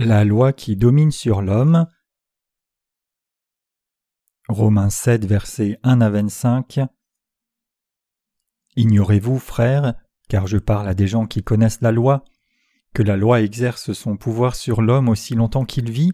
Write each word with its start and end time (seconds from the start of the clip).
La 0.00 0.24
loi 0.24 0.52
qui 0.52 0.76
domine 0.76 1.10
sur 1.10 1.42
l'homme. 1.42 1.88
Romains 4.48 4.90
7, 4.90 5.24
versets 5.24 5.80
1 5.82 6.00
à 6.00 6.08
25. 6.08 6.82
Ignorez-vous, 8.76 9.40
frères, 9.40 9.94
car 10.28 10.46
je 10.46 10.58
parle 10.58 10.86
à 10.86 10.94
des 10.94 11.08
gens 11.08 11.26
qui 11.26 11.42
connaissent 11.42 11.80
la 11.80 11.90
loi, 11.90 12.24
que 12.94 13.02
la 13.02 13.16
loi 13.16 13.42
exerce 13.42 13.92
son 13.92 14.16
pouvoir 14.16 14.54
sur 14.54 14.82
l'homme 14.82 15.08
aussi 15.08 15.34
longtemps 15.34 15.64
qu'il 15.64 15.90
vit 15.90 16.12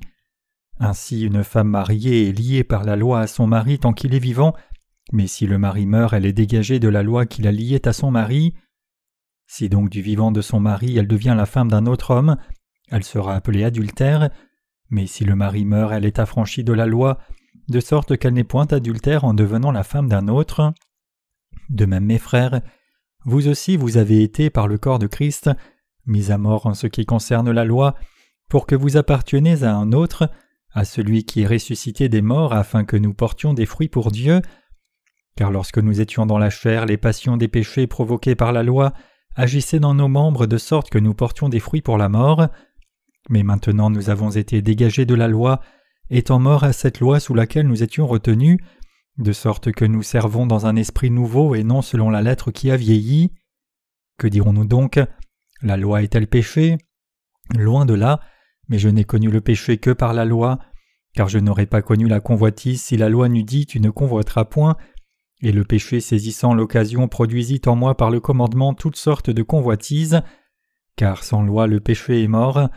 Ainsi 0.80 1.20
une 1.20 1.44
femme 1.44 1.68
mariée 1.68 2.30
est 2.30 2.32
liée 2.32 2.64
par 2.64 2.84
la 2.84 2.96
loi 2.96 3.20
à 3.20 3.26
son 3.26 3.46
mari 3.46 3.78
tant 3.78 3.92
qu'il 3.92 4.14
est 4.14 4.18
vivant, 4.18 4.54
mais 5.12 5.26
si 5.26 5.46
le 5.46 5.58
mari 5.58 5.84
meurt, 5.84 6.14
elle 6.14 6.24
est 6.24 6.32
dégagée 6.32 6.78
de 6.78 6.88
la 6.88 7.02
loi 7.02 7.26
qui 7.26 7.42
la 7.42 7.52
liait 7.52 7.86
à 7.86 7.92
son 7.92 8.10
mari. 8.10 8.54
Si 9.46 9.68
donc 9.68 9.90
du 9.90 10.00
vivant 10.00 10.32
de 10.32 10.40
son 10.40 10.58
mari 10.58 10.96
elle 10.96 11.06
devient 11.06 11.34
la 11.36 11.44
femme 11.44 11.70
d'un 11.70 11.84
autre 11.84 12.12
homme, 12.12 12.38
elle 12.94 13.02
sera 13.02 13.34
appelée 13.34 13.64
adultère, 13.64 14.30
mais 14.88 15.08
si 15.08 15.24
le 15.24 15.34
mari 15.34 15.64
meurt, 15.64 15.92
elle 15.92 16.04
est 16.04 16.20
affranchie 16.20 16.62
de 16.62 16.72
la 16.72 16.86
loi, 16.86 17.18
de 17.68 17.80
sorte 17.80 18.16
qu'elle 18.16 18.34
n'est 18.34 18.44
point 18.44 18.68
adultère 18.70 19.24
en 19.24 19.34
devenant 19.34 19.72
la 19.72 19.82
femme 19.82 20.08
d'un 20.08 20.28
autre. 20.28 20.72
De 21.70 21.86
même, 21.86 22.04
mes 22.04 22.18
frères, 22.18 22.60
vous 23.24 23.48
aussi 23.48 23.76
vous 23.76 23.96
avez 23.96 24.22
été, 24.22 24.48
par 24.48 24.68
le 24.68 24.78
corps 24.78 25.00
de 25.00 25.08
Christ, 25.08 25.50
mis 26.06 26.30
à 26.30 26.38
mort 26.38 26.66
en 26.66 26.74
ce 26.74 26.86
qui 26.86 27.04
concerne 27.04 27.50
la 27.50 27.64
loi, 27.64 27.96
pour 28.48 28.64
que 28.64 28.76
vous 28.76 28.96
apparteniez 28.96 29.64
à 29.64 29.74
un 29.74 29.90
autre, 29.90 30.30
à 30.72 30.84
celui 30.84 31.24
qui 31.24 31.42
est 31.42 31.48
ressuscité 31.48 32.08
des 32.08 32.22
morts, 32.22 32.52
afin 32.52 32.84
que 32.84 32.96
nous 32.96 33.12
portions 33.12 33.54
des 33.54 33.66
fruits 33.66 33.88
pour 33.88 34.12
Dieu. 34.12 34.40
Car 35.34 35.50
lorsque 35.50 35.78
nous 35.78 36.00
étions 36.00 36.26
dans 36.26 36.38
la 36.38 36.50
chair, 36.50 36.86
les 36.86 36.96
passions 36.96 37.36
des 37.36 37.48
péchés 37.48 37.88
provoqués 37.88 38.36
par 38.36 38.52
la 38.52 38.62
loi 38.62 38.92
agissaient 39.34 39.80
dans 39.80 39.94
nos 39.94 40.06
membres 40.06 40.46
de 40.46 40.58
sorte 40.58 40.90
que 40.90 40.98
nous 40.98 41.14
portions 41.14 41.48
des 41.48 41.58
fruits 41.58 41.82
pour 41.82 41.98
la 41.98 42.08
mort. 42.08 42.50
Mais 43.30 43.42
maintenant 43.42 43.90
nous 43.90 44.10
avons 44.10 44.30
été 44.30 44.62
dégagés 44.62 45.06
de 45.06 45.14
la 45.14 45.28
loi, 45.28 45.60
étant 46.10 46.38
morts 46.38 46.64
à 46.64 46.72
cette 46.72 47.00
loi 47.00 47.20
sous 47.20 47.34
laquelle 47.34 47.66
nous 47.66 47.82
étions 47.82 48.06
retenus, 48.06 48.58
de 49.18 49.32
sorte 49.32 49.72
que 49.72 49.84
nous 49.84 50.02
servons 50.02 50.46
dans 50.46 50.66
un 50.66 50.76
esprit 50.76 51.10
nouveau 51.10 51.54
et 51.54 51.62
non 51.62 51.82
selon 51.82 52.10
la 52.10 52.22
lettre 52.22 52.50
qui 52.50 52.70
a 52.70 52.76
vieilli. 52.76 53.32
Que 54.18 54.26
dirons-nous 54.26 54.66
donc? 54.66 55.00
La 55.62 55.76
loi 55.76 56.02
est-elle 56.02 56.26
péché 56.26 56.78
Loin 57.56 57.86
de 57.86 57.94
là, 57.94 58.20
mais 58.68 58.78
je 58.78 58.88
n'ai 58.88 59.04
connu 59.04 59.30
le 59.30 59.40
péché 59.40 59.78
que 59.78 59.90
par 59.90 60.14
la 60.14 60.24
loi, 60.24 60.58
car 61.14 61.28
je 61.28 61.38
n'aurais 61.38 61.66
pas 61.66 61.82
connu 61.82 62.08
la 62.08 62.20
convoitise 62.20 62.82
si 62.82 62.96
la 62.96 63.08
loi 63.08 63.28
n'eût 63.28 63.44
dit 63.44 63.66
Tu 63.66 63.80
ne 63.80 63.90
convoiteras 63.90 64.44
point, 64.44 64.76
et 65.42 65.52
le 65.52 65.64
péché 65.64 66.00
saisissant 66.00 66.54
l'occasion 66.54 67.06
produisit 67.06 67.62
en 67.66 67.76
moi 67.76 67.96
par 67.96 68.10
le 68.10 68.20
commandement 68.20 68.74
toutes 68.74 68.96
sortes 68.96 69.30
de 69.30 69.42
convoitises, 69.42 70.22
car 70.96 71.22
sans 71.22 71.42
loi 71.42 71.66
le 71.66 71.80
péché 71.80 72.22
est 72.22 72.28
mort. 72.28 72.68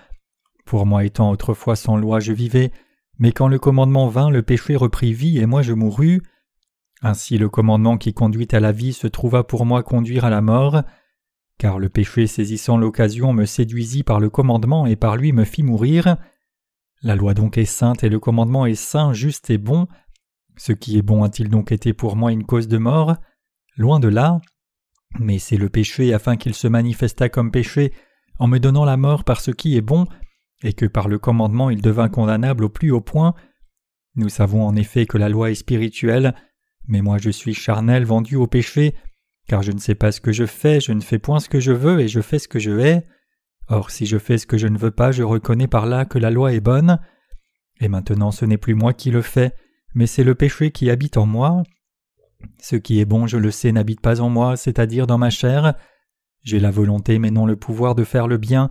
Pour 0.68 0.86
moi 0.86 1.06
étant 1.06 1.32
autrefois 1.32 1.78
sans 1.78 1.96
loi 1.96 2.20
je 2.20 2.34
vivais, 2.34 2.74
mais 3.20 3.32
quand 3.32 3.48
le 3.48 3.58
commandement 3.58 4.10
vint 4.10 4.30
le 4.30 4.44
péché 4.44 4.76
reprit 4.76 5.14
vie 5.14 5.38
et 5.38 5.46
moi 5.46 5.62
je 5.62 5.72
mourus. 5.72 6.22
Ainsi 7.02 7.38
le 7.38 7.48
commandement 7.48 7.98
qui 7.98 8.14
conduit 8.14 8.50
à 8.52 8.60
la 8.60 8.74
vie 8.74 8.92
se 8.92 9.08
trouva 9.08 9.46
pour 9.46 9.66
moi 9.66 9.82
conduire 9.82 10.26
à 10.26 10.30
la 10.30 10.42
mort, 10.42 10.84
car 11.58 11.80
le 11.80 11.88
péché 11.88 12.28
saisissant 12.28 12.76
l'occasion 12.76 13.32
me 13.32 13.46
séduisit 13.46 14.04
par 14.04 14.20
le 14.20 14.30
commandement 14.30 14.86
et 14.86 14.98
par 14.98 15.16
lui 15.16 15.32
me 15.32 15.46
fit 15.46 15.64
mourir. 15.64 16.18
La 17.02 17.16
loi 17.16 17.34
donc 17.34 17.58
est 17.58 17.64
sainte 17.64 18.04
et 18.04 18.10
le 18.10 18.20
commandement 18.20 18.66
est 18.66 18.76
saint, 18.76 19.14
juste 19.14 19.50
et 19.50 19.58
bon. 19.58 19.88
Ce 20.58 20.74
qui 20.74 20.98
est 20.98 21.02
bon 21.02 21.24
a-t-il 21.24 21.50
donc 21.50 21.72
été 21.72 21.94
pour 21.94 22.18
moi 22.18 22.34
une 22.34 22.44
cause 22.44 22.68
de 22.68 22.78
mort? 22.78 23.16
Loin 23.78 24.02
de 24.02 24.10
là. 24.10 24.42
Mais 25.18 25.40
c'est 25.40 25.56
le 25.56 25.70
péché 25.70 26.14
afin 26.14 26.36
qu'il 26.36 26.54
se 26.54 26.68
manifesta 26.68 27.30
comme 27.30 27.52
péché 27.52 27.94
en 28.38 28.48
me 28.48 28.58
donnant 28.58 28.84
la 28.84 28.98
mort 28.98 29.24
par 29.24 29.40
ce 29.40 29.52
qui 29.52 29.78
est 29.78 29.82
bon, 29.82 30.06
et 30.64 30.74
que 30.74 30.86
par 30.86 31.08
le 31.08 31.20
commandement 31.20 31.70
il 31.70 31.82
devint 31.82 32.10
condamnable 32.10 32.66
au 32.66 32.70
plus 32.70 32.92
haut 32.92 33.02
point. 33.02 33.34
Nous 34.16 34.30
savons 34.30 34.66
en 34.66 34.76
effet 34.76 35.06
que 35.06 35.18
la 35.18 35.30
loi 35.30 35.52
est 35.52 35.56
spirituelle, 35.56 36.34
mais 36.88 37.02
moi 37.02 37.18
je 37.18 37.30
suis 37.30 37.54
charnel 37.54 38.06
vendu 38.06 38.36
au 38.36 38.48
péché, 38.48 38.96
car 39.48 39.62
je 39.62 39.72
ne 39.72 39.80
sais 39.80 39.96
pas 39.96 40.12
ce 40.12 40.22
que 40.22 40.32
je 40.32 40.46
fais, 40.46 40.80
je 40.80 40.92
ne 40.92 41.02
fais 41.02 41.20
point 41.20 41.40
ce 41.40 41.50
que 41.50 41.60
je 41.60 41.72
veux, 41.72 42.00
et 42.00 42.08
je 42.08 42.22
fais 42.22 42.40
ce 42.40 42.48
que 42.48 42.60
je 42.60 42.72
hais. 42.72 43.04
Or 43.70 43.92
si 43.92 44.06
je 44.06 44.18
fais 44.18 44.38
ce 44.38 44.48
que 44.48 44.58
je 44.58 44.68
ne 44.68 44.78
veux 44.78 44.92
pas, 44.92 45.12
je 45.12 45.24
reconnais 45.24 45.68
par 45.68 45.86
là 45.86 46.06
que 46.06 46.18
la 46.18 46.32
loi 46.32 46.54
est 46.54 46.62
bonne. 46.62 47.00
Et 47.80 47.90
maintenant 47.90 48.32
ce 48.32 48.46
n'est 48.46 48.58
plus 48.58 48.76
moi 48.76 48.94
qui 48.94 49.12
le 49.12 49.22
fais, 49.22 49.54
mais 49.94 50.08
c'est 50.08 50.24
le 50.24 50.36
péché 50.36 50.72
qui 50.72 50.90
habite 50.90 51.18
en 51.18 51.26
moi. 51.26 51.64
Ce 52.60 52.76
qui 52.76 53.00
est 53.00 53.06
bon, 53.06 53.28
je 53.28 53.38
le 53.38 53.52
sais, 53.52 53.72
n'habite 53.72 54.02
pas 54.02 54.22
en 54.22 54.30
moi, 54.30 54.58
c'est-à-dire 54.58 55.08
dans 55.08 55.18
ma 55.18 55.30
chair. 55.30 55.76
J'ai 56.44 56.60
la 56.60 56.72
volonté 56.72 57.20
mais 57.20 57.32
non 57.32 57.46
le 57.46 57.56
pouvoir 57.56 57.94
de 57.94 58.04
faire 58.04 58.28
le 58.28 58.38
bien, 58.38 58.70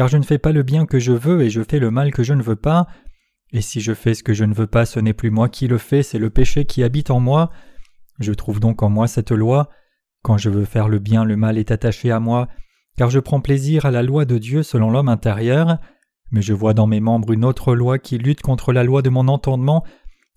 car 0.00 0.08
je 0.08 0.16
ne 0.16 0.22
fais 0.22 0.38
pas 0.38 0.52
le 0.52 0.62
bien 0.62 0.86
que 0.86 0.98
je 0.98 1.12
veux 1.12 1.42
et 1.42 1.50
je 1.50 1.60
fais 1.60 1.78
le 1.78 1.90
mal 1.90 2.10
que 2.10 2.22
je 2.22 2.32
ne 2.32 2.40
veux 2.40 2.56
pas. 2.56 2.86
Et 3.52 3.60
si 3.60 3.82
je 3.82 3.92
fais 3.92 4.14
ce 4.14 4.22
que 4.22 4.32
je 4.32 4.44
ne 4.44 4.54
veux 4.54 4.66
pas, 4.66 4.86
ce 4.86 4.98
n'est 4.98 5.12
plus 5.12 5.30
moi 5.30 5.50
qui 5.50 5.68
le 5.68 5.76
fais, 5.76 6.02
c'est 6.02 6.18
le 6.18 6.30
péché 6.30 6.64
qui 6.64 6.82
habite 6.82 7.10
en 7.10 7.20
moi. 7.20 7.50
Je 8.18 8.32
trouve 8.32 8.60
donc 8.60 8.82
en 8.82 8.88
moi 8.88 9.08
cette 9.08 9.30
loi. 9.30 9.68
Quand 10.22 10.38
je 10.38 10.48
veux 10.48 10.64
faire 10.64 10.88
le 10.88 11.00
bien, 11.00 11.22
le 11.26 11.36
mal 11.36 11.58
est 11.58 11.70
attaché 11.70 12.10
à 12.10 12.18
moi, 12.18 12.48
car 12.96 13.10
je 13.10 13.20
prends 13.20 13.42
plaisir 13.42 13.84
à 13.84 13.90
la 13.90 14.02
loi 14.02 14.24
de 14.24 14.38
Dieu 14.38 14.62
selon 14.62 14.90
l'homme 14.90 15.10
intérieur, 15.10 15.76
mais 16.30 16.40
je 16.40 16.54
vois 16.54 16.72
dans 16.72 16.86
mes 16.86 17.00
membres 17.00 17.34
une 17.34 17.44
autre 17.44 17.74
loi 17.74 17.98
qui 17.98 18.16
lutte 18.16 18.40
contre 18.40 18.72
la 18.72 18.84
loi 18.84 19.02
de 19.02 19.10
mon 19.10 19.28
entendement 19.28 19.84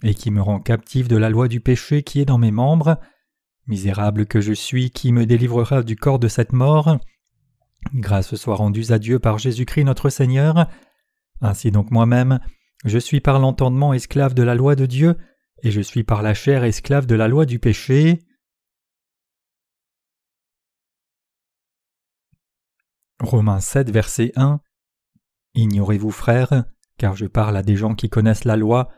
et 0.03 0.13
qui 0.13 0.29
me 0.29 0.41
rend 0.41 0.59
captif 0.59 1.07
de 1.07 1.15
la 1.15 1.29
loi 1.29 1.47
du 1.47 1.61
péché 1.61 2.03
qui 2.03 2.19
est 2.19 2.25
dans 2.25 2.37
mes 2.37 2.51
membres. 2.51 2.97
Misérable 3.67 4.25
que 4.25 4.41
je 4.41 4.51
suis, 4.51 4.91
qui 4.91 5.13
me 5.13 5.25
délivrera 5.25 5.83
du 5.83 5.95
corps 5.95 6.19
de 6.19 6.27
cette 6.27 6.51
mort? 6.51 6.97
Grâce 7.93 8.35
soit 8.35 8.55
rendue 8.55 8.91
à 8.91 8.99
Dieu 8.99 9.19
par 9.19 9.37
Jésus-Christ 9.37 9.83
notre 9.83 10.09
Seigneur. 10.09 10.69
Ainsi 11.41 11.71
donc 11.71 11.91
moi-même, 11.91 12.39
je 12.85 12.97
suis 12.97 13.19
par 13.19 13.39
l'entendement 13.39 13.93
esclave 13.93 14.33
de 14.33 14.43
la 14.43 14.55
loi 14.55 14.75
de 14.75 14.85
Dieu, 14.85 15.17
et 15.63 15.71
je 15.71 15.81
suis 15.81 16.03
par 16.03 16.21
la 16.21 16.33
chair 16.33 16.63
esclave 16.63 17.05
de 17.05 17.15
la 17.15 17.27
loi 17.27 17.45
du 17.45 17.59
péché. 17.59 18.19
Romains 23.21 23.59
7, 23.59 23.89
verset 23.89 24.31
1 24.35 24.59
Ignorez-vous, 25.55 26.11
frères, 26.11 26.65
car 26.97 27.15
je 27.15 27.25
parle 27.25 27.55
à 27.57 27.63
des 27.63 27.75
gens 27.75 27.95
qui 27.95 28.09
connaissent 28.09 28.45
la 28.45 28.57
loi, 28.57 28.89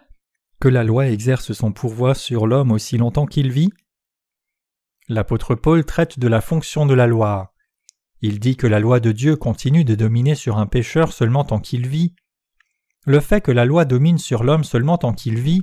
que 0.60 0.68
la 0.68 0.84
loi 0.84 1.08
exerce 1.08 1.52
son 1.54 1.72
pouvoir 1.72 2.16
sur 2.16 2.48
l'homme 2.48 2.72
aussi 2.72 2.98
longtemps 2.98 3.26
qu'il 3.26 3.52
vit 3.52 3.72
L'apôtre 5.08 5.54
Paul 5.54 5.86
traite 5.86 6.18
de 6.18 6.28
la 6.28 6.42
fonction 6.42 6.88
de 6.88 6.96
la 6.96 7.06
loi. 7.06 7.55
Il 8.28 8.40
dit 8.40 8.58
que 8.58 8.66
la 8.66 8.80
loi 8.80 9.00
de 9.00 9.12
Dieu 9.12 9.36
continue 9.36 9.86
de 9.86 9.94
dominer 9.94 10.34
sur 10.34 10.58
un 10.58 10.66
pécheur 10.66 11.14
seulement 11.14 11.44
tant 11.44 11.60
qu'il 11.60 11.88
vit. 11.88 12.16
Le 13.06 13.20
fait 13.20 13.40
que 13.40 13.52
la 13.52 13.66
loi 13.66 13.86
domine 13.86 14.18
sur 14.18 14.44
l'homme 14.44 14.64
seulement 14.64 14.98
tant 14.98 15.14
qu'il 15.14 15.38
vit 15.38 15.62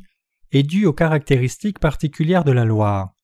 est 0.52 0.62
dû 0.62 0.86
aux 0.86 0.92
caractéristiques 0.92 1.80
particulières 1.80 2.44
de 2.44 2.52
la 2.52 2.64
loi. 2.64 3.16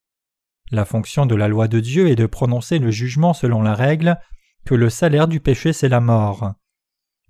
La 0.72 0.84
fonction 0.84 1.24
de 1.24 1.36
la 1.36 1.46
loi 1.46 1.68
de 1.68 1.78
Dieu 1.78 2.08
est 2.08 2.16
de 2.16 2.26
prononcer 2.26 2.80
le 2.80 2.90
jugement 2.90 3.32
selon 3.32 3.62
la 3.62 3.76
règle 3.76 4.18
que 4.66 4.74
le 4.74 4.90
salaire 4.90 5.28
du 5.28 5.38
péché 5.38 5.72
c'est 5.72 5.88
la 5.88 6.00
mort. 6.00 6.54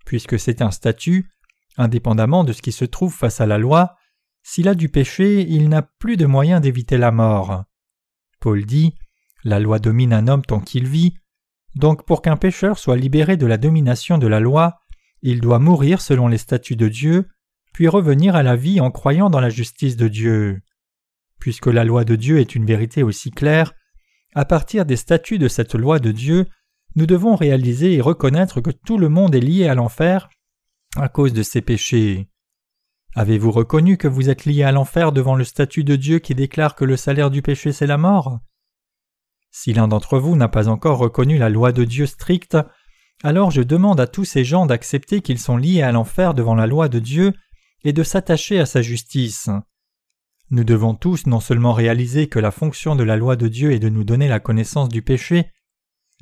Puisque 0.07 0.39
c'est 0.39 0.63
un 0.63 0.71
statut, 0.71 1.31
indépendamment 1.77 2.43
de 2.43 2.55
ce 2.55 2.63
qui 2.63 2.73
se 2.73 2.87
trouve 2.87 3.15
face 3.15 3.43
à 3.43 3.47
la 3.47 3.59
loi, 3.59 3.97
s'il 4.43 4.69
a 4.69 4.75
du 4.75 4.89
péché, 4.89 5.43
il 5.43 5.69
n'a 5.69 5.83
plus 5.83 6.17
de 6.17 6.25
moyen 6.25 6.61
d'éviter 6.61 6.97
la 6.97 7.11
mort. 7.11 7.65
Paul 8.41 8.65
dit 8.65 8.95
La 9.45 9.61
loi 9.61 9.79
domine 9.79 10.15
un 10.15 10.27
homme 10.27 10.47
tant 10.47 10.61
qu'il 10.61 10.89
vit, 10.89 11.13
donc 11.79 12.05
pour 12.05 12.23
qu'un 12.23 12.37
pécheur 12.37 12.79
soit 12.79 12.97
libéré 12.97 13.37
de 13.37 13.47
la 13.47 13.57
domination 13.57 14.19
de 14.19 14.27
la 14.27 14.41
loi, 14.41 14.81
il 15.23 15.41
doit 15.41 15.59
mourir 15.59 16.01
selon 16.01 16.29
les 16.29 16.39
statuts 16.39 16.77
de 16.77 16.89
Dieu, 16.89 17.29
puis 17.73 17.89
revenir 17.89 18.35
à 18.35 18.43
la 18.43 18.57
vie 18.57 18.81
en 18.81 18.91
croyant 18.91 19.31
dans 19.31 19.41
la 19.41 19.51
justice 19.51 19.97
de 19.97 20.09
Dieu. 20.09 20.61
Puisque 21.39 21.67
la 21.67 21.85
loi 21.85 22.05
de 22.05 22.17
Dieu 22.17 22.41
est 22.41 22.55
une 22.55 22.67
vérité 22.67 23.03
aussi 23.03 23.31
claire, 23.31 23.73
à 24.35 24.45
partir 24.45 24.85
des 24.85 24.97
statuts 24.97 25.39
de 25.39 25.49
cette 25.49 25.75
loi 25.75 26.01
de 26.01 26.11
Dieu, 26.11 26.47
nous 26.97 27.07
devons 27.07 27.37
réaliser 27.37 27.95
et 27.95 28.01
reconnaître 28.01 28.61
que 28.61 28.71
tout 28.71 28.99
le 28.99 29.09
monde 29.09 29.35
est 29.35 29.41
lié 29.41 29.69
à 29.69 29.75
l'enfer 29.75 30.29
à 30.97 31.09
cause 31.09 31.33
de 31.33 31.43
ses 31.43 31.61
péchés. 31.61 32.29
Avez-vous 33.15 33.53
reconnu 33.53 33.97
que 33.97 34.09
vous 34.09 34.31
êtes 34.31 34.45
lié 34.45 34.65
à 34.65 34.73
l'enfer 34.73 35.13
devant 35.13 35.37
le 35.37 35.45
statut 35.45 35.85
de 35.85 35.97
Dieu 35.97 36.19
qui 36.19 36.35
déclare 36.35 36.75
que 36.75 36.85
le 36.85 36.97
salaire 36.97 37.31
du 37.31 37.43
péché 37.43 37.73
c'est 37.73 37.87
la 37.87 37.99
mort? 37.99 38.41
Si 39.61 39.73
l'un 39.73 39.89
d'entre 39.89 40.21
vous 40.21 40.37
n'a 40.37 40.47
pas 40.47 40.69
encore 40.69 40.99
reconnu 40.99 41.37
la 41.37 41.49
loi 41.49 41.73
de 41.73 41.83
Dieu 41.83 42.07
stricte, 42.07 42.57
alors 43.25 43.51
je 43.51 43.61
demande 43.61 43.99
à 43.99 44.07
tous 44.07 44.25
ces 44.25 44.45
gens 44.45 44.67
d'accepter 44.67 45.21
qu'ils 45.21 45.41
sont 45.41 45.57
liés 45.57 45.83
à 45.83 45.91
l'enfer 45.91 46.33
devant 46.33 46.55
la 46.55 46.69
loi 46.69 46.89
de 46.89 47.01
Dieu 47.01 47.33
et 47.83 47.93
de 47.93 48.05
s'attacher 48.05 48.61
à 48.61 48.67
sa 48.67 48.83
justice. 48.83 49.51
Nous 50.53 50.63
devons 50.63 50.95
tous 50.95 51.27
non 51.27 51.41
seulement 51.41 51.73
réaliser 51.73 52.29
que 52.29 52.39
la 52.39 52.53
fonction 52.53 52.95
de 52.95 53.03
la 53.03 53.17
loi 53.17 53.35
de 53.35 53.49
Dieu 53.49 53.73
est 53.73 53.81
de 53.81 53.89
nous 53.89 54.05
donner 54.05 54.29
la 54.29 54.39
connaissance 54.39 54.91
du 54.91 55.03
péché, 55.03 55.51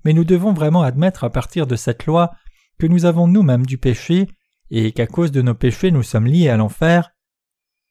mais 0.07 0.15
nous 0.15 0.25
devons 0.25 0.55
vraiment 0.55 0.81
admettre 0.81 1.23
à 1.23 1.29
partir 1.29 1.67
de 1.67 1.77
cette 1.77 2.07
loi 2.07 2.31
que 2.79 2.87
nous 2.87 3.05
avons 3.05 3.29
nous-mêmes 3.29 3.67
du 3.67 3.77
péché 3.77 4.29
et 4.71 4.93
qu'à 4.93 5.07
cause 5.07 5.31
de 5.31 5.43
nos 5.43 5.55
péchés 5.55 5.91
nous 5.91 6.03
sommes 6.03 6.27
liés 6.27 6.49
à 6.49 6.57
l'enfer. 6.57 7.11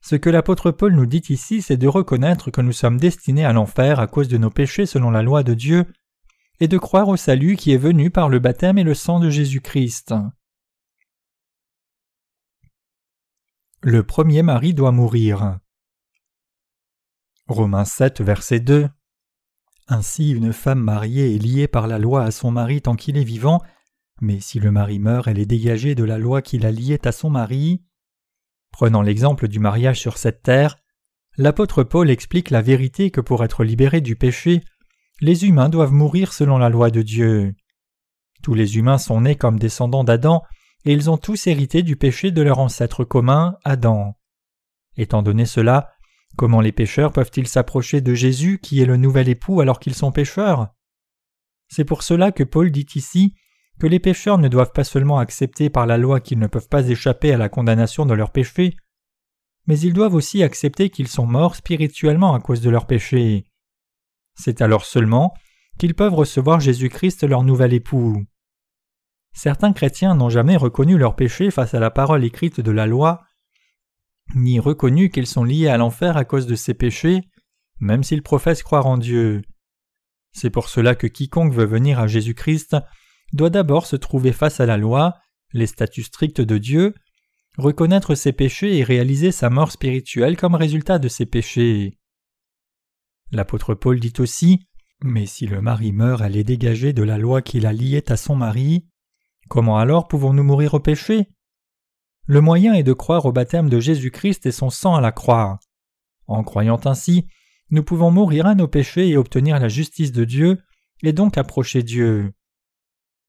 Ce 0.07 0.15
que 0.15 0.29
l'apôtre 0.29 0.69
Paul 0.69 0.93
nous 0.93 1.07
dit 1.07 1.23
ici, 1.29 1.63
c'est 1.63 1.77
de 1.77 1.87
reconnaître 1.87 2.51
que 2.51 2.61
nous 2.61 2.73
sommes 2.73 2.99
destinés 2.99 3.43
à 3.43 3.53
l'enfer 3.53 3.99
à 3.99 4.05
cause 4.05 4.27
de 4.27 4.37
nos 4.37 4.51
péchés 4.51 4.85
selon 4.85 5.09
la 5.09 5.23
loi 5.23 5.41
de 5.41 5.55
Dieu, 5.55 5.91
et 6.59 6.67
de 6.67 6.77
croire 6.77 7.07
au 7.07 7.17
salut 7.17 7.55
qui 7.55 7.71
est 7.71 7.77
venu 7.77 8.11
par 8.11 8.29
le 8.29 8.37
baptême 8.37 8.77
et 8.77 8.83
le 8.83 8.93
sang 8.93 9.19
de 9.19 9.31
Jésus-Christ. 9.31 10.13
Le 13.81 14.03
premier 14.03 14.43
mari 14.43 14.75
doit 14.75 14.91
mourir. 14.91 15.57
Romains 17.47 17.85
7, 17.85 18.21
verset 18.21 18.59
2. 18.59 18.87
Ainsi, 19.87 20.29
une 20.29 20.53
femme 20.53 20.81
mariée 20.81 21.33
est 21.33 21.39
liée 21.39 21.67
par 21.67 21.87
la 21.87 21.97
loi 21.97 22.23
à 22.23 22.29
son 22.29 22.51
mari 22.51 22.79
tant 22.79 22.95
qu'il 22.95 23.17
est 23.17 23.23
vivant, 23.23 23.59
mais 24.21 24.39
si 24.39 24.59
le 24.59 24.69
mari 24.69 24.99
meurt, 24.99 25.27
elle 25.27 25.39
est 25.39 25.47
dégagée 25.47 25.95
de 25.95 26.03
la 26.03 26.19
loi 26.19 26.43
qui 26.43 26.59
la 26.59 26.69
liait 26.69 27.07
à 27.07 27.11
son 27.11 27.31
mari. 27.31 27.81
Prenant 28.75 29.01
l'exemple 29.01 29.47
du 29.47 29.59
mariage 29.59 30.01
sur 30.01 30.17
cette 30.17 30.43
terre, 30.43 30.75
l'apôtre 31.37 31.85
Paul 31.85 32.09
explique 32.09 32.49
la 32.49 32.61
vérité 32.61 33.09
que 33.09 33.21
pour 33.21 33.41
être 33.41 33.63
libérés 33.63 34.01
du 34.01 34.17
péché, 34.17 34.61
les 35.21 35.45
humains 35.45 35.69
doivent 35.69 35.93
mourir 35.93 36.33
selon 36.33 36.57
la 36.57 36.67
loi 36.67 36.91
de 36.91 37.01
Dieu. 37.01 37.55
Tous 38.43 38.53
les 38.53 38.75
humains 38.75 38.97
sont 38.97 39.21
nés 39.21 39.37
comme 39.37 39.59
descendants 39.59 40.03
d'Adam, 40.03 40.43
et 40.83 40.91
ils 40.91 41.09
ont 41.09 41.15
tous 41.15 41.47
hérité 41.47 41.83
du 41.83 41.95
péché 41.95 42.31
de 42.31 42.41
leur 42.41 42.59
ancêtre 42.59 43.05
commun, 43.05 43.55
Adam. 43.63 44.17
Étant 44.97 45.23
donné 45.23 45.45
cela, 45.45 45.93
comment 46.35 46.59
les 46.59 46.73
pécheurs 46.73 47.13
peuvent-ils 47.13 47.47
s'approcher 47.47 48.01
de 48.01 48.13
Jésus 48.13 48.59
qui 48.61 48.81
est 48.81 48.85
le 48.85 48.97
nouvel 48.97 49.29
époux 49.29 49.61
alors 49.61 49.79
qu'ils 49.79 49.95
sont 49.95 50.11
pécheurs? 50.11 50.67
C'est 51.69 51.85
pour 51.85 52.03
cela 52.03 52.33
que 52.33 52.43
Paul 52.43 52.71
dit 52.71 52.87
ici 52.93 53.35
que 53.79 53.87
les 53.87 53.99
pécheurs 53.99 54.37
ne 54.37 54.47
doivent 54.47 54.71
pas 54.71 54.83
seulement 54.83 55.19
accepter 55.19 55.69
par 55.69 55.85
la 55.85 55.97
loi 55.97 56.19
qu'ils 56.19 56.39
ne 56.39 56.47
peuvent 56.47 56.69
pas 56.69 56.87
échapper 56.87 57.33
à 57.33 57.37
la 57.37 57.49
condamnation 57.49 58.05
de 58.05 58.13
leurs 58.13 58.31
péchés, 58.31 58.77
mais 59.67 59.79
ils 59.79 59.93
doivent 59.93 60.13
aussi 60.13 60.43
accepter 60.43 60.89
qu'ils 60.89 61.07
sont 61.07 61.25
morts 61.25 61.55
spirituellement 61.55 62.33
à 62.33 62.39
cause 62.39 62.61
de 62.61 62.69
leurs 62.69 62.87
péchés. 62.87 63.45
C'est 64.35 64.61
alors 64.61 64.85
seulement 64.85 65.33
qu'ils 65.77 65.95
peuvent 65.95 66.13
recevoir 66.13 66.59
Jésus-Christ 66.59 67.23
leur 67.23 67.43
nouvel 67.43 67.73
époux. 67.73 68.23
Certains 69.33 69.73
chrétiens 69.73 70.15
n'ont 70.15 70.29
jamais 70.29 70.55
reconnu 70.55 70.97
leurs 70.97 71.15
péchés 71.15 71.51
face 71.51 71.73
à 71.73 71.79
la 71.79 71.91
parole 71.91 72.23
écrite 72.23 72.61
de 72.61 72.71
la 72.71 72.85
loi, 72.85 73.23
ni 74.33 74.59
reconnu 74.59 75.09
qu'ils 75.09 75.27
sont 75.27 75.43
liés 75.43 75.67
à 75.67 75.77
l'enfer 75.77 76.15
à 76.15 76.23
cause 76.23 76.47
de 76.47 76.55
ces 76.55 76.73
péchés, 76.73 77.21
même 77.79 78.03
s'ils 78.03 78.23
professent 78.23 78.63
croire 78.63 78.85
en 78.85 78.97
Dieu. 78.97 79.41
C'est 80.31 80.49
pour 80.49 80.69
cela 80.69 80.95
que 80.95 81.07
quiconque 81.07 81.53
veut 81.53 81.65
venir 81.65 81.99
à 81.99 82.07
Jésus-Christ 82.07 82.77
doit 83.33 83.49
d'abord 83.49 83.85
se 83.85 83.95
trouver 83.95 84.31
face 84.31 84.59
à 84.59 84.65
la 84.65 84.77
loi, 84.77 85.15
les 85.53 85.67
statuts 85.67 86.03
stricts 86.03 86.41
de 86.41 86.57
Dieu, 86.57 86.93
reconnaître 87.57 88.15
ses 88.15 88.33
péchés 88.33 88.77
et 88.77 88.83
réaliser 88.83 89.31
sa 89.31 89.49
mort 89.49 89.71
spirituelle 89.71 90.37
comme 90.37 90.55
résultat 90.55 90.99
de 90.99 91.07
ses 91.07 91.25
péchés. 91.25 91.97
L'apôtre 93.31 93.73
Paul 93.73 93.99
dit 93.99 94.13
aussi 94.19 94.67
Mais 95.03 95.25
si 95.25 95.47
le 95.47 95.61
mari 95.61 95.91
meurt, 95.91 96.21
elle 96.21 96.37
est 96.37 96.43
dégagée 96.43 96.93
de 96.93 97.03
la 97.03 97.17
loi 97.17 97.41
qui 97.41 97.59
la 97.59 97.73
liait 97.73 98.11
à 98.11 98.17
son 98.17 98.35
mari. 98.35 98.87
Comment 99.49 99.77
alors 99.77 100.07
pouvons-nous 100.07 100.43
mourir 100.43 100.73
au 100.73 100.79
péché? 100.79 101.29
Le 102.27 102.41
moyen 102.41 102.73
est 102.73 102.83
de 102.83 102.93
croire 102.93 103.25
au 103.25 103.31
baptême 103.31 103.69
de 103.69 103.79
Jésus-Christ 103.79 104.45
et 104.45 104.51
son 104.51 104.69
sang 104.69 104.95
à 104.95 105.01
la 105.01 105.11
croix. 105.11 105.59
En 106.27 106.43
croyant 106.43 106.79
ainsi, 106.85 107.27
nous 107.69 107.83
pouvons 107.83 108.11
mourir 108.11 108.45
à 108.47 108.55
nos 108.55 108.67
péchés 108.67 109.09
et 109.09 109.17
obtenir 109.17 109.59
la 109.59 109.69
justice 109.69 110.11
de 110.11 110.23
Dieu, 110.23 110.61
et 111.03 111.13
donc 111.13 111.37
approcher 111.37 111.83
Dieu. 111.83 112.33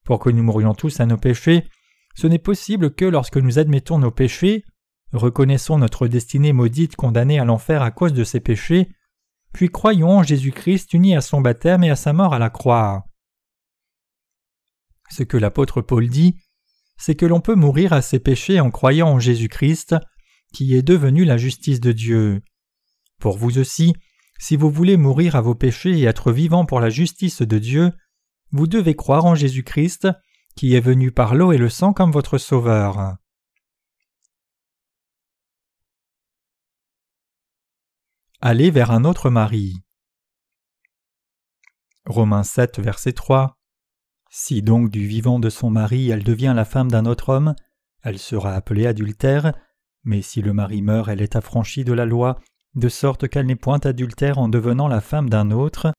Pour 0.07 0.21
que 0.21 0.31
nous 0.31 0.43
mourions 0.43 0.73
tous 0.73 1.01
à 1.01 1.07
nos 1.07 1.19
péchés, 1.19 1.69
ce 2.15 2.27
n'est 2.27 2.39
possible 2.39 2.95
que 2.95 3.05
lorsque 3.05 3.37
nous 3.37 3.59
admettons 3.59 3.99
nos 3.99 4.13
péchés, 4.13 4.65
reconnaissons 5.13 5.79
notre 5.79 6.07
destinée 6.07 6.53
maudite 6.53 6.97
condamnée 6.97 7.39
à 7.39 7.45
l'enfer 7.45 7.83
à 7.83 7.91
cause 7.91 8.13
de 8.13 8.25
ces 8.25 8.41
péchés, 8.41 8.89
puis 9.53 9.69
croyons 9.69 10.19
en 10.19 10.23
Jésus-Christ 10.23 10.95
uni 10.95 11.17
à 11.17 11.21
son 11.21 11.41
baptême 11.41 11.83
et 11.83 11.91
à 11.91 11.97
sa 11.97 12.13
mort 12.13 12.33
à 12.33 12.39
la 12.39 12.51
croix. 12.51 13.05
Ce 15.11 15.25
que 15.25 15.37
l'apôtre 15.37 15.83
Paul 15.83 16.09
dit, 16.09 16.37
c'est 16.97 17.17
que 17.17 17.27
l'on 17.27 17.41
peut 17.41 17.55
mourir 17.55 17.93
à 17.93 18.01
ses 18.01 18.21
péchés 18.21 18.61
en 18.61 18.71
croyant 18.71 19.09
en 19.09 19.19
Jésus-Christ, 19.19 19.97
qui 20.55 20.75
est 20.75 20.83
devenu 20.83 21.25
la 21.25 21.37
justice 21.37 21.81
de 21.81 21.93
Dieu. 21.93 22.43
Pour 23.19 23.37
vous 23.37 23.59
aussi, 23.59 23.95
si 24.39 24.57
vous 24.57 24.71
voulez 24.71 24.97
mourir 24.97 25.37
à 25.37 25.41
vos 25.41 25.55
péchés 25.55 25.99
et 25.99 26.05
être 26.05 26.33
vivant 26.33 26.65
pour 26.65 26.81
la 26.81 26.91
justice 26.91 27.43
de 27.43 27.59
Dieu, 27.59 27.93
vous 28.53 28.67
devez 28.67 28.95
croire 28.95 29.25
en 29.25 29.35
Jésus-Christ, 29.35 30.09
qui 30.55 30.75
est 30.75 30.81
venu 30.81 31.13
par 31.13 31.35
l'eau 31.35 31.53
et 31.53 31.59
le 31.59 31.69
sang 31.69 31.93
comme 31.93 32.11
votre 32.11 32.39
Sauveur. 32.39 33.17
Aller 38.41 38.71
vers 38.71 38.91
un 38.91 39.05
autre 39.05 39.31
mari. 39.31 39.83
Romains 42.05 42.45
7, 42.45 42.79
verset 42.79 43.13
3. 43.13 43.57
Si 44.31 44.63
donc 44.63 44.91
du 44.91 45.07
vivant 45.07 45.39
de 45.39 45.51
son 45.51 45.71
mari 45.71 46.11
elle 46.11 46.23
devient 46.23 46.53
la 46.55 46.65
femme 46.65 46.91
d'un 46.91 47.07
autre 47.07 47.31
homme, 47.31 47.55
elle 48.03 48.19
sera 48.19 48.53
appelée 48.53 48.87
adultère, 48.87 49.53
mais 50.05 50.23
si 50.23 50.43
le 50.43 50.53
mari 50.53 50.83
meurt, 50.83 51.09
elle 51.09 51.23
est 51.23 51.35
affranchie 51.35 51.85
de 51.85 51.93
la 51.93 52.05
loi, 52.05 52.39
de 52.77 52.89
sorte 52.89 53.27
qu'elle 53.29 53.47
n'est 53.47 53.57
point 53.57 53.81
adultère 53.81 54.39
en 54.39 54.49
devenant 54.49 54.87
la 54.87 55.01
femme 55.01 55.29
d'un 55.29 55.51
autre. 55.51 55.93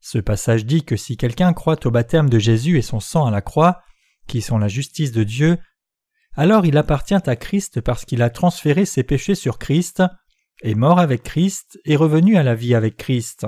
Ce 0.00 0.18
passage 0.18 0.66
dit 0.66 0.84
que 0.84 0.96
si 0.96 1.16
quelqu'un 1.16 1.52
croit 1.52 1.84
au 1.86 1.90
baptême 1.90 2.30
de 2.30 2.38
Jésus 2.38 2.78
et 2.78 2.82
son 2.82 3.00
sang 3.00 3.26
à 3.26 3.30
la 3.30 3.40
croix, 3.40 3.82
qui 4.26 4.40
sont 4.40 4.58
la 4.58 4.68
justice 4.68 5.12
de 5.12 5.24
Dieu, 5.24 5.58
alors 6.34 6.66
il 6.66 6.76
appartient 6.76 7.14
à 7.14 7.36
Christ 7.36 7.80
parce 7.80 8.04
qu'il 8.04 8.22
a 8.22 8.30
transféré 8.30 8.84
ses 8.84 9.02
péchés 9.02 9.34
sur 9.34 9.58
Christ, 9.58 10.02
est 10.62 10.74
mort 10.74 10.98
avec 10.98 11.22
Christ 11.22 11.78
et 11.84 11.96
revenu 11.96 12.36
à 12.36 12.42
la 12.42 12.54
vie 12.54 12.74
avec 12.74 12.96
Christ. 12.96 13.46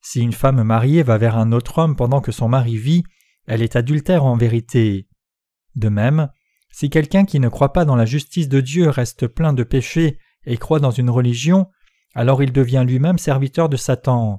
Si 0.00 0.20
une 0.20 0.32
femme 0.32 0.62
mariée 0.62 1.02
va 1.02 1.18
vers 1.18 1.36
un 1.36 1.52
autre 1.52 1.78
homme 1.78 1.96
pendant 1.96 2.20
que 2.20 2.32
son 2.32 2.48
mari 2.48 2.76
vit, 2.76 3.04
elle 3.46 3.62
est 3.62 3.76
adultère 3.76 4.24
en 4.24 4.36
vérité. 4.36 5.08
De 5.74 5.88
même, 5.88 6.30
si 6.70 6.90
quelqu'un 6.90 7.24
qui 7.24 7.40
ne 7.40 7.48
croit 7.48 7.72
pas 7.72 7.84
dans 7.84 7.96
la 7.96 8.06
justice 8.06 8.48
de 8.48 8.60
Dieu 8.60 8.88
reste 8.88 9.26
plein 9.26 9.52
de 9.52 9.64
péchés 9.64 10.18
et 10.44 10.56
croit 10.56 10.80
dans 10.80 10.90
une 10.90 11.10
religion, 11.10 11.66
alors 12.14 12.42
il 12.42 12.52
devient 12.52 12.84
lui-même 12.86 13.18
serviteur 13.18 13.68
de 13.68 13.76
Satan. 13.76 14.38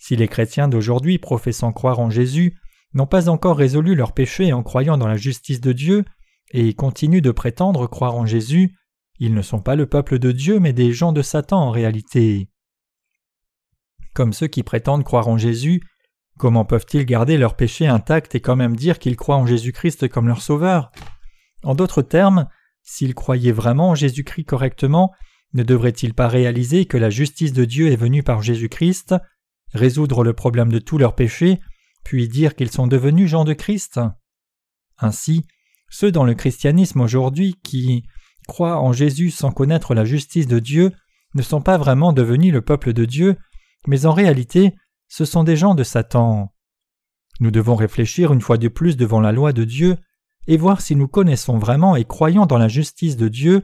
Si 0.00 0.16
les 0.16 0.28
chrétiens 0.28 0.66
d'aujourd'hui 0.66 1.18
professant 1.18 1.72
croire 1.72 2.00
en 2.00 2.08
Jésus 2.08 2.56
n'ont 2.94 3.06
pas 3.06 3.28
encore 3.28 3.58
résolu 3.58 3.94
leurs 3.94 4.14
péchés 4.14 4.52
en 4.52 4.62
croyant 4.62 4.96
dans 4.96 5.06
la 5.06 5.18
justice 5.18 5.60
de 5.60 5.72
Dieu 5.72 6.04
et 6.52 6.72
continuent 6.74 7.20
de 7.20 7.30
prétendre 7.30 7.86
croire 7.86 8.16
en 8.16 8.24
Jésus, 8.26 8.74
ils 9.18 9.34
ne 9.34 9.42
sont 9.42 9.60
pas 9.60 9.76
le 9.76 9.86
peuple 9.86 10.18
de 10.18 10.32
Dieu 10.32 10.58
mais 10.58 10.72
des 10.72 10.92
gens 10.92 11.12
de 11.12 11.20
Satan 11.20 11.60
en 11.60 11.70
réalité. 11.70 12.48
Comme 14.14 14.32
ceux 14.32 14.48
qui 14.48 14.62
prétendent 14.62 15.04
croire 15.04 15.28
en 15.28 15.36
Jésus, 15.36 15.82
comment 16.38 16.64
peuvent-ils 16.64 17.04
garder 17.04 17.36
leurs 17.36 17.54
péchés 17.54 17.86
intacts 17.86 18.34
et 18.34 18.40
quand 18.40 18.56
même 18.56 18.76
dire 18.76 18.98
qu'ils 18.98 19.16
croient 19.16 19.36
en 19.36 19.46
Jésus-Christ 19.46 20.08
comme 20.08 20.28
leur 20.28 20.40
sauveur? 20.40 20.90
En 21.62 21.74
d'autres 21.74 22.02
termes, 22.02 22.48
s'ils 22.82 23.14
croyaient 23.14 23.52
vraiment 23.52 23.90
en 23.90 23.94
Jésus-Christ 23.94 24.46
correctement, 24.46 25.12
ne 25.52 25.62
devraient-ils 25.62 26.14
pas 26.14 26.26
réaliser 26.26 26.86
que 26.86 26.96
la 26.96 27.10
justice 27.10 27.52
de 27.52 27.66
Dieu 27.66 27.92
est 27.92 27.96
venue 27.96 28.22
par 28.22 28.40
Jésus-Christ, 28.40 29.14
résoudre 29.72 30.24
le 30.24 30.32
problème 30.32 30.70
de 30.70 30.78
tous 30.78 30.98
leurs 30.98 31.14
péchés, 31.14 31.60
puis 32.04 32.28
dire 32.28 32.54
qu'ils 32.54 32.70
sont 32.70 32.86
devenus 32.86 33.28
gens 33.28 33.44
de 33.44 33.52
Christ 33.52 34.00
Ainsi, 34.98 35.46
ceux 35.90 36.12
dans 36.12 36.24
le 36.24 36.34
christianisme 36.34 37.00
aujourd'hui 37.00 37.56
qui 37.62 38.04
croient 38.48 38.80
en 38.80 38.92
Jésus 38.92 39.30
sans 39.30 39.50
connaître 39.50 39.94
la 39.94 40.04
justice 40.04 40.46
de 40.46 40.58
Dieu 40.58 40.92
ne 41.34 41.42
sont 41.42 41.60
pas 41.60 41.76
vraiment 41.76 42.12
devenus 42.12 42.52
le 42.52 42.62
peuple 42.62 42.92
de 42.92 43.04
Dieu, 43.04 43.36
mais 43.86 44.06
en 44.06 44.12
réalité, 44.12 44.74
ce 45.08 45.24
sont 45.24 45.44
des 45.44 45.56
gens 45.56 45.74
de 45.74 45.84
Satan. 45.84 46.52
Nous 47.40 47.50
devons 47.50 47.76
réfléchir 47.76 48.32
une 48.32 48.40
fois 48.40 48.58
de 48.58 48.68
plus 48.68 48.96
devant 48.96 49.20
la 49.20 49.32
loi 49.32 49.52
de 49.52 49.64
Dieu 49.64 49.96
et 50.46 50.56
voir 50.56 50.80
si 50.80 50.96
nous 50.96 51.08
connaissons 51.08 51.58
vraiment 51.58 51.96
et 51.96 52.04
croyons 52.04 52.46
dans 52.46 52.58
la 52.58 52.68
justice 52.68 53.16
de 53.16 53.28
Dieu 53.28 53.62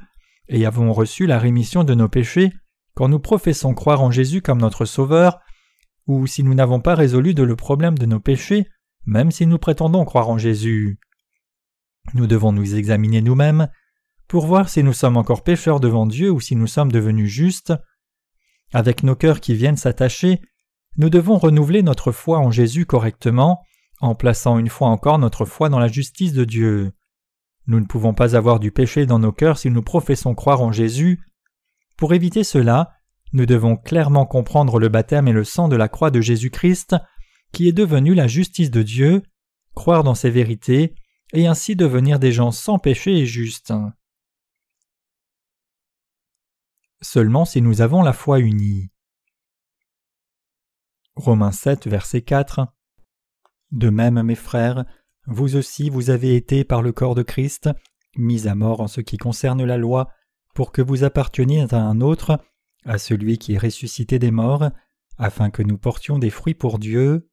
et 0.48 0.64
avons 0.66 0.92
reçu 0.92 1.26
la 1.26 1.38
rémission 1.38 1.84
de 1.84 1.94
nos 1.94 2.08
péchés 2.08 2.52
quand 2.94 3.08
nous 3.08 3.18
professons 3.18 3.74
croire 3.74 4.02
en 4.02 4.10
Jésus 4.10 4.40
comme 4.40 4.60
notre 4.60 4.84
Sauveur, 4.86 5.40
ou 6.06 6.26
si 6.26 6.42
nous 6.42 6.54
n'avons 6.54 6.80
pas 6.80 6.94
résolu 6.94 7.32
le 7.32 7.56
problème 7.56 7.98
de 7.98 8.06
nos 8.06 8.20
péchés, 8.20 8.68
même 9.04 9.30
si 9.30 9.46
nous 9.46 9.58
prétendons 9.58 10.04
croire 10.04 10.28
en 10.28 10.38
Jésus. 10.38 10.98
Nous 12.14 12.26
devons 12.26 12.52
nous 12.52 12.76
examiner 12.76 13.20
nous-mêmes 13.20 13.68
pour 14.28 14.46
voir 14.46 14.68
si 14.68 14.82
nous 14.82 14.92
sommes 14.92 15.16
encore 15.16 15.42
pécheurs 15.42 15.80
devant 15.80 16.06
Dieu 16.06 16.30
ou 16.30 16.40
si 16.40 16.56
nous 16.56 16.66
sommes 16.66 16.92
devenus 16.92 17.30
justes. 17.30 17.72
Avec 18.72 19.02
nos 19.02 19.14
cœurs 19.14 19.40
qui 19.40 19.54
viennent 19.54 19.76
s'attacher, 19.76 20.40
nous 20.96 21.10
devons 21.10 21.38
renouveler 21.38 21.82
notre 21.82 22.10
foi 22.10 22.38
en 22.38 22.50
Jésus 22.50 22.86
correctement, 22.86 23.62
en 24.00 24.14
plaçant 24.14 24.58
une 24.58 24.68
fois 24.68 24.88
encore 24.88 25.18
notre 25.18 25.44
foi 25.44 25.68
dans 25.68 25.78
la 25.78 25.88
justice 25.88 26.32
de 26.32 26.44
Dieu. 26.44 26.92
Nous 27.66 27.80
ne 27.80 27.86
pouvons 27.86 28.14
pas 28.14 28.36
avoir 28.36 28.60
du 28.60 28.70
péché 28.70 29.06
dans 29.06 29.18
nos 29.18 29.32
cœurs 29.32 29.58
si 29.58 29.70
nous 29.70 29.82
professons 29.82 30.34
croire 30.34 30.62
en 30.62 30.72
Jésus. 30.72 31.20
Pour 31.96 32.14
éviter 32.14 32.44
cela, 32.44 32.95
nous 33.32 33.46
devons 33.46 33.76
clairement 33.76 34.26
comprendre 34.26 34.78
le 34.78 34.88
baptême 34.88 35.28
et 35.28 35.32
le 35.32 35.44
sang 35.44 35.68
de 35.68 35.76
la 35.76 35.88
croix 35.88 36.10
de 36.10 36.20
Jésus-Christ, 36.20 36.96
qui 37.52 37.68
est 37.68 37.72
devenu 37.72 38.14
la 38.14 38.26
justice 38.26 38.70
de 38.70 38.82
Dieu, 38.82 39.22
croire 39.74 40.04
dans 40.04 40.14
ses 40.14 40.30
vérités, 40.30 40.94
et 41.32 41.46
ainsi 41.46 41.76
devenir 41.76 42.18
des 42.18 42.32
gens 42.32 42.50
sans 42.52 42.78
péché 42.78 43.18
et 43.18 43.26
justes 43.26 43.72
seulement 47.06 47.44
si 47.44 47.62
nous 47.62 47.80
avons 47.80 48.02
la 48.02 48.12
foi 48.12 48.40
unie. 48.40 48.90
Romains 51.14 51.52
7, 51.52 51.86
verset 51.86 52.22
4 52.22 52.66
De 53.70 53.90
même, 53.90 54.20
mes 54.22 54.34
frères, 54.34 54.84
vous 55.26 55.56
aussi 55.56 55.88
vous 55.88 56.10
avez 56.10 56.36
été 56.36 56.64
par 56.64 56.82
le 56.82 56.92
corps 56.92 57.14
de 57.14 57.22
Christ 57.22 57.70
mis 58.16 58.48
à 58.48 58.54
mort 58.54 58.80
en 58.80 58.88
ce 58.88 59.00
qui 59.00 59.18
concerne 59.18 59.62
la 59.64 59.76
loi, 59.76 60.10
pour 60.54 60.72
que 60.72 60.80
vous 60.80 61.04
apparteniez 61.04 61.66
à 61.74 61.82
un 61.82 62.00
autre, 62.00 62.40
à 62.86 62.98
celui 62.98 63.38
qui 63.38 63.54
est 63.54 63.58
ressuscité 63.58 64.18
des 64.18 64.30
morts, 64.30 64.70
afin 65.18 65.50
que 65.50 65.62
nous 65.62 65.78
portions 65.78 66.18
des 66.18 66.30
fruits 66.30 66.54
pour 66.54 66.78
Dieu. 66.78 67.28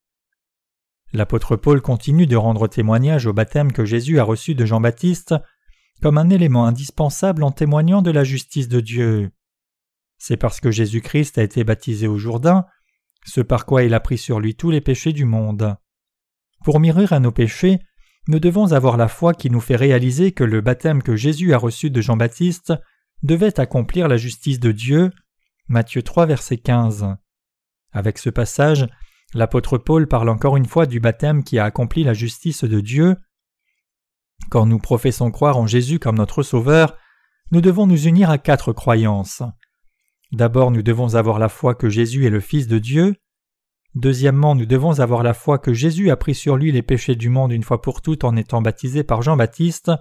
L'apôtre 1.13 1.55
Paul 1.55 1.81
continue 1.81 2.25
de 2.25 2.35
rendre 2.35 2.67
témoignage 2.67 3.27
au 3.27 3.33
baptême 3.33 3.71
que 3.71 3.85
Jésus 3.85 4.19
a 4.19 4.23
reçu 4.23 4.55
de 4.55 4.65
Jean-Baptiste 4.65 5.35
comme 6.01 6.17
un 6.17 6.29
élément 6.29 6.65
indispensable 6.65 7.43
en 7.43 7.51
témoignant 7.51 8.01
de 8.01 8.11
la 8.11 8.23
justice 8.23 8.67
de 8.67 8.79
Dieu. 8.79 9.31
C'est 10.17 10.37
parce 10.37 10.59
que 10.59 10.71
Jésus-Christ 10.71 11.37
a 11.37 11.43
été 11.43 11.63
baptisé 11.63 12.07
au 12.07 12.17
Jourdain, 12.17 12.65
ce 13.25 13.41
par 13.41 13.65
quoi 13.65 13.83
il 13.83 13.93
a 13.93 13.99
pris 13.99 14.17
sur 14.17 14.39
lui 14.39 14.55
tous 14.55 14.71
les 14.71 14.81
péchés 14.81 15.13
du 15.13 15.25
monde. 15.25 15.75
Pour 16.63 16.79
mirer 16.79 17.05
à 17.11 17.19
nos 17.19 17.31
péchés, 17.31 17.79
nous 18.27 18.39
devons 18.39 18.71
avoir 18.71 18.97
la 18.97 19.07
foi 19.07 19.33
qui 19.33 19.49
nous 19.49 19.59
fait 19.59 19.75
réaliser 19.75 20.31
que 20.31 20.43
le 20.43 20.61
baptême 20.61 21.03
que 21.03 21.15
Jésus 21.15 21.53
a 21.53 21.57
reçu 21.57 21.89
de 21.89 22.01
Jean-Baptiste 22.01 22.73
devait 23.21 23.59
accomplir 23.59 24.07
la 24.07 24.17
justice 24.17 24.59
de 24.59 24.71
Dieu. 24.71 25.11
Matthieu 25.69 26.03
3, 26.03 26.25
verset 26.25 26.57
15. 26.57 27.15
Avec 27.93 28.17
ce 28.17 28.29
passage, 28.29 28.85
l'apôtre 29.33 29.77
Paul 29.77 30.07
parle 30.07 30.29
encore 30.29 30.57
une 30.57 30.65
fois 30.65 30.85
du 30.85 30.99
baptême 30.99 31.43
qui 31.43 31.57
a 31.57 31.63
accompli 31.63 32.03
la 32.03 32.13
justice 32.13 32.65
de 32.65 32.81
Dieu. 32.81 33.15
Quand 34.49 34.65
nous 34.65 34.79
professons 34.79 35.31
croire 35.31 35.57
en 35.57 35.65
Jésus 35.65 35.99
comme 35.99 36.17
notre 36.17 36.43
Sauveur, 36.43 36.97
nous 37.51 37.61
devons 37.61 37.87
nous 37.87 38.07
unir 38.07 38.29
à 38.29 38.37
quatre 38.37 38.73
croyances. 38.73 39.41
D'abord, 40.33 40.71
nous 40.71 40.81
devons 40.81 41.15
avoir 41.15 41.39
la 41.39 41.49
foi 41.49 41.75
que 41.75 41.89
Jésus 41.89 42.25
est 42.25 42.31
le 42.31 42.41
Fils 42.41 42.67
de 42.67 42.79
Dieu. 42.79 43.15
Deuxièmement, 43.95 44.55
nous 44.55 44.65
devons 44.65 44.99
avoir 44.99 45.23
la 45.23 45.33
foi 45.33 45.59
que 45.59 45.73
Jésus 45.73 46.09
a 46.09 46.17
pris 46.17 46.35
sur 46.35 46.57
lui 46.57 46.71
les 46.71 46.81
péchés 46.81 47.15
du 47.15 47.29
monde 47.29 47.53
une 47.53 47.63
fois 47.63 47.81
pour 47.81 48.01
toutes 48.01 48.25
en 48.25 48.35
étant 48.35 48.61
baptisé 48.61 49.03
par 49.03 49.21
Jean-Baptiste. 49.21 49.91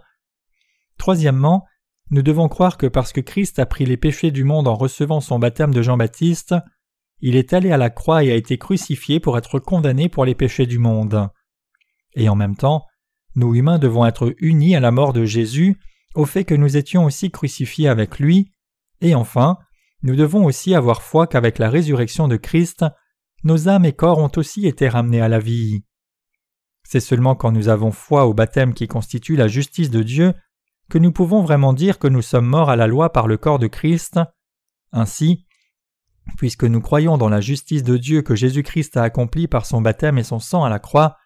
Troisièmement, 0.99 1.67
nous 2.13 2.21
devons 2.23 2.47
croire 2.49 2.77
que 2.77 2.87
parce 2.87 3.11
que 3.11 3.23
Christ 3.23 3.59
a 3.59 3.65
pris 3.65 3.87
les 3.87 3.97
péchés 3.97 4.31
du 4.31 4.45
monde 4.45 4.69
en 4.69 4.75
recevant 4.75 5.23
son 5.23 5.39
baptême 5.39 5.73
de 5.73 5.81
Jean-Baptiste, 5.81 6.55
il 7.23 7.37
est 7.37 7.55
allé 7.55 7.73
à 7.73 7.79
la 7.79 7.89
croix 7.89 8.23
et 8.23 8.31
a 8.31 8.35
été 8.35 8.59
crucifié 8.59 9.19
pour 9.19 9.39
être 9.39 9.59
condamné 9.59 10.11
pour 10.11 10.27
les 10.27 10.35
péchés 10.35 10.67
du 10.67 10.79
monde. 10.79 11.31
Et 12.15 12.29
en 12.29 12.35
même 12.35 12.55
temps, 12.55 12.85
nous 13.35 13.55
humains 13.55 13.79
devons 13.79 14.05
être 14.05 14.35
unis 14.41 14.77
à 14.77 14.81
la 14.81 14.91
mort 14.91 15.15
de 15.15 15.25
Jésus, 15.25 15.79
au 16.15 16.27
fait 16.27 16.45
que 16.45 16.55
nous 16.55 16.77
étions 16.77 17.07
aussi 17.07 17.31
crucifiés 17.31 17.89
avec 17.89 18.19
lui, 18.19 18.53
et 19.01 19.15
enfin, 19.15 19.57
nous 20.03 20.15
devons 20.15 20.45
aussi 20.45 20.75
avoir 20.75 21.01
foi 21.01 21.27
qu'avec 21.27 21.59
la 21.59 21.71
résurrection 21.71 22.29
de 22.29 22.37
Christ, 22.37 22.85
nos 23.43 23.71
âmes 23.71 23.87
et 23.87 23.95
corps 23.95 24.19
ont 24.19 24.33
aussi 24.37 24.67
été 24.67 24.87
ramenés 24.87 25.23
à 25.23 25.29
la 25.29 25.39
vie. 25.39 25.83
C'est 26.83 27.01
seulement 27.01 27.37
quand 27.37 27.53
nous 27.53 27.71
avons 27.71 27.91
foi 27.91 28.27
au 28.27 28.35
baptême 28.35 28.75
qui 28.75 28.87
constitue 28.87 29.35
la 29.35 29.49
justice 29.49 29.89
de 29.89 30.03
Dieu 30.03 30.35
que 30.93 30.99
nous 30.99 31.11
pouvons 31.11 31.41
vraiment 31.41 31.73
dire 31.73 31.99
que 31.99 32.07
nous 32.07 32.21
sommes 32.21 32.45
morts 32.45 32.69
à 32.69 32.77
la 32.77 32.87
loi 32.87 33.15
par 33.15 33.27
le 33.27 33.39
corps 33.39 33.59
de 33.59 33.67
Christ. 33.67 34.21
Ainsi, 34.93 35.47
Puisque 36.37 36.65
nous 36.65 36.83
croyons 36.83 37.17
dans 37.17 37.31
la 37.31 37.41
justice 37.41 37.83
de 37.83 37.97
Dieu 37.97 38.21
que 38.21 38.35
Jésus-Christ 38.35 38.99
a 38.99 39.03
accomplie 39.03 39.49
par 39.49 39.65
son 39.65 39.81
baptême 39.81 40.19
et 40.19 40.23
son 40.23 40.39
sang 40.39 40.65
à 40.65 40.69
la 40.69 40.79
croix, 40.79 41.17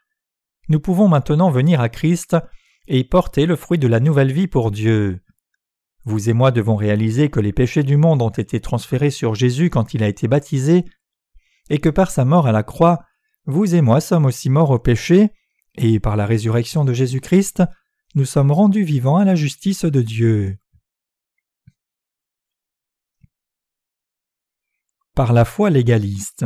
nous 0.68 0.78
pouvons 0.78 1.08
maintenant 1.08 1.50
venir 1.50 1.80
à 1.80 1.88
Christ 1.88 2.36
et 2.86 3.02
porter 3.02 3.44
le 3.44 3.56
fruit 3.56 3.80
de 3.80 3.88
la 3.88 3.98
nouvelle 3.98 4.30
vie 4.30 4.46
pour 4.46 4.70
Dieu. 4.70 5.20
Vous 6.04 6.30
et 6.30 6.32
moi 6.32 6.52
devons 6.52 6.76
réaliser 6.76 7.28
que 7.28 7.40
les 7.40 7.52
péchés 7.52 7.82
du 7.82 7.96
monde 7.96 8.22
ont 8.22 8.30
été 8.30 8.60
transférés 8.60 9.10
sur 9.10 9.34
Jésus 9.34 9.68
quand 9.68 9.94
il 9.94 10.04
a 10.04 10.08
été 10.08 10.28
baptisé, 10.28 10.84
et 11.70 11.78
que 11.78 11.88
par 11.88 12.12
sa 12.12 12.24
mort 12.24 12.46
à 12.46 12.52
la 12.52 12.62
croix, 12.62 13.00
vous 13.46 13.74
et 13.74 13.80
moi 13.80 14.00
sommes 14.00 14.26
aussi 14.26 14.48
morts 14.48 14.70
au 14.70 14.78
péché, 14.78 15.32
et 15.74 15.98
par 15.98 16.14
la 16.14 16.24
résurrection 16.24 16.84
de 16.84 16.92
Jésus-Christ, 16.92 17.64
nous 18.16 18.24
sommes 18.24 18.50
rendus 18.50 18.82
vivants 18.82 19.18
à 19.18 19.24
la 19.24 19.36
justice 19.36 19.84
de 19.84 20.02
Dieu. 20.02 20.58
par 25.16 25.32
la 25.32 25.46
foi 25.46 25.70
légaliste. 25.70 26.44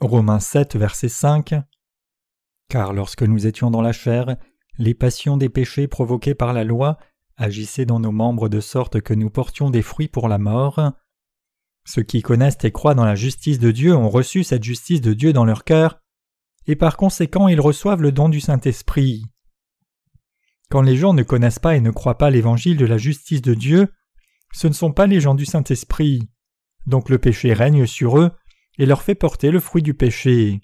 Romains 0.00 0.40
7, 0.40 0.74
verset 0.74 1.08
5 1.08 1.54
Car 2.68 2.92
lorsque 2.92 3.22
nous 3.22 3.46
étions 3.46 3.70
dans 3.70 3.82
la 3.82 3.92
chair, 3.92 4.36
les 4.78 4.94
passions 4.94 5.36
des 5.36 5.48
péchés 5.48 5.86
provoqués 5.86 6.34
par 6.34 6.52
la 6.52 6.64
loi 6.64 6.98
agissaient 7.36 7.86
dans 7.86 8.00
nos 8.00 8.10
membres 8.10 8.48
de 8.48 8.58
sorte 8.58 9.00
que 9.00 9.14
nous 9.14 9.30
portions 9.30 9.70
des 9.70 9.82
fruits 9.82 10.08
pour 10.08 10.26
la 10.28 10.38
mort. 10.38 10.80
Ceux 11.84 12.02
qui 12.02 12.20
connaissent 12.20 12.64
et 12.64 12.72
croient 12.72 12.96
dans 12.96 13.04
la 13.04 13.14
justice 13.14 13.60
de 13.60 13.70
Dieu 13.70 13.94
ont 13.94 14.10
reçu 14.10 14.42
cette 14.42 14.64
justice 14.64 15.00
de 15.00 15.14
Dieu 15.14 15.32
dans 15.32 15.44
leur 15.44 15.62
cœur, 15.62 16.02
et 16.66 16.76
par 16.76 16.96
conséquent 16.96 17.48
ils 17.48 17.60
reçoivent 17.60 18.02
le 18.02 18.12
don 18.12 18.28
du 18.28 18.40
Saint-Esprit. 18.40 19.24
Quand 20.70 20.82
les 20.82 20.96
gens 20.96 21.14
ne 21.14 21.22
connaissent 21.22 21.60
pas 21.60 21.76
et 21.76 21.80
ne 21.80 21.90
croient 21.90 22.18
pas 22.18 22.30
l'évangile 22.30 22.76
de 22.76 22.86
la 22.86 22.98
justice 22.98 23.42
de 23.42 23.54
Dieu, 23.54 23.88
ce 24.52 24.66
ne 24.66 24.72
sont 24.72 24.92
pas 24.92 25.06
les 25.06 25.20
gens 25.20 25.34
du 25.34 25.46
Saint-Esprit. 25.46 26.28
Donc 26.86 27.08
le 27.08 27.18
péché 27.18 27.52
règne 27.52 27.86
sur 27.86 28.18
eux 28.18 28.32
et 28.78 28.86
leur 28.86 29.02
fait 29.02 29.14
porter 29.14 29.50
le 29.50 29.60
fruit 29.60 29.82
du 29.82 29.94
péché. 29.94 30.60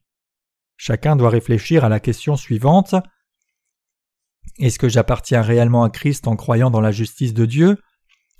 Chacun 0.76 1.14
doit 1.14 1.30
réfléchir 1.30 1.84
à 1.84 1.88
la 1.88 2.00
question 2.00 2.36
suivante. 2.36 2.94
Est-ce 4.58 4.78
que 4.78 4.88
j'appartiens 4.88 5.42
réellement 5.42 5.84
à 5.84 5.90
Christ 5.90 6.26
en 6.26 6.36
croyant 6.36 6.70
dans 6.70 6.80
la 6.80 6.90
justice 6.90 7.34
de 7.34 7.46
Dieu 7.46 7.78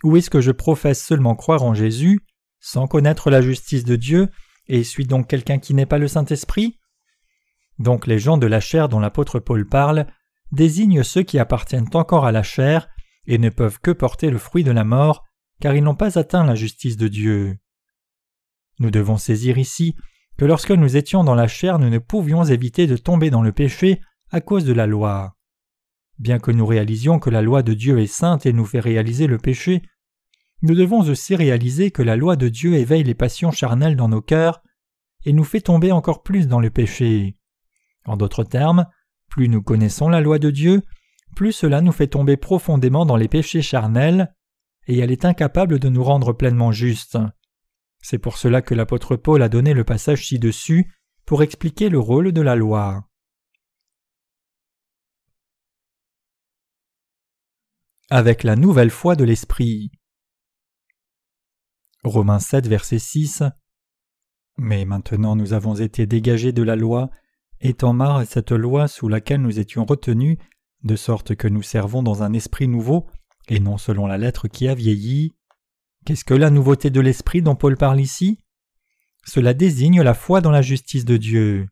Ou 0.03 0.17
est-ce 0.17 0.31
que 0.31 0.41
je 0.41 0.51
professe 0.51 1.05
seulement 1.05 1.37
croire 1.37 1.63
en 1.63 1.75
Jésus, 1.75 2.21
sans 2.59 2.89
connaître 2.89 3.31
la 3.31 3.43
justice 3.43 3.85
de 3.85 3.97
Dieu, 3.97 4.29
et 4.67 4.83
suis 4.83 5.07
donc 5.07 5.29
quelqu'un 5.29 5.59
qui 5.59 5.75
n'est 5.75 5.87
pas 5.87 5.99
le 5.99 6.09
Saint-Esprit? 6.09 6.79
Donc 7.83 8.07
les 8.07 8.21
gens 8.21 8.39
de 8.39 8.47
la 8.47 8.61
chair 8.61 8.89
dont 8.89 9.01
l'apôtre 9.01 9.41
Paul 9.41 9.67
parle 9.67 10.07
désignent 10.53 11.03
ceux 11.03 11.25
qui 11.25 11.41
appartiennent 11.41 11.89
encore 11.95 12.25
à 12.25 12.31
la 12.31 12.45
chair 12.45 12.89
et 13.27 13.39
ne 13.39 13.49
peuvent 13.49 13.81
que 13.81 13.91
porter 13.91 14.31
le 14.31 14.39
fruit 14.39 14.63
de 14.63 14.71
la 14.71 14.85
mort, 14.85 15.25
car 15.61 15.75
ils 15.75 15.83
n'ont 15.83 15.97
pas 15.97 16.17
atteint 16.17 16.45
la 16.45 16.55
justice 16.55 16.97
de 16.97 17.09
Dieu. 17.09 17.59
Nous 18.79 18.93
devons 18.93 19.17
saisir 19.17 19.59
ici 19.59 19.97
que 20.39 20.45
lorsque 20.45 20.71
nous 20.71 20.97
étions 20.97 21.25
dans 21.25 21.35
la 21.35 21.49
chair 21.49 21.81
nous 21.81 21.91
ne 21.91 21.99
pouvions 21.99 22.45
éviter 22.45 22.87
de 22.87 22.97
tomber 22.97 23.31
dans 23.31 23.43
le 23.43 23.51
péché 23.51 24.01
à 24.31 24.41
cause 24.41 24.65
de 24.65 24.73
la 24.73 24.87
loi. 24.87 25.37
Bien 26.21 26.39
que 26.39 26.53
nous 26.53 26.67
réalisions 26.67 27.19
que 27.19 27.31
la 27.31 27.43
loi 27.43 27.65
de 27.65 27.75
Dieu 27.75 27.99
est 27.99 28.07
sainte 28.07 28.47
et 28.47 28.53
nous 28.53 28.65
fait 28.65 28.81
réaliser 28.81 29.27
le 29.27 29.39
péché, 29.39 29.83
nous 30.63 30.77
devons 30.77 31.01
aussi 31.01 31.35
réaliser 31.35 31.91
que 31.91 32.03
la 32.03 32.15
loi 32.15 32.37
de 32.37 32.49
Dieu 32.49 32.75
éveille 32.75 33.03
les 33.03 33.15
passions 33.15 33.51
charnelles 33.51 33.97
dans 33.97 34.09
nos 34.09 34.23
cœurs 34.23 34.63
et 35.25 35.33
nous 35.33 35.43
fait 35.43 35.61
tomber 35.61 35.91
encore 35.91 36.23
plus 36.23 36.47
dans 36.47 36.61
le 36.61 36.71
péché. 36.71 37.37
En 38.05 38.17
d'autres 38.17 38.45
termes, 38.45 38.87
plus 39.29 39.49
nous 39.49 39.63
connaissons 39.63 40.09
la 40.09 40.21
loi 40.21 40.39
de 40.39 40.51
Dieu, 40.51 40.83
plus 41.35 41.53
cela 41.53 41.81
nous 41.81 41.93
fait 41.93 42.09
tomber 42.09 42.37
profondément 42.37 43.07
dans 43.07 43.17
les 43.17 43.29
péchés 43.29 43.63
charnels, 43.63 44.35
et 44.87 44.99
elle 44.99 45.11
est 45.11 45.25
incapable 45.25 45.79
de 45.79 45.89
nous 45.89 46.03
rendre 46.03 46.33
pleinement 46.33 46.73
justes. 46.73 47.19
C'est 48.03 48.19
pour 48.19 48.37
cela 48.37 48.63
que 48.63 48.75
l'apôtre 48.75 49.17
Paul 49.17 49.43
a 49.43 49.49
donné 49.49 49.75
le 49.75 49.85
passage 49.85 50.27
ci-dessus 50.27 50.93
pour 51.25 51.43
expliquer 51.43 51.89
le 51.89 52.01
rôle 52.01 52.33
de 52.33 52.41
la 52.41 52.57
loi. 52.57 53.09
Avec 58.11 58.43
la 58.43 58.57
nouvelle 58.57 58.91
foi 58.91 59.17
de 59.17 59.25
l'Esprit. 59.25 59.93
Romains 62.05 62.41
7, 62.41 62.67
verset 62.67 62.99
6 62.99 63.45
Mais 64.59 64.85
maintenant 64.85 65.37
nous 65.37 65.53
avons 65.53 65.77
été 65.77 66.07
dégagés 66.07 66.53
de 66.53 66.65
la 66.65 66.77
loi, 66.77 67.11
étant 67.63 67.93
marre 67.93 68.27
cette 68.27 68.53
loi 68.53 68.89
sous 68.89 69.09
laquelle 69.09 69.41
nous 69.41 69.59
étions 69.59 69.85
retenus, 69.85 70.37
de 70.83 70.97
sorte 70.97 71.37
que 71.37 71.49
nous 71.49 71.63
servons 71.63 72.03
dans 72.03 72.23
un 72.23 72.33
esprit 72.33 72.69
nouveau, 72.69 73.07
et 73.49 73.61
non 73.61 73.79
selon 73.79 74.07
la 74.07 74.19
lettre 74.19 74.49
qui 74.49 74.69
a 74.69 74.75
vieilli. 74.75 75.35
Qu'est-ce 76.05 76.25
que 76.25 76.35
la 76.35 76.51
nouveauté 76.51 76.91
de 76.91 77.01
l'esprit 77.01 77.41
dont 77.41 77.55
Paul 77.55 77.77
parle 77.77 78.01
ici? 78.01 78.39
Cela 79.25 79.55
désigne 79.55 80.03
la 80.03 80.15
foi 80.15 80.41
dans 80.41 80.51
la 80.51 80.63
justice 80.63 81.05
de 81.05 81.17
Dieu. 81.17 81.69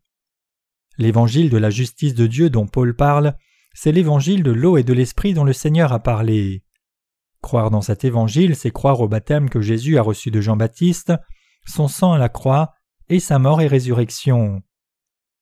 L'évangile 0.96 1.50
de 1.50 1.56
la 1.56 1.70
justice 1.70 2.14
de 2.14 2.26
Dieu 2.28 2.50
dont 2.50 2.66
Paul 2.66 2.94
parle, 2.94 3.34
c'est 3.74 3.92
l'évangile 3.92 4.44
de 4.44 4.52
l'eau 4.52 4.76
et 4.76 4.84
de 4.84 4.92
l'esprit 4.92 5.34
dont 5.34 5.44
le 5.44 5.52
Seigneur 5.52 5.92
a 5.92 6.00
parlé. 6.00 6.62
Croire 7.42 7.70
dans 7.70 7.80
cet 7.80 8.04
évangile, 8.04 8.54
c'est 8.54 8.70
croire 8.70 9.00
au 9.00 9.08
baptême 9.08 9.48
que 9.48 9.60
Jésus 9.60 9.98
a 9.98 10.02
reçu 10.02 10.30
de 10.30 10.40
Jean-Baptiste, 10.40 11.12
son 11.66 11.88
sang 11.88 12.12
à 12.12 12.18
la 12.18 12.28
croix, 12.28 12.74
et 13.08 13.18
sa 13.18 13.38
mort 13.40 13.60
et 13.60 13.66
résurrection. 13.66 14.62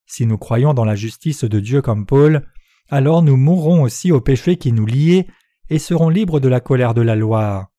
Si 0.09 0.25
nous 0.25 0.39
croyons 0.39 0.73
dans 0.73 0.85
la 0.85 0.95
justice 0.95 1.43
de 1.43 1.59
Dieu 1.59 1.83
comme 1.83 2.07
Paul, 2.07 2.43
alors 2.89 3.21
nous 3.21 3.37
mourrons 3.37 3.83
aussi 3.83 4.11
au 4.11 4.19
péché 4.19 4.57
qui 4.57 4.71
nous 4.71 4.87
liait 4.87 5.27
et 5.69 5.77
serons 5.77 6.09
libres 6.09 6.39
de 6.39 6.47
la 6.47 6.59
colère 6.59 6.95
de 6.95 7.03
la 7.03 7.15
loi. 7.15 7.69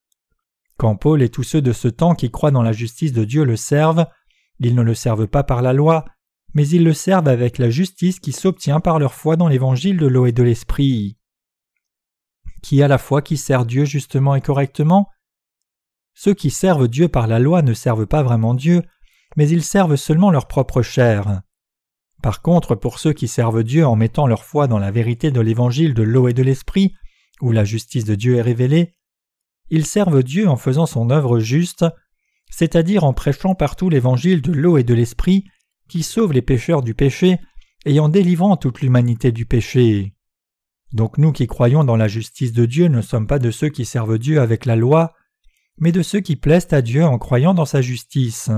Quand 0.77 0.95
Paul 0.95 1.23
et 1.23 1.29
tous 1.29 1.43
ceux 1.43 1.61
de 1.61 1.73
ce 1.73 1.89
temps 1.89 2.15
qui 2.15 2.31
croient 2.31 2.53
dans 2.53 2.63
la 2.63 2.71
justice 2.71 3.13
de 3.13 3.25
Dieu 3.25 3.43
le 3.43 3.57
servent, 3.57 4.07
ils 4.61 4.77
ne 4.77 4.83
le 4.83 4.95
servent 4.95 5.27
pas 5.27 5.43
par 5.43 5.61
la 5.61 5.73
loi, 5.73 6.05
mais 6.55 6.69
ils 6.69 6.85
le 6.85 6.93
servent 6.93 7.27
avec 7.27 7.59
la 7.59 7.69
justice 7.69 8.21
qui 8.21 8.31
s'obtient 8.31 8.79
par 8.79 9.01
leur 9.01 9.13
foi 9.13 9.35
dans 9.35 9.49
l'évangile 9.49 9.97
de 9.97 10.07
l'eau 10.07 10.27
et 10.27 10.33
de 10.33 10.45
l'esprit. 10.45 11.19
Qui 12.63 12.81
a 12.81 12.87
la 12.87 12.99
foi 12.99 13.23
qui 13.23 13.39
sert 13.39 13.67
Dieu 13.67 13.85
justement 13.85 14.37
et 14.37 14.41
correctement? 14.41 15.09
Ceux 16.15 16.35
qui 16.35 16.51
servent 16.51 16.87
Dieu 16.87 17.09
par 17.09 17.27
la 17.27 17.41
loi 17.41 17.63
ne 17.63 17.75
servent 17.75 18.07
pas 18.07 18.23
vraiment 18.23 18.55
Dieu, 18.55 18.85
mais 19.37 19.49
ils 19.49 19.65
servent 19.65 19.97
seulement 19.97 20.31
leur 20.31 20.47
propre 20.47 20.81
chair. 20.81 21.43
Par 22.23 22.43
contre, 22.43 22.75
pour 22.75 22.99
ceux 22.99 23.13
qui 23.13 23.29
servent 23.29 23.63
Dieu 23.63 23.87
en 23.87 23.97
mettant 23.97 24.27
leur 24.27 24.45
foi 24.45 24.67
dans 24.67 24.79
la 24.79 24.91
vérité 24.91 25.31
de 25.31 25.41
l'évangile 25.41 25.95
de 25.95 26.03
l'eau 26.03 26.29
et 26.29 26.35
de 26.35 26.43
l'esprit, 26.43 26.95
où 27.41 27.53
la 27.53 27.65
justice 27.65 28.05
de 28.05 28.15
Dieu 28.15 28.37
est 28.37 28.43
révélée, 28.43 28.95
ils 29.71 29.87
servent 29.87 30.23
Dieu 30.23 30.49
en 30.49 30.57
faisant 30.57 30.87
son 30.87 31.11
œuvre 31.11 31.39
juste, 31.39 31.87
c'est-à-dire 32.51 33.05
en 33.05 33.15
prêchant 33.15 33.55
partout 33.55 33.89
l'évangile 33.89 34.43
de 34.43 34.53
l'eau 34.53 34.77
et 34.77 34.83
de 34.83 34.95
l'esprit 34.95 35.45
qui 35.89 36.03
sauve 36.03 36.33
les 36.33 36.43
pécheurs 36.43 36.83
du 36.83 36.95
péché 36.95 37.39
et 37.87 37.99
en 38.01 38.09
délivrant 38.09 38.57
toute 38.57 38.81
l'humanité 38.81 39.33
du 39.33 39.47
péché. 39.47 40.15
Donc 40.93 41.19
nous 41.19 41.33
qui 41.33 41.47
croyons 41.47 41.85
dans 41.85 41.97
la 41.97 42.09
justice 42.09 42.53
de 42.53 42.67
Dieu 42.67 42.89
ne 42.89 43.01
sommes 43.01 43.29
pas 43.29 43.39
de 43.39 43.51
ceux 43.51 43.69
qui 43.69 43.85
servent 43.85 44.19
Dieu 44.19 44.41
avec 44.41 44.67
la 44.67 44.77
loi, 44.77 45.15
mais 45.79 45.93
de 45.93 46.03
ceux 46.03 46.21
qui 46.21 46.37
plaisent 46.37 46.73
à 46.73 46.83
Dieu 46.83 47.05
en 47.05 47.19
croyant 47.19 47.55
dans 47.55 47.65
sa 47.65 47.81
justice. 47.81 48.51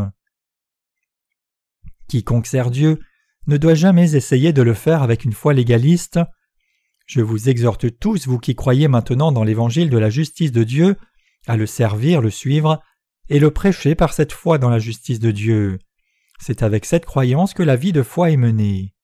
Quiconque 2.09 2.47
sert 2.47 2.71
Dieu 2.71 2.99
ne 3.47 3.57
doit 3.57 3.75
jamais 3.75 4.15
essayer 4.15 4.53
de 4.53 4.63
le 4.63 4.75
faire 4.75 5.03
avec 5.03 5.25
une 5.25 5.33
foi 5.33 5.53
légaliste. 5.53 6.21
Je 7.07 7.21
vous 7.21 7.49
exhorte 7.49 7.99
tous, 7.99 8.27
vous 8.27 8.39
qui 8.39 8.55
croyez 8.55 8.89
maintenant 8.89 9.33
dans 9.33 9.45
l'évangile 9.45 9.91
de 9.91 9.99
la 9.99 10.11
justice 10.11 10.53
de 10.53 10.65
Dieu, 10.65 10.97
à 11.47 11.57
le 11.57 11.67
servir, 11.67 12.21
le 12.21 12.31
suivre, 12.31 12.81
et 13.29 13.39
le 13.39 13.51
prêcher 13.51 13.95
par 13.95 14.13
cette 14.13 14.33
foi 14.33 14.59
dans 14.59 14.71
la 14.71 14.79
justice 14.79 15.19
de 15.19 15.31
Dieu. 15.31 15.79
C'est 16.39 16.63
avec 16.63 16.85
cette 16.85 17.07
croyance 17.07 17.55
que 17.55 17.63
la 17.63 17.77
vie 17.77 17.93
de 17.93 18.03
foi 18.03 18.31
est 18.31 18.37
menée. 18.37 18.95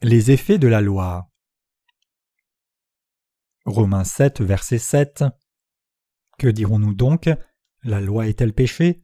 Les 0.00 0.30
effets 0.30 0.58
de 0.58 0.68
la 0.68 0.80
loi. 0.80 1.28
Romains 3.64 4.04
7, 4.04 4.40
verset 4.40 4.78
7. 4.78 5.24
Que 6.38 6.48
dirons-nous 6.48 6.94
donc? 6.94 7.28
La 7.84 8.00
loi 8.00 8.28
est-elle 8.28 8.52
péché 8.52 9.02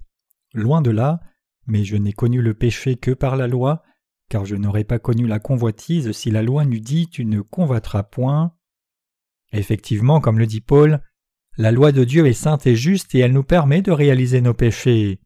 Loin 0.54 0.82
de 0.82 0.90
là, 0.90 1.20
mais 1.66 1.84
je 1.84 1.96
n'ai 1.96 2.12
connu 2.12 2.40
le 2.40 2.54
péché 2.54 2.96
que 2.96 3.10
par 3.10 3.36
la 3.36 3.48
loi, 3.48 3.82
car 4.28 4.44
je 4.44 4.56
n'aurais 4.56 4.84
pas 4.84 4.98
connu 4.98 5.26
la 5.26 5.38
convoitise 5.38 6.12
si 6.12 6.30
la 6.30 6.42
loi 6.42 6.64
n'eût 6.64 6.80
dit 6.80 7.08
Tu 7.08 7.24
ne 7.24 7.40
convoiteras 7.40 8.04
point. 8.04 8.54
Effectivement, 9.52 10.20
comme 10.20 10.38
le 10.38 10.46
dit 10.46 10.60
Paul, 10.60 11.02
la 11.56 11.72
loi 11.72 11.90
de 11.90 12.04
Dieu 12.04 12.26
est 12.26 12.34
sainte 12.34 12.66
et 12.66 12.76
juste 12.76 13.14
et 13.14 13.18
elle 13.18 13.32
nous 13.32 13.42
permet 13.42 13.82
de 13.82 13.90
réaliser 13.90 14.40
nos 14.40 14.54
péchés. 14.54 15.20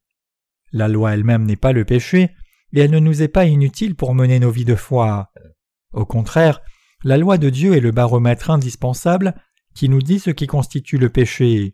La 0.72 0.88
loi 0.88 1.12
elle-même 1.12 1.44
n'est 1.44 1.56
pas 1.56 1.72
le 1.72 1.84
péché, 1.84 2.30
et 2.72 2.80
elle 2.80 2.90
ne 2.90 3.00
nous 3.00 3.22
est 3.22 3.28
pas 3.28 3.44
inutile 3.44 3.94
pour 3.94 4.14
mener 4.14 4.38
nos 4.38 4.50
vies 4.50 4.64
de 4.64 4.74
foi. 4.74 5.30
Au 5.92 6.06
contraire, 6.06 6.60
la 7.04 7.18
loi 7.18 7.36
de 7.36 7.50
Dieu 7.50 7.74
est 7.74 7.80
le 7.80 7.90
baromètre 7.90 8.50
indispensable 8.50 9.34
qui 9.74 9.90
nous 9.90 10.00
dit 10.00 10.20
ce 10.20 10.30
qui 10.30 10.46
constitue 10.46 10.96
le 10.96 11.10
péché. 11.10 11.72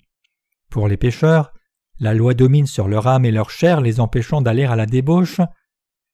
Pour 0.71 0.89
les 0.89 0.97
pécheurs, 0.97 1.53
la 2.01 2.15
loi 2.15 2.35
domine 2.35 2.67
sur 2.67 2.89
leur 2.89 3.07
âme 3.07 3.25
et 3.25 3.31
leur 3.31 3.51
chair, 3.51 3.81
les 3.81 4.01
empêchant 4.01 4.41
d'aller 4.41 4.65
à 4.65 4.77
la 4.77 4.87
débauche. 4.87 5.41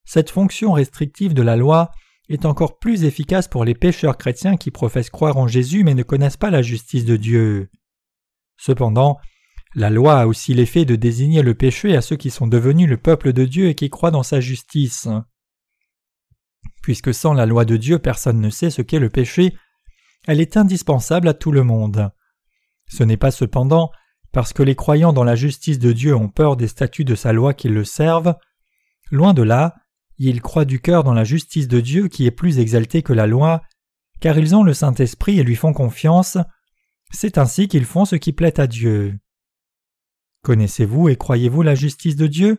Cette 0.04 0.30
fonction 0.30 0.72
restrictive 0.72 1.34
de 1.34 1.42
la 1.42 1.56
loi 1.56 1.90
est 2.28 2.46
encore 2.46 2.78
plus 2.78 3.04
efficace 3.04 3.48
pour 3.48 3.64
les 3.64 3.74
pécheurs 3.74 4.16
chrétiens 4.16 4.56
qui 4.56 4.70
professent 4.70 5.10
croire 5.10 5.36
en 5.36 5.46
Jésus 5.46 5.84
mais 5.84 5.94
ne 5.94 6.02
connaissent 6.02 6.36
pas 6.36 6.50
la 6.50 6.62
justice 6.62 7.04
de 7.04 7.16
Dieu. 7.16 7.70
Cependant, 8.56 9.18
la 9.74 9.90
loi 9.90 10.20
a 10.20 10.26
aussi 10.26 10.54
l'effet 10.54 10.84
de 10.84 10.96
désigner 10.96 11.42
le 11.42 11.54
péché 11.54 11.96
à 11.96 12.00
ceux 12.00 12.16
qui 12.16 12.30
sont 12.30 12.46
devenus 12.46 12.88
le 12.88 12.96
peuple 12.96 13.32
de 13.32 13.44
Dieu 13.44 13.68
et 13.68 13.74
qui 13.74 13.90
croient 13.90 14.12
dans 14.12 14.22
sa 14.22 14.40
justice. 14.40 15.08
Puisque 16.82 17.12
sans 17.12 17.32
la 17.32 17.46
loi 17.46 17.64
de 17.64 17.76
Dieu 17.76 17.98
personne 17.98 18.40
ne 18.40 18.50
sait 18.50 18.70
ce 18.70 18.82
qu'est 18.82 18.98
le 19.00 19.10
péché, 19.10 19.54
elle 20.26 20.40
est 20.40 20.56
indispensable 20.56 21.28
à 21.28 21.34
tout 21.34 21.50
le 21.52 21.64
monde. 21.64 22.10
Ce 22.86 23.02
n'est 23.02 23.16
pas 23.16 23.30
cependant 23.30 23.90
parce 24.34 24.52
que 24.52 24.64
les 24.64 24.74
croyants 24.74 25.12
dans 25.12 25.22
la 25.22 25.36
justice 25.36 25.78
de 25.78 25.92
Dieu 25.92 26.14
ont 26.14 26.28
peur 26.28 26.56
des 26.56 26.66
statuts 26.66 27.04
de 27.04 27.14
sa 27.14 27.32
loi 27.32 27.54
qu'ils 27.54 27.72
le 27.72 27.84
servent. 27.84 28.34
Loin 29.12 29.32
de 29.32 29.42
là, 29.42 29.76
ils 30.18 30.42
croient 30.42 30.64
du 30.64 30.80
cœur 30.80 31.04
dans 31.04 31.14
la 31.14 31.22
justice 31.22 31.68
de 31.68 31.80
Dieu 31.80 32.08
qui 32.08 32.26
est 32.26 32.32
plus 32.32 32.58
exaltée 32.58 33.02
que 33.02 33.12
la 33.12 33.28
loi, 33.28 33.62
car 34.20 34.36
ils 34.36 34.56
ont 34.56 34.64
le 34.64 34.74
Saint-Esprit 34.74 35.38
et 35.38 35.44
lui 35.44 35.54
font 35.54 35.72
confiance. 35.72 36.36
C'est 37.12 37.38
ainsi 37.38 37.68
qu'ils 37.68 37.84
font 37.84 38.04
ce 38.04 38.16
qui 38.16 38.32
plaît 38.32 38.58
à 38.58 38.66
Dieu. 38.66 39.16
Connaissez-vous 40.42 41.08
et 41.08 41.16
croyez-vous 41.16 41.62
la 41.62 41.76
justice 41.76 42.16
de 42.16 42.26
Dieu? 42.26 42.58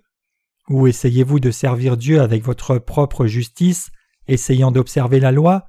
Ou 0.70 0.88
essayez-vous 0.88 1.42
de 1.42 1.52
servir 1.52 1.98
Dieu 1.98 2.22
avec 2.22 2.42
votre 2.42 2.78
propre 2.78 3.26
justice, 3.26 3.92
essayant 4.30 4.72
d'observer 4.72 5.20
la 5.20 5.34
loi? 5.34 5.68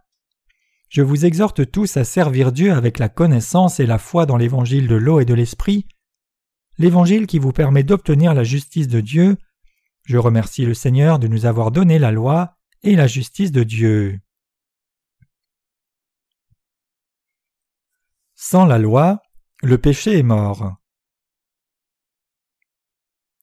Je 0.88 1.02
vous 1.02 1.26
exhorte 1.26 1.68
tous 1.68 1.96
à 1.96 2.04
servir 2.04 2.52
Dieu 2.52 2.72
avec 2.72 3.00
la 3.00 3.08
connaissance 3.08 3.80
et 3.80 3.86
la 3.86 3.98
foi 3.98 4.24
dans 4.24 4.36
l'évangile 4.36 4.86
de 4.86 4.94
l'eau 4.94 5.18
et 5.18 5.24
de 5.24 5.34
l'esprit, 5.34 5.84
l'évangile 6.78 7.26
qui 7.26 7.38
vous 7.38 7.52
permet 7.52 7.82
d'obtenir 7.82 8.34
la 8.34 8.44
justice 8.44 8.88
de 8.88 9.00
Dieu. 9.00 9.36
Je 10.04 10.18
remercie 10.18 10.64
le 10.64 10.74
Seigneur 10.74 11.18
de 11.18 11.28
nous 11.28 11.46
avoir 11.46 11.70
donné 11.70 11.98
la 11.98 12.12
loi 12.12 12.56
et 12.82 12.96
la 12.96 13.06
justice 13.06 13.52
de 13.52 13.62
Dieu. 13.62 14.20
Sans 18.34 18.66
la 18.66 18.78
loi, 18.78 19.22
le 19.62 19.78
péché 19.78 20.18
est 20.18 20.22
mort. 20.22 20.76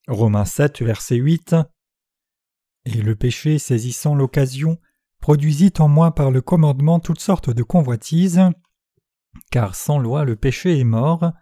Romains 0.07 0.45
7, 0.45 0.81
verset 0.81 1.15
8 1.15 1.55
Et 2.85 3.01
le 3.01 3.15
péché, 3.15 3.57
saisissant 3.57 4.15
l'occasion, 4.15 4.79
produisit 5.19 5.73
en 5.79 5.87
moi 5.87 6.13
par 6.13 6.29
le 6.29 6.41
commandement 6.41 6.99
toutes 6.99 7.21
sortes 7.21 7.49
de 7.49 7.63
convoitises, 7.63 8.41
car 9.51 9.75
sans 9.75 9.97
loi 9.97 10.25
le 10.25 10.35
péché 10.35 10.79
est 10.79 10.83
mort, 10.83 11.33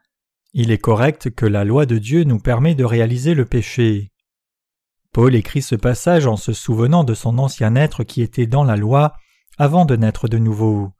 il 0.53 0.71
est 0.71 0.77
correct 0.77 1.29
que 1.29 1.45
la 1.45 1.63
loi 1.63 1.85
de 1.85 1.97
Dieu 1.97 2.23
nous 2.23 2.39
permet 2.39 2.75
de 2.75 2.83
réaliser 2.83 3.33
le 3.33 3.45
péché. 3.45 4.11
Paul 5.13 5.35
écrit 5.35 5.61
ce 5.61 5.75
passage 5.75 6.27
en 6.27 6.37
se 6.37 6.53
souvenant 6.53 7.03
de 7.03 7.13
son 7.13 7.37
ancien 7.37 7.75
être 7.75 8.03
qui 8.03 8.21
était 8.21 8.47
dans 8.47 8.63
la 8.63 8.75
loi 8.75 9.13
avant 9.57 9.85
de 9.85 9.95
naître 9.95 10.27
de 10.27 10.37
nouveau. 10.37 10.91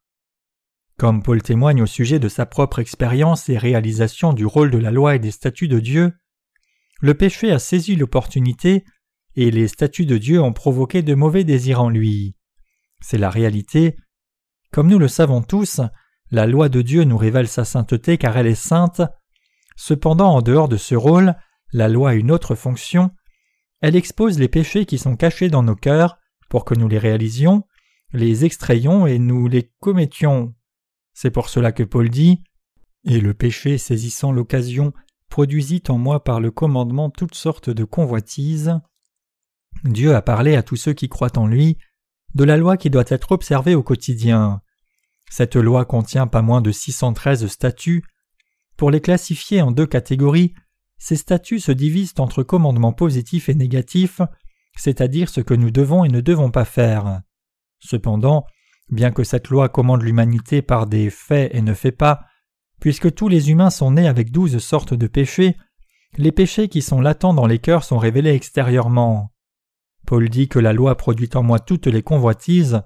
Comme 0.97 1.23
Paul 1.23 1.41
témoigne 1.41 1.81
au 1.81 1.85
sujet 1.85 2.19
de 2.19 2.29
sa 2.29 2.45
propre 2.45 2.79
expérience 2.79 3.49
et 3.49 3.57
réalisation 3.57 4.33
du 4.33 4.45
rôle 4.45 4.71
de 4.71 4.77
la 4.77 4.91
loi 4.91 5.15
et 5.15 5.19
des 5.19 5.31
statuts 5.31 5.67
de 5.67 5.79
Dieu, 5.79 6.13
le 7.01 7.13
péché 7.13 7.51
a 7.51 7.59
saisi 7.59 7.95
l'opportunité 7.95 8.85
et 9.35 9.49
les 9.49 9.67
statuts 9.67 10.05
de 10.05 10.17
Dieu 10.17 10.41
ont 10.41 10.53
provoqué 10.53 11.01
de 11.01 11.15
mauvais 11.15 11.43
désirs 11.43 11.81
en 11.81 11.89
lui. 11.89 12.35
C'est 13.01 13.17
la 13.17 13.29
réalité. 13.29 13.95
Comme 14.71 14.87
nous 14.87 14.99
le 14.99 15.07
savons 15.07 15.41
tous, 15.41 15.81
la 16.29 16.45
loi 16.45 16.69
de 16.69 16.81
Dieu 16.81 17.03
nous 17.03 17.17
révèle 17.17 17.47
sa 17.47 17.65
sainteté 17.65 18.17
car 18.17 18.37
elle 18.37 18.47
est 18.47 18.55
sainte, 18.55 19.01
Cependant, 19.83 20.35
en 20.35 20.43
dehors 20.43 20.69
de 20.69 20.77
ce 20.77 20.93
rôle, 20.93 21.33
la 21.73 21.89
loi 21.89 22.11
a 22.11 22.13
une 22.13 22.29
autre 22.29 22.53
fonction. 22.53 23.09
Elle 23.79 23.95
expose 23.95 24.37
les 24.37 24.47
péchés 24.47 24.85
qui 24.85 24.99
sont 24.99 25.15
cachés 25.15 25.49
dans 25.49 25.63
nos 25.63 25.75
cœurs 25.75 26.19
pour 26.49 26.65
que 26.65 26.75
nous 26.75 26.87
les 26.87 26.99
réalisions, 26.99 27.63
les 28.13 28.45
extrayions 28.45 29.07
et 29.07 29.17
nous 29.17 29.47
les 29.47 29.71
commettions. 29.79 30.53
C'est 31.15 31.31
pour 31.31 31.49
cela 31.49 31.71
que 31.71 31.81
Paul 31.81 32.09
dit 32.09 32.43
Et 33.05 33.19
le 33.19 33.33
péché 33.33 33.79
saisissant 33.79 34.31
l'occasion 34.31 34.93
produisit 35.29 35.81
en 35.89 35.97
moi 35.97 36.23
par 36.23 36.39
le 36.39 36.51
commandement 36.51 37.09
toutes 37.09 37.33
sortes 37.33 37.71
de 37.71 37.83
convoitises. 37.83 38.79
Dieu 39.83 40.13
a 40.13 40.21
parlé 40.21 40.55
à 40.55 40.61
tous 40.61 40.75
ceux 40.75 40.93
qui 40.93 41.09
croient 41.09 41.39
en 41.39 41.47
lui 41.47 41.79
de 42.35 42.43
la 42.43 42.57
loi 42.57 42.77
qui 42.77 42.91
doit 42.91 43.03
être 43.07 43.31
observée 43.31 43.73
au 43.73 43.81
quotidien. 43.81 44.61
Cette 45.31 45.55
loi 45.55 45.85
contient 45.85 46.27
pas 46.27 46.43
moins 46.43 46.61
de 46.61 46.71
613 46.71 47.47
statuts, 47.47 48.03
pour 48.77 48.91
les 48.91 49.01
classifier 49.01 49.61
en 49.61 49.71
deux 49.71 49.85
catégories, 49.85 50.53
ces 50.97 51.15
statuts 51.15 51.59
se 51.59 51.71
divisent 51.71 52.13
entre 52.19 52.43
commandements 52.43 52.93
positifs 52.93 53.49
et 53.49 53.55
négatifs, 53.55 54.21
c'est-à-dire 54.75 55.29
ce 55.29 55.41
que 55.41 55.53
nous 55.53 55.71
devons 55.71 56.05
et 56.05 56.09
ne 56.09 56.21
devons 56.21 56.51
pas 56.51 56.65
faire. 56.65 57.21
Cependant, 57.79 58.45
bien 58.89 59.11
que 59.11 59.23
cette 59.23 59.49
loi 59.49 59.69
commande 59.69 60.03
l'humanité 60.03 60.61
par 60.61 60.87
des 60.87 61.09
faits 61.09 61.53
et 61.53 61.61
ne 61.61 61.73
fait 61.73 61.91
pas, 61.91 62.21
puisque 62.79 63.13
tous 63.13 63.27
les 63.27 63.51
humains 63.51 63.69
sont 63.69 63.91
nés 63.91 64.07
avec 64.07 64.31
douze 64.31 64.57
sortes 64.59 64.93
de 64.93 65.07
péchés, 65.07 65.57
les 66.17 66.31
péchés 66.31 66.67
qui 66.67 66.81
sont 66.81 66.99
latents 66.99 67.33
dans 67.33 67.47
les 67.47 67.59
cœurs 67.59 67.83
sont 67.83 67.97
révélés 67.97 68.33
extérieurement. 68.33 69.31
Paul 70.05 70.29
dit 70.29 70.49
que 70.49 70.59
la 70.59 70.73
loi 70.73 70.97
produit 70.97 71.29
en 71.35 71.43
moi 71.43 71.59
toutes 71.59 71.87
les 71.87 72.03
convoitises, 72.03 72.81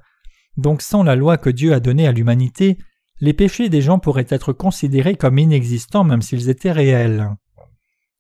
donc 0.58 0.82
sans 0.82 1.04
la 1.04 1.16
loi 1.16 1.38
que 1.38 1.50
Dieu 1.50 1.74
a 1.74 1.80
donnée 1.80 2.08
à 2.08 2.12
l'humanité, 2.12 2.78
les 3.20 3.34
péchés 3.34 3.70
des 3.70 3.82
gens 3.82 4.00
pourraient 4.00 4.28
être 4.30 4.54
considérés 4.54 5.16
comme 5.16 5.40
inexistants 5.40 6.04
même 6.04 6.22
s'ils 6.22 6.50
étaient 6.50 6.72
réels. 6.72 7.30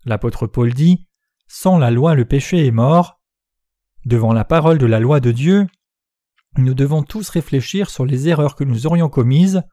L'apôtre 0.05 0.47
Paul 0.47 0.73
dit 0.73 1.07
Sans 1.47 1.77
la 1.77 1.91
loi 1.91 2.15
le 2.15 2.25
péché 2.25 2.65
est 2.65 2.71
mort. 2.71 3.19
Devant 4.05 4.33
la 4.33 4.45
parole 4.45 4.77
de 4.77 4.85
la 4.85 4.99
loi 4.99 5.19
de 5.19 5.31
Dieu, 5.31 5.67
nous 6.57 6.73
devons 6.73 7.03
tous 7.03 7.29
réfléchir 7.29 7.89
sur 7.89 8.05
les 8.05 8.29
erreurs 8.29 8.55
que 8.55 8.63
nous 8.63 8.87
aurions 8.87 9.09
commises, 9.09 9.63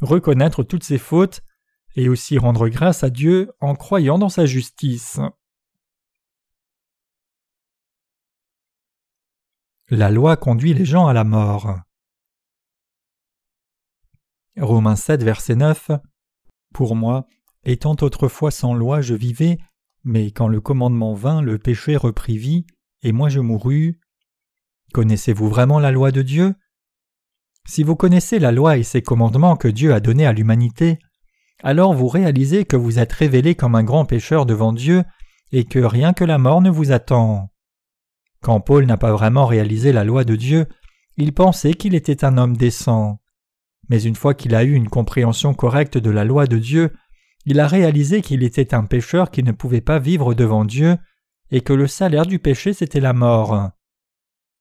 reconnaître 0.00 0.62
toutes 0.62 0.84
ces 0.84 0.98
fautes, 0.98 1.42
et 1.96 2.08
aussi 2.08 2.38
rendre 2.38 2.68
grâce 2.68 3.02
à 3.02 3.10
Dieu 3.10 3.50
en 3.60 3.74
croyant 3.74 4.18
dans 4.18 4.28
sa 4.28 4.46
justice. 4.46 5.20
La 9.88 10.10
loi 10.10 10.36
conduit 10.36 10.74
les 10.74 10.84
gens 10.84 11.06
à 11.06 11.12
la 11.12 11.24
mort. 11.24 11.74
Romains 14.60 14.96
7, 14.96 15.22
verset 15.22 15.54
9 15.54 15.92
Pour 16.74 16.96
moi, 16.96 17.26
étant 17.64 17.96
autrefois 18.00 18.50
sans 18.50 18.74
loi, 18.74 19.00
je 19.00 19.14
vivais, 19.14 19.58
mais 20.04 20.30
quand 20.30 20.48
le 20.48 20.60
commandement 20.60 21.14
vint, 21.14 21.42
le 21.42 21.58
péché 21.58 21.96
reprit 21.96 22.38
vie, 22.38 22.66
et 23.02 23.12
moi 23.12 23.28
je 23.28 23.40
mourus. 23.40 24.00
Connaissez-vous 24.92 25.48
vraiment 25.48 25.78
la 25.78 25.92
loi 25.92 26.10
de 26.10 26.22
Dieu? 26.22 26.54
Si 27.66 27.82
vous 27.82 27.94
connaissez 27.94 28.38
la 28.38 28.50
loi 28.50 28.78
et 28.78 28.82
ses 28.82 29.02
commandements 29.02 29.56
que 29.56 29.68
Dieu 29.68 29.92
a 29.92 30.00
donnés 30.00 30.26
à 30.26 30.32
l'humanité, 30.32 30.98
alors 31.62 31.94
vous 31.94 32.08
réalisez 32.08 32.64
que 32.64 32.76
vous 32.76 32.98
êtes 32.98 33.12
révélé 33.12 33.54
comme 33.54 33.74
un 33.74 33.84
grand 33.84 34.06
pécheur 34.06 34.46
devant 34.46 34.72
Dieu 34.72 35.04
et 35.52 35.64
que 35.64 35.78
rien 35.78 36.12
que 36.12 36.24
la 36.24 36.38
mort 36.38 36.62
ne 36.62 36.70
vous 36.70 36.90
attend. 36.90 37.50
Quand 38.40 38.60
Paul 38.60 38.86
n'a 38.86 38.96
pas 38.96 39.12
vraiment 39.12 39.46
réalisé 39.46 39.92
la 39.92 40.04
loi 40.04 40.24
de 40.24 40.36
Dieu, 40.36 40.66
il 41.16 41.32
pensait 41.32 41.74
qu'il 41.74 41.94
était 41.94 42.24
un 42.24 42.38
homme 42.38 42.56
décent. 42.56 43.20
Mais 43.88 44.02
une 44.02 44.16
fois 44.16 44.34
qu'il 44.34 44.54
a 44.54 44.64
eu 44.64 44.72
une 44.72 44.88
compréhension 44.88 45.54
correcte 45.54 45.98
de 45.98 46.10
la 46.10 46.24
loi 46.24 46.46
de 46.46 46.58
Dieu, 46.58 46.92
il 47.44 47.60
a 47.60 47.66
réalisé 47.66 48.20
qu'il 48.20 48.42
était 48.42 48.74
un 48.74 48.84
pécheur 48.84 49.30
qui 49.30 49.42
ne 49.42 49.52
pouvait 49.52 49.80
pas 49.80 49.98
vivre 49.98 50.34
devant 50.34 50.64
Dieu 50.64 50.98
et 51.50 51.62
que 51.62 51.72
le 51.72 51.86
salaire 51.86 52.26
du 52.26 52.38
péché 52.38 52.72
c'était 52.72 53.00
la 53.00 53.12
mort. 53.14 53.70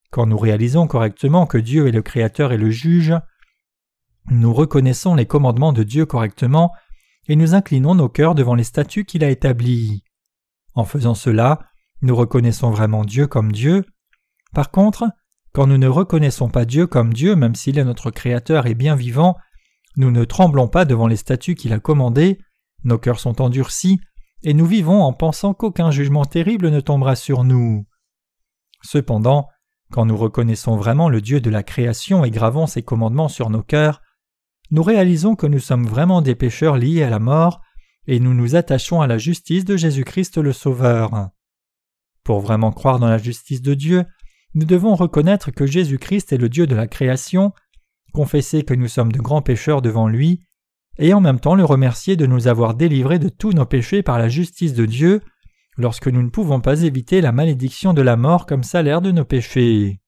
Quand 0.10 0.26
nous 0.26 0.38
réalisons 0.38 0.88
correctement 0.88 1.46
que 1.46 1.58
Dieu 1.58 1.88
est 1.88 1.92
le 1.92 2.02
Créateur 2.02 2.54
et 2.54 2.58
le 2.58 2.70
Juge, 2.70 3.14
nous 4.30 4.54
reconnaissons 4.54 5.16
les 5.16 5.26
commandements 5.26 5.74
de 5.74 5.84
Dieu 5.84 6.06
correctement 6.06 6.72
et 7.28 7.36
nous 7.36 7.56
inclinons 7.56 7.96
nos 7.96 8.10
cœurs 8.10 8.36
devant 8.36 8.56
les 8.56 8.64
statuts 8.64 9.06
qu'il 9.06 9.24
a 9.24 9.30
établis. 9.30 10.04
En 10.74 10.86
faisant 10.86 11.16
cela, 11.16 11.60
nous 12.02 12.16
reconnaissons 12.16 12.72
vraiment 12.72 13.04
Dieu 13.04 13.28
comme 13.28 13.52
Dieu. 13.52 13.86
Par 14.54 14.72
contre, 14.72 15.10
quand 15.54 15.68
nous 15.68 15.78
ne 15.78 15.88
reconnaissons 15.88 16.50
pas 16.50 16.66
Dieu 16.66 16.88
comme 16.88 17.14
Dieu, 17.14 17.36
même 17.36 17.56
s'il 17.56 17.80
est 17.80 17.84
notre 17.84 18.12
Créateur 18.12 18.68
et 18.68 18.76
bien 18.76 18.96
vivant, 18.96 19.36
nous 19.96 20.12
ne 20.12 20.24
tremblons 20.24 20.68
pas 20.68 20.86
devant 20.86 21.08
les 21.08 21.16
statuts 21.16 21.56
qu'il 21.56 21.74
a 21.74 21.80
commandés, 21.80 22.38
nos 22.84 23.00
cœurs 23.00 23.20
sont 23.20 23.42
endurcis, 23.42 24.00
et 24.44 24.54
nous 24.54 24.66
vivons 24.66 25.02
en 25.02 25.14
pensant 25.14 25.54
qu'aucun 25.54 25.90
jugement 25.90 26.26
terrible 26.26 26.70
ne 26.70 26.80
tombera 26.80 27.16
sur 27.16 27.44
nous. 27.44 27.88
Cependant, 28.84 29.48
quand 29.92 30.06
nous 30.06 30.18
reconnaissons 30.18 30.76
vraiment 30.76 31.10
le 31.10 31.22
Dieu 31.22 31.42
de 31.42 31.50
la 31.50 31.64
création 31.64 32.24
et 32.24 32.32
gravons 32.32 32.68
ses 32.68 32.84
commandements 32.84 33.30
sur 33.30 33.50
nos 33.50 33.64
cœurs, 33.64 34.02
nous 34.70 34.84
réalisons 34.84 35.36
que 35.36 35.48
nous 35.48 35.60
sommes 35.60 35.88
vraiment 35.88 36.22
des 36.22 36.36
pécheurs 36.36 36.78
liés 36.78 37.04
à 37.04 37.10
la 37.10 37.20
mort, 37.20 37.62
et 38.06 38.20
nous 38.20 38.34
nous 38.34 38.56
attachons 38.56 39.02
à 39.02 39.08
la 39.08 39.18
justice 39.18 39.66
de 39.66 39.78
Jésus-Christ 39.78 40.38
le 40.38 40.54
Sauveur. 40.54 41.30
Pour 42.24 42.42
vraiment 42.42 42.72
croire 42.72 43.00
dans 43.00 43.08
la 43.08 43.18
justice 43.18 43.62
de 43.62 43.74
Dieu, 43.74 44.06
nous 44.54 44.66
devons 44.66 44.96
reconnaître 44.96 45.52
que 45.52 45.66
Jésus-Christ 45.66 46.34
est 46.34 46.38
le 46.38 46.50
Dieu 46.50 46.68
de 46.68 46.76
la 46.76 46.88
création, 46.88 47.54
confesser 48.14 48.64
que 48.64 48.74
nous 48.74 48.88
sommes 48.88 49.12
de 49.12 49.20
grands 49.20 49.42
pécheurs 49.42 49.82
devant 49.82 50.08
lui, 50.08 50.44
et 50.98 51.14
en 51.14 51.22
même 51.22 51.40
temps 51.40 51.56
le 51.56 51.66
remercier 51.66 52.16
de 52.16 52.26
nous 52.26 52.48
avoir 52.48 52.74
délivrés 52.74 53.20
de 53.20 53.30
tous 53.30 53.52
nos 53.52 53.66
péchés 53.66 54.02
par 54.02 54.18
la 54.18 54.30
justice 54.30 54.74
de 54.74 54.86
Dieu, 54.86 55.22
lorsque 55.78 56.08
nous 56.08 56.24
ne 56.24 56.30
pouvons 56.30 56.60
pas 56.60 56.82
éviter 56.82 57.22
la 57.22 57.32
malédiction 57.32 57.94
de 57.94 58.02
la 58.02 58.18
mort 58.18 58.46
comme 58.46 58.64
salaire 58.64 59.02
de 59.02 59.12
nos 59.12 59.26
péchés. 59.26 60.02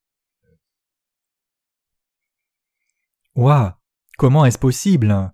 Ouah 3.35 3.79
Comment 4.17 4.45
est-ce 4.45 4.59
possible? 4.59 5.31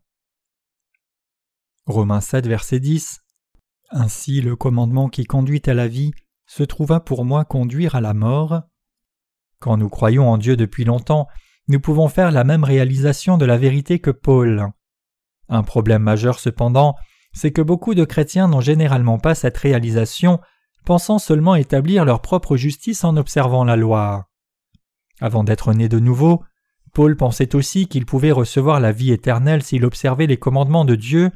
Romains 1.87 2.21
7, 2.21 2.45
verset 2.45 2.79
10 2.79 3.19
Ainsi 3.89 4.41
le 4.41 4.55
commandement 4.55 5.09
qui 5.09 5.23
conduit 5.23 5.61
à 5.65 5.73
la 5.73 5.87
vie 5.87 6.11
se 6.45 6.61
trouva 6.61 6.99
pour 6.99 7.25
moi 7.25 7.45
conduire 7.45 7.95
à 7.95 8.01
la 8.01 8.13
mort. 8.13 8.61
Quand 9.59 9.77
nous 9.77 9.89
croyons 9.89 10.29
en 10.29 10.37
Dieu 10.37 10.55
depuis 10.55 10.83
longtemps, 10.83 11.27
nous 11.67 11.79
pouvons 11.79 12.07
faire 12.07 12.31
la 12.31 12.43
même 12.43 12.63
réalisation 12.63 13.37
de 13.37 13.45
la 13.45 13.57
vérité 13.57 13.99
que 13.99 14.11
Paul. 14.11 14.67
Un 15.49 15.63
problème 15.63 16.03
majeur 16.03 16.39
cependant, 16.39 16.95
c'est 17.33 17.51
que 17.51 17.61
beaucoup 17.61 17.95
de 17.95 18.05
chrétiens 18.05 18.47
n'ont 18.47 18.61
généralement 18.61 19.17
pas 19.17 19.35
cette 19.35 19.57
réalisation, 19.57 20.39
pensant 20.85 21.19
seulement 21.19 21.55
établir 21.55 22.05
leur 22.05 22.21
propre 22.21 22.55
justice 22.57 23.03
en 23.03 23.17
observant 23.17 23.63
la 23.63 23.75
loi. 23.75 24.29
Avant 25.19 25.43
d'être 25.43 25.73
né 25.73 25.89
de 25.89 25.99
nouveau, 25.99 26.43
Paul 26.93 27.17
pensait 27.17 27.55
aussi 27.55 27.87
qu'il 27.87 28.05
pouvait 28.05 28.31
recevoir 28.31 28.79
la 28.79 28.91
vie 28.91 29.11
éternelle 29.11 29.63
s'il 29.63 29.85
observait 29.85 30.27
les 30.27 30.37
commandements 30.37 30.85
de 30.85 30.95
Dieu, 30.95 31.31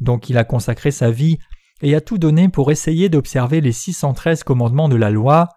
donc 0.00 0.30
il 0.30 0.38
a 0.38 0.44
consacré 0.44 0.90
sa 0.90 1.10
vie 1.10 1.38
et 1.82 1.94
a 1.94 2.00
tout 2.00 2.18
donné 2.18 2.48
pour 2.48 2.70
essayer 2.70 3.08
d'observer 3.08 3.60
les 3.60 3.72
613 3.72 4.44
commandements 4.44 4.88
de 4.88 4.96
la 4.96 5.10
loi, 5.10 5.48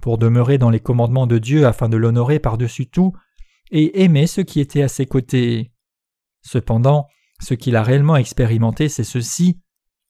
pour 0.00 0.18
demeurer 0.18 0.58
dans 0.58 0.70
les 0.70 0.80
commandements 0.80 1.26
de 1.26 1.38
Dieu 1.38 1.66
afin 1.66 1.88
de 1.88 1.96
l'honorer 1.96 2.38
par-dessus 2.38 2.86
tout, 2.88 3.12
et 3.70 4.02
aimer 4.04 4.26
ceux 4.26 4.42
qui 4.42 4.60
étaient 4.60 4.82
à 4.82 4.88
ses 4.88 5.06
côtés. 5.06 5.72
Cependant, 6.42 7.08
ce 7.40 7.54
qu'il 7.54 7.76
a 7.76 7.82
réellement 7.82 8.16
expérimenté, 8.16 8.88
c'est 8.88 9.04
ceci. 9.04 9.60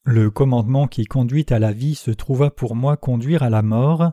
Le 0.05 0.31
commandement 0.31 0.87
qui 0.87 1.05
conduit 1.05 1.47
à 1.51 1.59
la 1.59 1.73
vie 1.73 1.95
se 1.95 2.11
trouva 2.11 2.51
pour 2.51 2.77
moi 2.77 2.97
conduire 2.97 3.43
à 3.43 3.51
la 3.51 3.63
mort. 3.63 4.13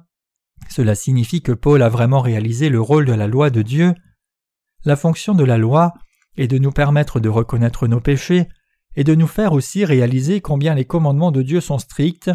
Cela 0.69 0.95
signifie 0.95 1.41
que 1.41 1.51
Paul 1.51 1.83
a 1.83 1.89
vraiment 1.89 2.21
réalisé 2.21 2.69
le 2.69 2.81
rôle 2.81 3.05
de 3.05 3.13
la 3.13 3.27
loi 3.27 3.49
de 3.49 3.61
Dieu. 3.61 3.93
La 4.85 4.95
fonction 4.95 5.35
de 5.35 5.43
la 5.43 5.57
loi 5.57 5.93
est 6.35 6.47
de 6.47 6.57
nous 6.57 6.71
permettre 6.71 7.19
de 7.19 7.29
reconnaître 7.29 7.87
nos 7.87 7.99
péchés 7.99 8.47
et 8.95 9.03
de 9.03 9.13
nous 9.15 9.27
faire 9.27 9.53
aussi 9.53 9.85
réaliser 9.85 10.41
combien 10.41 10.73
les 10.73 10.85
commandements 10.85 11.31
de 11.31 11.41
Dieu 11.41 11.61
sont 11.61 11.77
stricts 11.77 12.31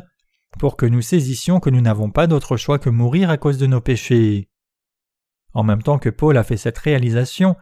pour 0.58 0.76
que 0.76 0.86
nous 0.86 1.02
saisissions 1.02 1.60
que 1.60 1.70
nous 1.70 1.80
n'avons 1.80 2.10
pas 2.10 2.26
d'autre 2.26 2.56
choix 2.56 2.78
que 2.78 2.90
mourir 2.90 3.30
à 3.30 3.36
cause 3.36 3.58
de 3.58 3.66
nos 3.66 3.80
péchés. 3.80 4.48
En 5.52 5.62
même 5.62 5.82
temps 5.82 5.98
que 5.98 6.08
Paul 6.08 6.36
a 6.36 6.44
fait 6.44 6.56
cette 6.56 6.78
réalisation, 6.78 7.56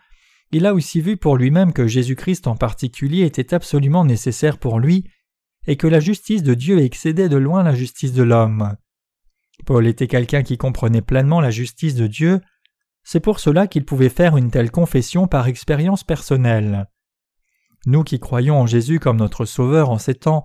il 0.52 0.66
a 0.66 0.74
aussi 0.74 1.00
vu 1.00 1.16
pour 1.16 1.36
lui-même 1.36 1.72
que 1.72 1.86
Jésus-Christ 1.86 2.46
en 2.46 2.56
particulier 2.56 3.24
était 3.24 3.54
absolument 3.54 4.04
nécessaire 4.04 4.58
pour 4.58 4.78
lui, 4.78 5.04
et 5.66 5.76
que 5.76 5.86
la 5.86 6.00
justice 6.00 6.42
de 6.42 6.54
Dieu 6.54 6.78
excédait 6.78 7.28
de 7.28 7.36
loin 7.36 7.62
la 7.62 7.74
justice 7.74 8.12
de 8.12 8.22
l'homme. 8.22 8.76
Paul 9.64 9.86
était 9.86 10.06
quelqu'un 10.06 10.42
qui 10.42 10.58
comprenait 10.58 11.02
pleinement 11.02 11.40
la 11.40 11.50
justice 11.50 11.94
de 11.94 12.06
Dieu, 12.06 12.40
c'est 13.02 13.20
pour 13.20 13.40
cela 13.40 13.66
qu'il 13.66 13.84
pouvait 13.84 14.08
faire 14.08 14.36
une 14.36 14.50
telle 14.50 14.70
confession 14.70 15.26
par 15.26 15.48
expérience 15.48 16.04
personnelle. 16.04 16.88
Nous 17.86 18.02
qui 18.02 18.18
croyons 18.18 18.60
en 18.60 18.66
Jésus 18.66 18.98
comme 18.98 19.16
notre 19.16 19.44
Sauveur 19.44 19.90
en 19.90 19.98
ces 19.98 20.14
temps, 20.14 20.44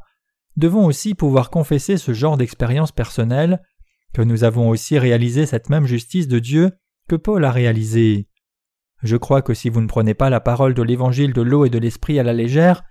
devons 0.58 0.86
aussi 0.86 1.16
pouvoir 1.16 1.50
confesser 1.50 1.98
ce 1.98 2.14
genre 2.14 2.38
d'expérience 2.38 2.92
personnelle, 2.92 3.62
que 4.14 4.22
nous 4.22 4.44
avons 4.44 4.70
aussi 4.70 5.00
réalisé 5.00 5.46
cette 5.46 5.70
même 5.70 5.86
justice 5.86 6.28
de 6.28 6.40
Dieu 6.40 6.72
que 7.08 7.16
Paul 7.16 7.46
a 7.46 7.52
réalisée. 7.52 8.28
Je 9.02 9.18
crois 9.18 9.42
que 9.42 9.54
si 9.54 9.70
vous 9.70 9.82
ne 9.82 9.88
prenez 9.88 10.14
pas 10.14 10.30
la 10.30 10.40
parole 10.40 10.74
de 10.74 10.84
l'évangile 10.84 11.34
de 11.34 11.42
l'eau 11.42 11.66
et 11.66 11.70
de 11.70 11.80
l'esprit 11.80 12.20
à 12.20 12.24
la 12.24 12.34
légère, 12.34 12.84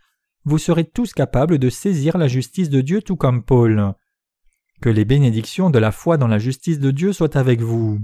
vous 0.45 0.59
serez 0.59 0.85
tous 0.85 1.13
capables 1.13 1.59
de 1.59 1.71
saisir 1.71 2.19
la 2.19 2.27
justice 2.27 2.71
de 2.71 2.81
Dieu 2.81 3.03
tout 3.03 3.17
comme 3.17 3.45
Paul. 3.45 3.95
Que 4.81 4.89
les 4.89 5.05
bénédictions 5.05 5.71
de 5.71 5.79
la 5.79 5.93
foi 5.93 6.17
dans 6.17 6.27
la 6.27 6.39
justice 6.39 6.79
de 6.79 6.91
Dieu 6.91 7.13
soient 7.13 7.37
avec 7.37 7.61
vous. 7.61 8.01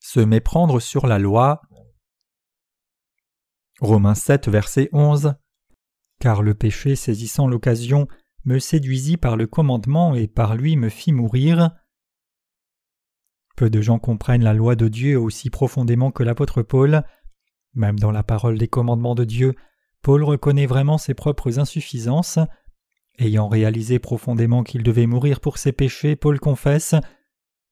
Se 0.00 0.20
méprendre 0.20 0.80
sur 0.80 1.06
la 1.06 1.18
loi. 1.18 1.62
Romains 3.80 4.14
7, 4.14 4.48
verset 4.48 4.88
11. 4.92 5.34
Car 6.20 6.42
le 6.42 6.54
péché 6.54 6.96
saisissant 6.96 7.46
l'occasion 7.46 8.08
me 8.44 8.58
séduisit 8.58 9.16
par 9.16 9.36
le 9.36 9.46
commandement 9.46 10.14
et 10.14 10.26
par 10.26 10.56
lui 10.56 10.76
me 10.76 10.88
fit 10.88 11.12
mourir. 11.12 11.70
Peu 13.56 13.70
de 13.70 13.80
gens 13.80 13.98
comprennent 13.98 14.44
la 14.44 14.54
loi 14.54 14.76
de 14.76 14.88
Dieu 14.88 15.18
aussi 15.18 15.50
profondément 15.50 16.10
que 16.10 16.22
l'apôtre 16.22 16.62
Paul. 16.62 17.02
Même 17.74 17.98
dans 17.98 18.12
la 18.12 18.22
parole 18.22 18.58
des 18.58 18.68
commandements 18.68 19.14
de 19.14 19.24
Dieu, 19.24 19.54
Paul 20.02 20.22
reconnaît 20.22 20.66
vraiment 20.66 20.98
ses 20.98 21.14
propres 21.14 21.58
insuffisances. 21.58 22.38
Ayant 23.18 23.48
réalisé 23.48 23.98
profondément 23.98 24.62
qu'il 24.62 24.82
devait 24.82 25.06
mourir 25.06 25.40
pour 25.40 25.58
ses 25.58 25.72
péchés, 25.72 26.14
Paul 26.14 26.38
confesse 26.38 26.94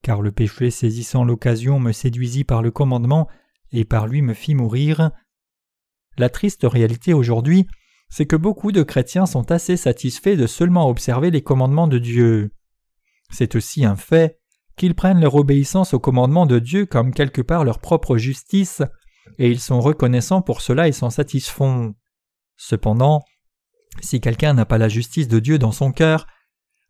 Car 0.02 0.20
le 0.22 0.32
péché 0.32 0.70
saisissant 0.70 1.24
l'occasion 1.24 1.78
me 1.78 1.92
séduisit 1.92 2.44
par 2.44 2.62
le 2.62 2.70
commandement, 2.70 3.28
et 3.72 3.84
par 3.84 4.06
lui 4.06 4.22
me 4.22 4.34
fit 4.34 4.54
mourir. 4.54 5.10
La 6.18 6.28
triste 6.30 6.64
réalité 6.64 7.14
aujourd'hui, 7.14 7.66
c'est 8.08 8.26
que 8.26 8.36
beaucoup 8.36 8.72
de 8.72 8.82
chrétiens 8.82 9.26
sont 9.26 9.50
assez 9.50 9.76
satisfaits 9.76 10.36
de 10.36 10.46
seulement 10.46 10.88
observer 10.88 11.30
les 11.30 11.42
commandements 11.42 11.88
de 11.88 11.98
Dieu. 11.98 12.52
C'est 13.30 13.56
aussi 13.56 13.84
un 13.84 13.96
fait 13.96 14.38
qu'ils 14.76 14.94
prennent 14.94 15.20
leur 15.20 15.34
obéissance 15.34 15.94
au 15.94 15.98
commandement 15.98 16.46
de 16.46 16.58
Dieu 16.58 16.86
comme 16.86 17.12
quelque 17.12 17.42
part 17.42 17.64
leur 17.64 17.78
propre 17.78 18.16
justice, 18.16 18.82
et 19.38 19.50
ils 19.50 19.60
sont 19.60 19.80
reconnaissants 19.80 20.42
pour 20.42 20.60
cela 20.60 20.88
et 20.88 20.92
s'en 20.92 21.10
satisfont. 21.10 21.94
Cependant, 22.56 23.22
si 24.00 24.20
quelqu'un 24.20 24.54
n'a 24.54 24.64
pas 24.64 24.78
la 24.78 24.88
justice 24.88 25.28
de 25.28 25.40
Dieu 25.40 25.58
dans 25.58 25.72
son 25.72 25.92
cœur, 25.92 26.26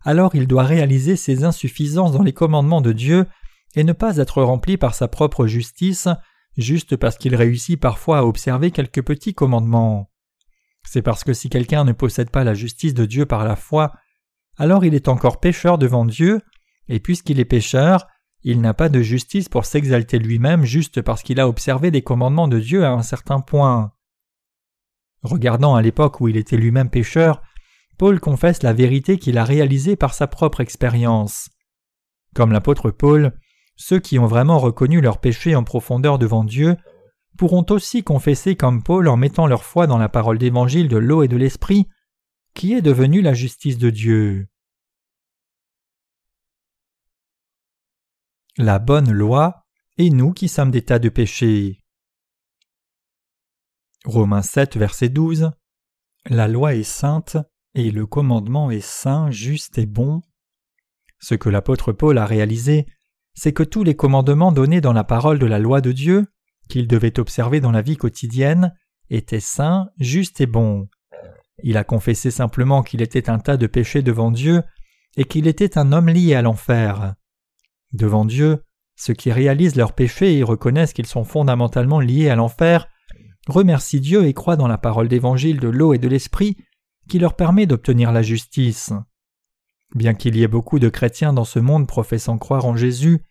alors 0.05 0.35
il 0.35 0.47
doit 0.47 0.65
réaliser 0.65 1.17
ses 1.17 1.45
insuffisances 1.45 2.13
dans 2.13 2.23
les 2.23 2.33
commandements 2.33 2.81
de 2.81 2.93
Dieu 2.93 3.27
et 3.75 3.85
ne 3.85 3.93
pas 3.93 4.19
être 4.19 4.43
rempli 4.43 4.77
par 4.77 4.95
sa 4.95 5.09
propre 5.09 5.47
justice 5.47 6.09
juste 6.57 6.97
parce 6.97 7.19
qu'il 7.19 7.35
réussit 7.35 7.79
parfois 7.79 8.19
à 8.19 8.25
observer 8.25 8.71
quelques 8.71 9.03
petits 9.03 9.35
commandements. 9.35 10.11
C'est 10.87 11.03
parce 11.03 11.25
que 11.25 11.35
si 11.35 11.51
quelqu'un 11.51 11.85
ne 11.85 11.93
possède 11.93 12.31
pas 12.31 12.45
la 12.45 12.55
justice 12.55 12.95
de 12.95 13.05
Dieu 13.05 13.27
par 13.27 13.45
la 13.45 13.57
foi, 13.57 13.93
alors 14.57 14.85
il 14.85 14.95
est 14.95 15.09
encore 15.09 15.41
pécheur 15.41 15.79
devant 15.79 16.07
Dieu 16.07 16.41
et 16.89 17.01
puisqu'il 17.01 17.41
est 17.41 17.45
pécheur, 17.45 18.07
il 18.43 18.61
n'a 18.61 18.73
pas 18.73 18.89
de 18.89 19.03
justice 19.03 19.49
pour 19.49 19.65
s'exalter 19.65 20.19
lui-même 20.21 20.65
juste 20.65 21.03
parce 21.03 21.23
qu'il 21.25 21.41
a 21.41 21.49
observé 21.49 21.91
les 21.91 22.03
commandements 22.03 22.49
de 22.49 22.61
Dieu 22.61 22.85
à 22.85 22.93
un 22.93 23.03
certain 23.03 23.41
point. 23.41 23.93
Regardant 25.23 25.75
à 25.75 25.83
l'époque 25.83 26.21
où 26.21 26.29
il 26.29 26.37
était 26.37 26.57
lui-même 26.57 26.89
pécheur, 26.89 27.43
Paul 27.99 28.21
confesse 28.21 28.63
la 28.63 28.73
vérité 28.73 29.19
qu'il 29.19 29.39
a 29.39 29.45
réalisée 29.45 29.97
par 29.97 30.15
sa 30.15 30.29
propre 30.29 30.61
expérience. 30.61 31.49
Comme 32.35 32.53
l'apôtre 32.53 32.91
Paul, 32.93 33.37
ceux 33.75 33.99
qui 33.99 34.19
ont 34.19 34.27
vraiment 34.27 34.59
reconnu 34.59 35.01
leurs 35.01 35.19
péchés 35.19 35.57
en 35.57 35.65
profondeur 35.65 36.19
devant 36.19 36.45
Dieu 36.45 36.77
pourront 37.37 37.67
aussi 37.71 38.03
confesser 38.03 38.57
comme 38.57 38.83
Paul 38.83 39.09
en 39.09 39.17
mettant 39.17 39.47
leur 39.47 39.65
foi 39.65 39.87
dans 39.87 39.99
la 39.99 40.09
parole 40.09 40.39
d'évangile 40.39 40.89
de 40.89 40.97
l'eau 40.97 41.23
et 41.23 41.29
de 41.29 41.37
l'esprit, 41.37 41.87
qui 42.55 42.73
est 42.73 42.83
devenue 42.83 43.23
la 43.23 43.35
justice 43.35 43.79
de 43.79 43.91
Dieu. 43.91 44.49
La 48.59 48.79
bonne 48.79 49.13
loi 49.13 49.67
et 49.99 50.11
nous 50.11 50.33
qui 50.33 50.49
sommes 50.49 50.71
des 50.71 50.83
tas 50.83 50.99
de 50.99 51.09
péchés. 51.09 51.83
Romains 54.05 54.43
7, 54.43 54.77
verset 54.77 55.09
12 55.09 55.51
La 56.27 56.49
loi 56.49 56.75
est 56.75 56.83
sainte 56.83 57.37
et 57.75 57.91
le 57.91 58.07
commandement 58.07 58.71
est 58.71 58.85
saint, 58.85 59.31
juste 59.31 59.79
et 59.79 59.87
bon. 59.87 60.23
Ce 61.19 61.35
que 61.35 61.51
l'apôtre 61.51 61.93
Paul 61.93 62.17
a 62.19 62.25
réalisé, 62.25 62.87
c'est 63.35 63.53
que 63.53 63.63
tous 63.63 63.85
les 63.85 63.95
commandements 63.95 64.53
donnés 64.53 64.81
dans 64.81 64.95
la 64.95 65.05
parole 65.05 65.39
de 65.39 65.47
la 65.47 65.59
loi 65.59 65.83
de 65.83 65.93
Dieu, 65.93 66.27
qu'il 66.69 66.89
devait 66.89 67.19
observer 67.19 67.61
dans 67.61 67.71
la 67.71 67.83
vie 67.83 67.97
quotidienne, 67.97 68.75
étaient 69.11 69.41
saints, 69.41 69.89
justes 69.99 70.41
et 70.41 70.47
bons. 70.47 70.89
Il 71.63 71.77
a 71.77 71.85
confessé 71.85 72.31
simplement 72.31 72.83
qu'il 72.83 73.03
était 73.03 73.31
un 73.31 73.39
tas 73.39 73.57
de 73.57 73.67
péchés 73.67 74.03
devant 74.03 74.31
Dieu 74.31 74.63
et 75.17 75.25
qu'il 75.25 75.47
était 75.47 75.79
un 75.79 75.93
homme 75.93 76.09
lié 76.09 76.35
à 76.35 76.43
l'enfer. 76.43 77.15
Devant 77.93 78.25
Dieu, 78.25 78.63
ceux 78.97 79.15
qui 79.15 79.31
réalisent 79.33 79.77
leurs 79.77 79.95
péchés 79.95 80.37
et 80.37 80.43
reconnaissent 80.43 80.93
qu'ils 80.93 81.07
sont 81.07 81.25
fondamentalement 81.25 82.01
liés 82.01 82.29
à 82.29 82.37
l'enfer 82.37 82.89
remercient 83.47 84.01
Dieu 84.01 84.27
et 84.27 84.35
croient 84.35 84.57
dans 84.57 84.69
la 84.69 84.79
parole 84.79 85.09
d'évangile 85.09 85.61
de 85.61 85.69
l'eau 85.69 85.95
et 85.95 85.99
de 85.99 86.09
l'esprit 86.09 86.57
qui 87.09 87.19
leur 87.19 87.37
permet 87.37 87.67
d'obtenir 87.67 88.13
la 88.13 88.23
justice. 88.23 88.93
Bien 89.95 90.15
qu'il 90.15 90.37
y 90.37 90.43
ait 90.43 90.49
beaucoup 90.49 90.79
de 90.79 90.89
chrétiens 90.89 91.33
dans 91.33 91.45
ce 91.45 91.61
monde 91.61 91.87
professant 91.87 92.39
croire 92.39 92.67
en 92.67 92.77
Jésus, 92.77 93.23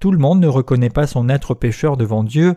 tout 0.00 0.10
le 0.10 0.18
monde 0.18 0.40
ne 0.40 0.48
reconnaît 0.48 0.90
pas 0.90 1.06
son 1.06 1.28
être 1.28 1.54
pécheur 1.54 1.96
devant 1.96 2.24
Dieu, 2.24 2.56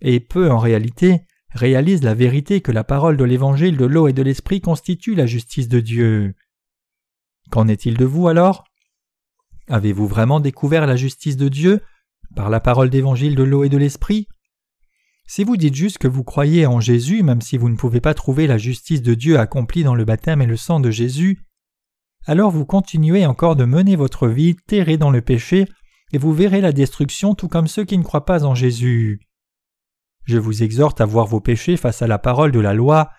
et 0.00 0.20
peu 0.20 0.50
en 0.50 0.58
réalité 0.58 1.22
réalisent 1.50 2.02
la 2.02 2.14
vérité 2.14 2.60
que 2.60 2.72
la 2.72 2.84
parole 2.84 3.16
de 3.16 3.24
l'évangile 3.24 3.76
de 3.76 3.84
l'eau 3.84 4.08
et 4.08 4.12
de 4.12 4.22
l'esprit 4.22 4.60
constitue 4.60 5.14
la 5.14 5.26
justice 5.26 5.68
de 5.68 5.80
Dieu. 5.80 6.34
Qu'en 7.50 7.68
est-il 7.68 7.96
de 7.96 8.04
vous 8.04 8.28
alors? 8.28 8.64
Avez-vous 9.68 10.06
vraiment 10.06 10.40
découvert 10.40 10.86
la 10.86 10.96
justice 10.96 11.36
de 11.36 11.48
Dieu 11.48 11.80
par 12.34 12.50
la 12.50 12.60
parole 12.60 12.90
d'évangile 12.90 13.34
de 13.34 13.42
l'eau 13.42 13.64
et 13.64 13.68
de 13.68 13.78
l'esprit? 13.78 14.28
Si 15.26 15.42
vous 15.42 15.56
dites 15.56 15.74
juste 15.74 15.98
que 15.98 16.08
vous 16.08 16.24
croyez 16.24 16.66
en 16.66 16.80
Jésus, 16.80 17.22
même 17.22 17.40
si 17.40 17.56
vous 17.56 17.70
ne 17.70 17.76
pouvez 17.76 18.00
pas 18.00 18.12
trouver 18.12 18.46
la 18.46 18.58
justice 18.58 19.00
de 19.00 19.14
Dieu 19.14 19.38
accomplie 19.38 19.84
dans 19.84 19.94
le 19.94 20.04
baptême 20.04 20.42
et 20.42 20.46
le 20.46 20.56
sang 20.56 20.80
de 20.80 20.90
Jésus, 20.90 21.40
alors 22.26 22.50
vous 22.50 22.66
continuez 22.66 23.24
encore 23.24 23.56
de 23.56 23.64
mener 23.64 23.96
votre 23.96 24.28
vie 24.28 24.56
terrée 24.66 24.98
dans 24.98 25.10
le 25.10 25.22
péché, 25.22 25.66
et 26.12 26.18
vous 26.18 26.32
verrez 26.32 26.60
la 26.60 26.72
destruction 26.72 27.34
tout 27.34 27.48
comme 27.48 27.68
ceux 27.68 27.84
qui 27.84 27.96
ne 27.96 28.02
croient 28.02 28.26
pas 28.26 28.44
en 28.44 28.54
Jésus. 28.54 29.20
Je 30.24 30.38
vous 30.38 30.62
exhorte 30.62 31.00
à 31.00 31.06
voir 31.06 31.26
vos 31.26 31.40
péchés 31.40 31.76
face 31.76 32.02
à 32.02 32.06
la 32.06 32.18
parole 32.18 32.52
de 32.52 32.60
la 32.60 32.74
loi, 32.74 33.10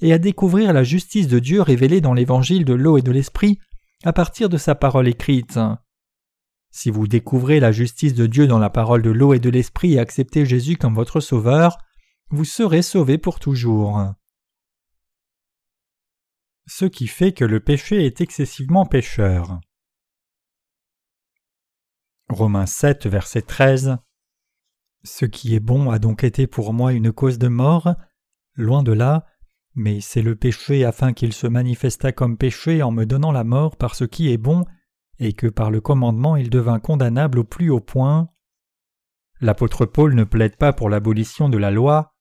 et 0.00 0.12
à 0.12 0.18
découvrir 0.18 0.72
la 0.72 0.84
justice 0.84 1.28
de 1.28 1.38
Dieu 1.38 1.62
révélée 1.62 2.00
dans 2.00 2.14
l'évangile 2.14 2.64
de 2.64 2.74
l'eau 2.74 2.98
et 2.98 3.02
de 3.02 3.12
l'esprit 3.12 3.58
à 4.04 4.12
partir 4.12 4.48
de 4.48 4.56
sa 4.56 4.74
parole 4.74 5.08
écrite. 5.08 5.58
Si 6.70 6.90
vous 6.90 7.06
découvrez 7.06 7.60
la 7.60 7.72
justice 7.72 8.14
de 8.14 8.26
Dieu 8.26 8.46
dans 8.46 8.58
la 8.58 8.70
parole 8.70 9.02
de 9.02 9.10
l'eau 9.10 9.32
et 9.32 9.38
de 9.38 9.50
l'esprit 9.50 9.94
et 9.94 9.98
acceptez 9.98 10.44
Jésus 10.44 10.76
comme 10.76 10.94
votre 10.94 11.20
Sauveur, 11.20 11.78
vous 12.30 12.44
serez 12.44 12.82
sauvé 12.82 13.16
pour 13.16 13.38
toujours. 13.38 14.12
Ce 16.66 16.84
qui 16.84 17.06
fait 17.06 17.32
que 17.32 17.44
le 17.44 17.60
péché 17.60 18.04
est 18.04 18.20
excessivement 18.20 18.86
pécheur. 18.86 19.60
Romains 22.28 22.66
7, 22.66 23.06
verset 23.06 23.42
13 23.42 23.98
Ce 25.04 25.26
qui 25.26 25.54
est 25.54 25.60
bon 25.60 25.90
a 25.90 25.98
donc 25.98 26.24
été 26.24 26.46
pour 26.46 26.72
moi 26.72 26.94
une 26.94 27.12
cause 27.12 27.38
de 27.38 27.48
mort, 27.48 27.94
loin 28.54 28.82
de 28.82 28.92
là, 28.92 29.26
mais 29.74 30.00
c'est 30.00 30.22
le 30.22 30.34
péché 30.34 30.84
afin 30.84 31.12
qu'il 31.12 31.34
se 31.34 31.46
manifestât 31.46 32.12
comme 32.12 32.38
péché 32.38 32.82
en 32.82 32.90
me 32.90 33.04
donnant 33.04 33.32
la 33.32 33.44
mort 33.44 33.76
par 33.76 33.94
ce 33.94 34.04
qui 34.04 34.32
est 34.32 34.38
bon, 34.38 34.64
et 35.18 35.34
que 35.34 35.46
par 35.46 35.70
le 35.70 35.82
commandement 35.82 36.36
il 36.36 36.48
devint 36.48 36.80
condamnable 36.80 37.40
au 37.40 37.44
plus 37.44 37.68
haut 37.68 37.80
point. 37.80 38.28
L'apôtre 39.40 39.84
Paul 39.84 40.14
ne 40.14 40.24
plaide 40.24 40.56
pas 40.56 40.72
pour 40.72 40.88
l'abolition 40.88 41.50
de 41.50 41.58
la 41.58 41.70
loi. 41.70 42.14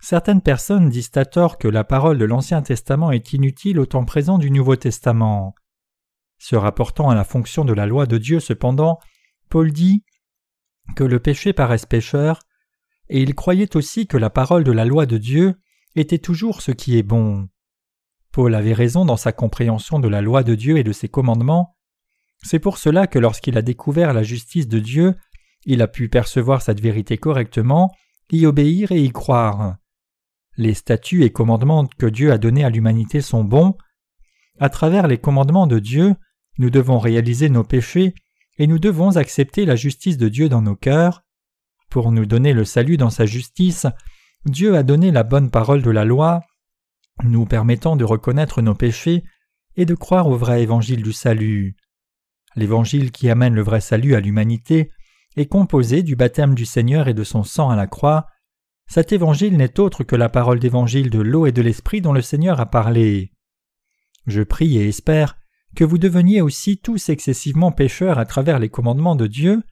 Certaines 0.00 0.40
personnes 0.42 0.88
disent 0.88 1.10
à 1.16 1.26
tort 1.26 1.58
que 1.58 1.68
la 1.68 1.84
parole 1.84 2.16
de 2.16 2.24
l'Ancien 2.24 2.62
Testament 2.62 3.10
est 3.10 3.34
inutile 3.34 3.78
au 3.78 3.84
temps 3.84 4.04
présent 4.06 4.38
du 4.38 4.50
Nouveau 4.50 4.76
Testament. 4.76 5.54
Se 6.38 6.56
rapportant 6.56 7.10
à 7.10 7.14
la 7.14 7.24
fonction 7.24 7.66
de 7.66 7.74
la 7.74 7.86
loi 7.86 8.06
de 8.06 8.16
Dieu 8.16 8.40
cependant, 8.40 8.98
Paul 9.50 9.70
dit 9.70 10.04
que 10.94 11.04
le 11.04 11.18
péché 11.18 11.52
paraisse 11.52 11.86
pécheur, 11.86 12.40
et 13.08 13.22
il 13.22 13.34
croyait 13.34 13.76
aussi 13.76 14.06
que 14.06 14.16
la 14.16 14.30
parole 14.30 14.64
de 14.64 14.72
la 14.72 14.84
loi 14.84 15.06
de 15.06 15.18
Dieu 15.18 15.54
était 15.94 16.18
toujours 16.18 16.62
ce 16.62 16.72
qui 16.72 16.98
est 16.98 17.02
bon. 17.02 17.48
Paul 18.32 18.54
avait 18.54 18.74
raison 18.74 19.04
dans 19.04 19.16
sa 19.16 19.32
compréhension 19.32 19.98
de 19.98 20.08
la 20.08 20.20
loi 20.20 20.42
de 20.42 20.54
Dieu 20.54 20.76
et 20.76 20.84
de 20.84 20.92
ses 20.92 21.08
commandements, 21.08 21.76
c'est 22.42 22.58
pour 22.58 22.78
cela 22.78 23.06
que 23.06 23.18
lorsqu'il 23.18 23.56
a 23.58 23.62
découvert 23.62 24.12
la 24.12 24.22
justice 24.22 24.68
de 24.68 24.78
Dieu, 24.78 25.14
il 25.64 25.82
a 25.82 25.88
pu 25.88 26.08
percevoir 26.08 26.62
cette 26.62 26.80
vérité 26.80 27.18
correctement, 27.18 27.92
y 28.30 28.46
obéir 28.46 28.92
et 28.92 29.02
y 29.02 29.10
croire. 29.10 29.76
Les 30.56 30.74
statuts 30.74 31.24
et 31.24 31.30
commandements 31.30 31.86
que 31.98 32.06
Dieu 32.06 32.32
a 32.32 32.38
donnés 32.38 32.64
à 32.64 32.70
l'humanité 32.70 33.20
sont 33.20 33.44
bons. 33.44 33.76
À 34.58 34.68
travers 34.68 35.06
les 35.06 35.18
commandements 35.18 35.66
de 35.66 35.78
Dieu, 35.78 36.14
nous 36.58 36.70
devons 36.70 36.98
réaliser 36.98 37.48
nos 37.48 37.64
péchés 37.64 38.14
et 38.58 38.66
nous 38.66 38.78
devons 38.78 39.16
accepter 39.16 39.64
la 39.64 39.76
justice 39.76 40.16
de 40.16 40.28
Dieu 40.28 40.48
dans 40.48 40.62
nos 40.62 40.76
cœurs. 40.76 41.22
Pour 41.90 42.12
nous 42.12 42.26
donner 42.26 42.52
le 42.52 42.64
salut 42.64 42.96
dans 42.96 43.10
sa 43.10 43.26
justice, 43.26 43.86
Dieu 44.44 44.76
a 44.76 44.82
donné 44.82 45.10
la 45.10 45.22
bonne 45.22 45.50
parole 45.50 45.82
de 45.82 45.90
la 45.90 46.04
loi, 46.04 46.40
nous 47.24 47.46
permettant 47.46 47.96
de 47.96 48.04
reconnaître 48.04 48.62
nos 48.62 48.74
péchés 48.74 49.24
et 49.76 49.84
de 49.84 49.94
croire 49.94 50.28
au 50.28 50.36
vrai 50.36 50.62
évangile 50.62 51.02
du 51.02 51.12
salut. 51.12 51.76
L'évangile 52.54 53.12
qui 53.12 53.28
amène 53.28 53.54
le 53.54 53.62
vrai 53.62 53.80
salut 53.80 54.14
à 54.14 54.20
l'humanité 54.20 54.90
est 55.36 55.46
composé 55.46 56.02
du 56.02 56.16
baptême 56.16 56.54
du 56.54 56.64
Seigneur 56.64 57.08
et 57.08 57.14
de 57.14 57.24
son 57.24 57.44
sang 57.44 57.68
à 57.70 57.76
la 57.76 57.86
croix. 57.86 58.26
Cet 58.88 59.12
évangile 59.12 59.56
n'est 59.56 59.78
autre 59.78 60.04
que 60.04 60.16
la 60.16 60.28
parole 60.28 60.58
d'évangile 60.58 61.10
de 61.10 61.20
l'eau 61.20 61.46
et 61.46 61.52
de 61.52 61.60
l'esprit 61.60 62.00
dont 62.00 62.12
le 62.12 62.22
Seigneur 62.22 62.60
a 62.60 62.66
parlé. 62.66 63.32
Je 64.26 64.42
prie 64.42 64.78
et 64.78 64.88
espère 64.88 65.36
que 65.76 65.84
vous 65.84 65.98
deveniez 65.98 66.40
aussi 66.40 66.78
tous 66.78 67.10
excessivement 67.10 67.70
pécheurs 67.70 68.18
à 68.18 68.24
travers 68.24 68.58
les 68.58 68.70
commandements 68.70 69.14
de 69.14 69.28
Dieu, 69.28 69.62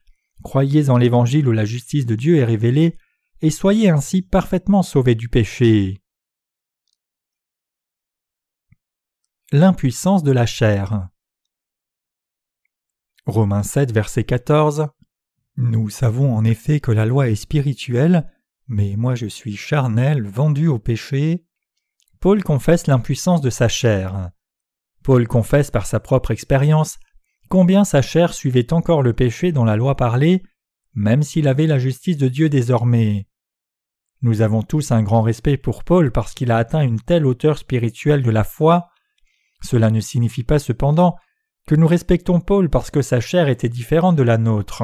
croyez 0.43 0.89
en 0.89 0.97
l'évangile 0.97 1.47
où 1.47 1.51
la 1.51 1.65
justice 1.65 2.05
de 2.05 2.15
Dieu 2.15 2.37
est 2.37 2.45
révélée, 2.45 2.97
et 3.41 3.49
soyez 3.49 3.89
ainsi 3.89 4.21
parfaitement 4.21 4.83
sauvés 4.83 5.15
du 5.15 5.27
péché. 5.27 6.01
L'impuissance 9.51 10.23
de 10.23 10.31
la 10.31 10.45
chair. 10.45 11.09
Romains 13.25 13.63
7, 13.63 13.91
verset 13.91 14.23
14. 14.23 14.87
Nous 15.57 15.89
savons 15.89 16.35
en 16.35 16.43
effet 16.43 16.79
que 16.79 16.91
la 16.91 17.05
loi 17.05 17.29
est 17.29 17.35
spirituelle, 17.35 18.31
mais 18.67 18.95
moi 18.95 19.15
je 19.15 19.25
suis 19.25 19.55
charnel, 19.55 20.27
vendu 20.27 20.67
au 20.67 20.77
péché. 20.77 21.45
Paul 22.19 22.43
confesse 22.43 22.87
l'impuissance 22.87 23.41
de 23.41 23.49
sa 23.49 23.67
chair. 23.67 24.31
Paul 25.05 25.27
confesse 25.27 25.69
par 25.69 25.85
sa 25.85 25.99
propre 25.99 26.31
expérience 26.31 26.97
combien 27.47 27.83
sa 27.85 28.01
chair 28.01 28.33
suivait 28.33 28.73
encore 28.73 29.03
le 29.03 29.13
péché 29.13 29.51
dont 29.51 29.63
la 29.63 29.75
loi 29.75 29.95
parlait, 29.95 30.41
même 30.95 31.21
s'il 31.21 31.47
avait 31.47 31.67
la 31.67 31.77
justice 31.77 32.17
de 32.17 32.27
Dieu 32.27 32.49
désormais. 32.49 33.27
Nous 34.23 34.41
avons 34.41 34.63
tous 34.63 34.91
un 34.91 35.03
grand 35.03 35.21
respect 35.21 35.57
pour 35.57 35.83
Paul 35.83 36.11
parce 36.11 36.33
qu'il 36.33 36.51
a 36.51 36.57
atteint 36.57 36.81
une 36.81 36.99
telle 36.99 37.27
hauteur 37.27 37.59
spirituelle 37.59 38.23
de 38.23 38.31
la 38.31 38.43
foi. 38.43 38.89
Cela 39.61 39.91
ne 39.91 39.99
signifie 39.99 40.43
pas 40.43 40.57
cependant 40.57 41.15
que 41.67 41.75
nous 41.75 41.87
respectons 41.87 42.39
Paul 42.39 42.71
parce 42.71 42.89
que 42.89 43.03
sa 43.03 43.19
chair 43.19 43.47
était 43.47 43.69
différente 43.69 44.15
de 44.15 44.23
la 44.23 44.39
nôtre. 44.39 44.81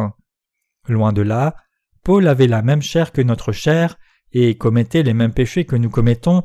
Loin 0.87 1.13
de 1.13 1.23
là, 1.23 1.55
Paul 2.03 2.27
avait 2.27 2.45
la 2.45 2.61
même 2.61 2.83
chair 2.83 3.11
que 3.11 3.23
notre 3.23 3.51
chair 3.51 3.97
et 4.33 4.55
commettait 4.55 5.01
les 5.01 5.15
mêmes 5.15 5.33
péchés 5.33 5.65
que 5.65 5.75
nous 5.75 5.89
commettons, 5.89 6.43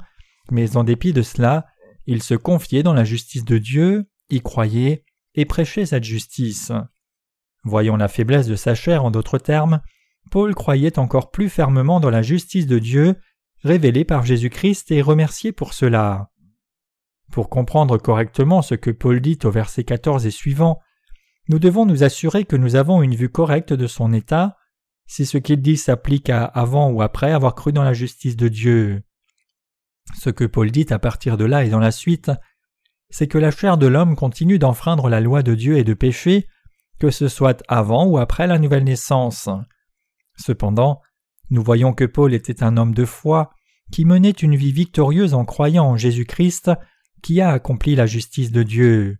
mais 0.51 0.79
en 0.79 0.85
dépit 0.85 1.13
de 1.13 1.21
cela, 1.23 1.67
il 2.07 2.23
se 2.23 2.35
confiait 2.35 2.83
dans 2.83 2.95
la 2.95 3.05
justice 3.05 3.45
de 3.45 3.59
Dieu, 3.59 4.09
y 4.31 4.41
croyait 4.41 5.05
et 5.35 5.45
prêchait 5.45 5.87
cette 5.87 6.05
justice. 6.05 6.73
Voyant 7.65 7.97
la 7.97 8.09
faiblesse 8.09 8.47
de 8.47 8.57
sa 8.57 8.75
chair 8.75 9.05
en 9.05 9.11
d'autres 9.11 9.39
termes, 9.39 9.81
Paul 10.31 10.55
croyait 10.55 10.99
encore 10.99 11.31
plus 11.31 11.49
fermement 11.49 12.01
dans 12.01 12.11
la 12.11 12.23
justice 12.23 12.67
de 12.67 12.79
Dieu, 12.79 13.17
révélée 13.63 14.05
par 14.05 14.25
Jésus-Christ 14.25 14.91
et 14.91 15.03
remercié 15.03 15.53
pour 15.53 15.75
cela. 15.75 16.31
Pour 17.33 17.51
comprendre 17.51 17.99
correctement 17.99 18.63
ce 18.63 18.75
que 18.75 18.91
Paul 18.91 19.21
dit 19.21 19.39
au 19.45 19.51
verset 19.51 19.85
14 19.85 20.27
et 20.27 20.31
suivant, 20.31 20.81
nous 21.49 21.59
devons 21.59 21.87
nous 21.87 22.03
assurer 22.03 22.45
que 22.45 22.57
nous 22.57 22.77
avons 22.77 23.03
une 23.03 23.15
vue 23.15 23.29
correcte 23.29 23.73
de 23.73 23.87
son 23.87 24.13
état, 24.13 24.57
si 25.07 25.27
ce 25.27 25.39
qu'il 25.39 25.63
dit 25.63 25.77
s'applique 25.77 26.31
à 26.31 26.45
avant 26.45 26.91
ou 26.91 27.03
après 27.03 27.33
avoir 27.33 27.55
cru 27.55 27.73
dans 27.73 27.85
la 27.85 27.93
justice 27.93 28.37
de 28.37 28.49
Dieu. 28.49 29.03
Ce 30.15 30.31
que 30.31 30.45
Paul 30.45 30.71
dit 30.71 30.87
à 30.91 30.99
partir 30.99 31.37
de 31.37 31.45
là 31.45 31.65
et 31.65 31.71
dans 31.71 31.79
la 31.79 31.91
suite 31.91 32.31
c'est 33.11 33.29
que 33.29 33.39
la 33.39 33.51
chair 33.51 33.79
de 33.79 33.87
l'homme 33.87 34.17
continue 34.17 34.59
d'enfreindre 34.59 35.09
la 35.09 35.21
loi 35.21 35.43
de 35.43 35.55
Dieu 35.55 35.79
et 35.79 35.85
de 35.85 35.95
pécher, 35.95 36.49
que 36.99 37.11
ce 37.11 37.29
soit 37.29 37.63
avant 37.69 38.07
ou 38.07 38.19
après 38.19 38.47
la 38.47 38.59
nouvelle 38.59 38.85
naissance. 38.85 39.49
Cependant, 40.37 41.01
nous 41.51 41.63
voyons 41.63 41.93
que 41.93 42.05
Paul 42.05 42.35
était 42.35 42.63
un 42.63 42.77
homme 42.77 42.95
de 42.95 43.05
foi, 43.05 43.51
qui 43.93 44.05
menait 44.05 44.31
une 44.31 44.57
vie 44.57 44.73
victorieuse 44.73 45.35
en 45.35 45.45
croyant 45.45 45.87
en 45.87 45.97
Jésus-Christ, 45.97 46.71
qui 47.23 47.41
a 47.41 47.51
accompli 47.51 47.95
la 47.95 48.07
justice 48.07 48.51
de 48.51 48.63
Dieu. 48.63 49.19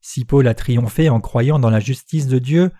Si 0.00 0.24
Paul 0.24 0.48
a 0.48 0.54
triomphé 0.54 1.10
en 1.10 1.20
croyant 1.20 1.58
dans 1.58 1.70
la 1.70 1.80
justice 1.80 2.26
de 2.26 2.38
Dieu, 2.38 2.70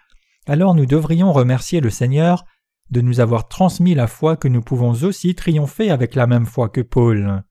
alors 0.46 0.74
nous 0.74 0.86
devrions 0.86 1.32
remercier 1.32 1.80
le 1.80 1.90
Seigneur 1.90 2.46
de 2.90 3.00
nous 3.00 3.20
avoir 3.20 3.48
transmis 3.48 3.94
la 3.94 4.06
foi 4.06 4.36
que 4.36 4.48
nous 4.48 4.62
pouvons 4.62 5.02
aussi 5.04 5.34
triompher 5.34 5.90
avec 5.90 6.14
la 6.14 6.26
même 6.26 6.46
foi 6.46 6.68
que 6.68 6.80
Paul. 6.80 7.44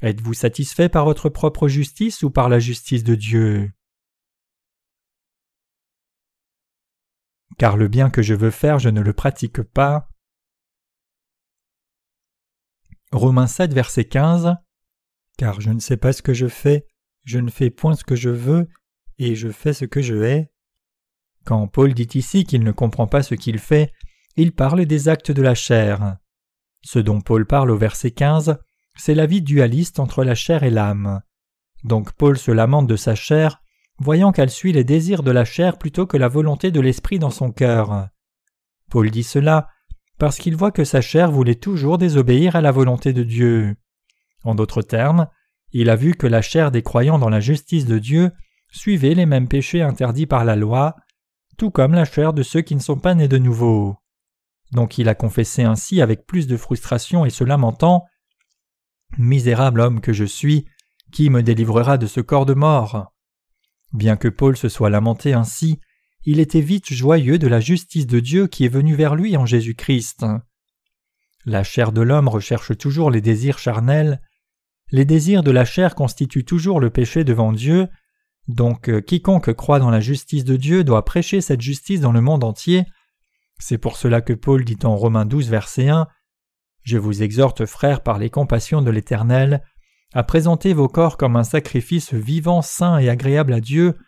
Êtes-vous 0.00 0.34
satisfait 0.34 0.88
par 0.88 1.04
votre 1.04 1.28
propre 1.28 1.68
justice 1.68 2.22
ou 2.22 2.30
par 2.30 2.48
la 2.48 2.58
justice 2.58 3.04
de 3.04 3.14
Dieu? 3.14 3.72
Car 7.56 7.76
le 7.76 7.88
bien 7.88 8.08
que 8.08 8.22
je 8.22 8.34
veux 8.34 8.52
faire, 8.52 8.78
je 8.78 8.88
ne 8.88 9.00
le 9.00 9.12
pratique 9.12 9.62
pas. 9.62 10.08
Romains 13.10 13.48
7, 13.48 13.72
verset 13.72 14.04
15 14.04 14.56
Car 15.36 15.60
je 15.60 15.70
ne 15.70 15.80
sais 15.80 15.96
pas 15.96 16.12
ce 16.12 16.22
que 16.22 16.34
je 16.34 16.46
fais, 16.46 16.86
je 17.24 17.38
ne 17.38 17.50
fais 17.50 17.70
point 17.70 17.94
ce 17.94 18.04
que 18.04 18.14
je 18.16 18.30
veux, 18.30 18.68
et 19.18 19.34
je 19.34 19.50
fais 19.50 19.72
ce 19.72 19.84
que 19.84 20.00
je 20.00 20.14
hais. 20.14 20.52
Quand 21.44 21.66
Paul 21.66 21.94
dit 21.94 22.08
ici 22.14 22.44
qu'il 22.44 22.62
ne 22.62 22.72
comprend 22.72 23.08
pas 23.08 23.22
ce 23.22 23.34
qu'il 23.34 23.58
fait, 23.58 23.92
il 24.42 24.52
parle 24.52 24.86
des 24.86 25.08
actes 25.08 25.32
de 25.32 25.42
la 25.42 25.56
chair. 25.56 26.16
Ce 26.82 27.00
dont 27.00 27.20
Paul 27.20 27.44
parle 27.44 27.72
au 27.72 27.76
verset 27.76 28.12
15, 28.12 28.58
c'est 28.96 29.14
la 29.14 29.26
vie 29.26 29.42
dualiste 29.42 29.98
entre 29.98 30.22
la 30.22 30.36
chair 30.36 30.62
et 30.62 30.70
l'âme. 30.70 31.22
Donc 31.82 32.12
Paul 32.12 32.38
se 32.38 32.52
lamente 32.52 32.86
de 32.86 32.94
sa 32.94 33.16
chair, 33.16 33.60
voyant 33.98 34.30
qu'elle 34.30 34.50
suit 34.50 34.72
les 34.72 34.84
désirs 34.84 35.24
de 35.24 35.32
la 35.32 35.44
chair 35.44 35.76
plutôt 35.76 36.06
que 36.06 36.16
la 36.16 36.28
volonté 36.28 36.70
de 36.70 36.80
l'esprit 36.80 37.18
dans 37.18 37.30
son 37.30 37.50
cœur. 37.50 38.08
Paul 38.90 39.10
dit 39.10 39.24
cela 39.24 39.68
parce 40.18 40.38
qu'il 40.38 40.54
voit 40.54 40.72
que 40.72 40.84
sa 40.84 41.00
chair 41.00 41.32
voulait 41.32 41.56
toujours 41.56 41.98
désobéir 41.98 42.54
à 42.54 42.60
la 42.60 42.70
volonté 42.70 43.12
de 43.12 43.24
Dieu. 43.24 43.74
En 44.44 44.54
d'autres 44.54 44.82
termes, 44.82 45.26
il 45.72 45.90
a 45.90 45.96
vu 45.96 46.14
que 46.14 46.28
la 46.28 46.42
chair 46.42 46.70
des 46.70 46.82
croyants 46.82 47.18
dans 47.18 47.28
la 47.28 47.40
justice 47.40 47.86
de 47.86 47.98
Dieu 47.98 48.30
suivait 48.70 49.14
les 49.14 49.26
mêmes 49.26 49.48
péchés 49.48 49.82
interdits 49.82 50.26
par 50.26 50.44
la 50.44 50.54
loi, 50.54 50.94
tout 51.56 51.72
comme 51.72 51.94
la 51.94 52.04
chair 52.04 52.32
de 52.32 52.44
ceux 52.44 52.60
qui 52.60 52.76
ne 52.76 52.80
sont 52.80 52.98
pas 52.98 53.14
nés 53.14 53.28
de 53.28 53.38
nouveau. 53.38 53.96
Donc 54.72 54.98
il 54.98 55.08
a 55.08 55.14
confessé 55.14 55.62
ainsi 55.62 56.00
avec 56.00 56.26
plus 56.26 56.46
de 56.46 56.56
frustration 56.56 57.24
et 57.24 57.30
se 57.30 57.44
lamentant 57.44 58.04
Misérable 59.16 59.80
homme 59.80 60.00
que 60.02 60.12
je 60.12 60.24
suis, 60.24 60.66
qui 61.12 61.30
me 61.30 61.42
délivrera 61.42 61.96
de 61.96 62.06
ce 62.06 62.20
corps 62.20 62.46
de 62.46 62.54
mort 62.54 63.12
Bien 63.92 64.16
que 64.16 64.28
Paul 64.28 64.56
se 64.56 64.68
soit 64.68 64.90
lamenté 64.90 65.32
ainsi, 65.32 65.80
il 66.24 66.40
était 66.40 66.60
vite 66.60 66.92
joyeux 66.92 67.38
de 67.38 67.48
la 67.48 67.60
justice 67.60 68.06
de 68.06 68.20
Dieu 68.20 68.46
qui 68.46 68.66
est 68.66 68.68
venue 68.68 68.94
vers 68.94 69.14
lui 69.14 69.36
en 69.38 69.46
Jésus-Christ. 69.46 70.26
La 71.46 71.64
chair 71.64 71.92
de 71.92 72.02
l'homme 72.02 72.28
recherche 72.28 72.76
toujours 72.76 73.10
les 73.10 73.22
désirs 73.22 73.58
charnels, 73.58 74.20
les 74.90 75.06
désirs 75.06 75.42
de 75.42 75.50
la 75.50 75.64
chair 75.64 75.94
constituent 75.94 76.44
toujours 76.44 76.80
le 76.80 76.90
péché 76.90 77.24
devant 77.24 77.52
Dieu, 77.52 77.88
donc 78.46 78.88
euh, 78.88 79.00
quiconque 79.00 79.52
croit 79.52 79.78
dans 79.78 79.90
la 79.90 80.00
justice 80.00 80.44
de 80.44 80.56
Dieu 80.56 80.82
doit 80.82 81.04
prêcher 81.04 81.40
cette 81.40 81.60
justice 81.60 82.00
dans 82.00 82.12
le 82.12 82.22
monde 82.22 82.44
entier. 82.44 82.84
C'est 83.58 83.78
pour 83.78 83.96
cela 83.96 84.20
que 84.20 84.32
Paul 84.32 84.64
dit 84.64 84.78
en 84.84 84.96
Romains 84.96 85.26
12 85.26 85.50
verset 85.50 85.88
1 85.88 86.06
Je 86.82 86.98
vous 86.98 87.22
exhorte, 87.22 87.66
frères, 87.66 88.02
par 88.02 88.18
les 88.18 88.30
compassions 88.30 88.82
de 88.82 88.90
l'Éternel, 88.90 89.62
à 90.14 90.22
présenter 90.22 90.72
vos 90.72 90.88
corps 90.88 91.16
comme 91.16 91.36
un 91.36 91.44
sacrifice 91.44 92.14
vivant, 92.14 92.62
saint 92.62 92.98
et 92.98 93.08
agréable 93.08 93.52
à 93.52 93.60
Dieu, 93.60 93.98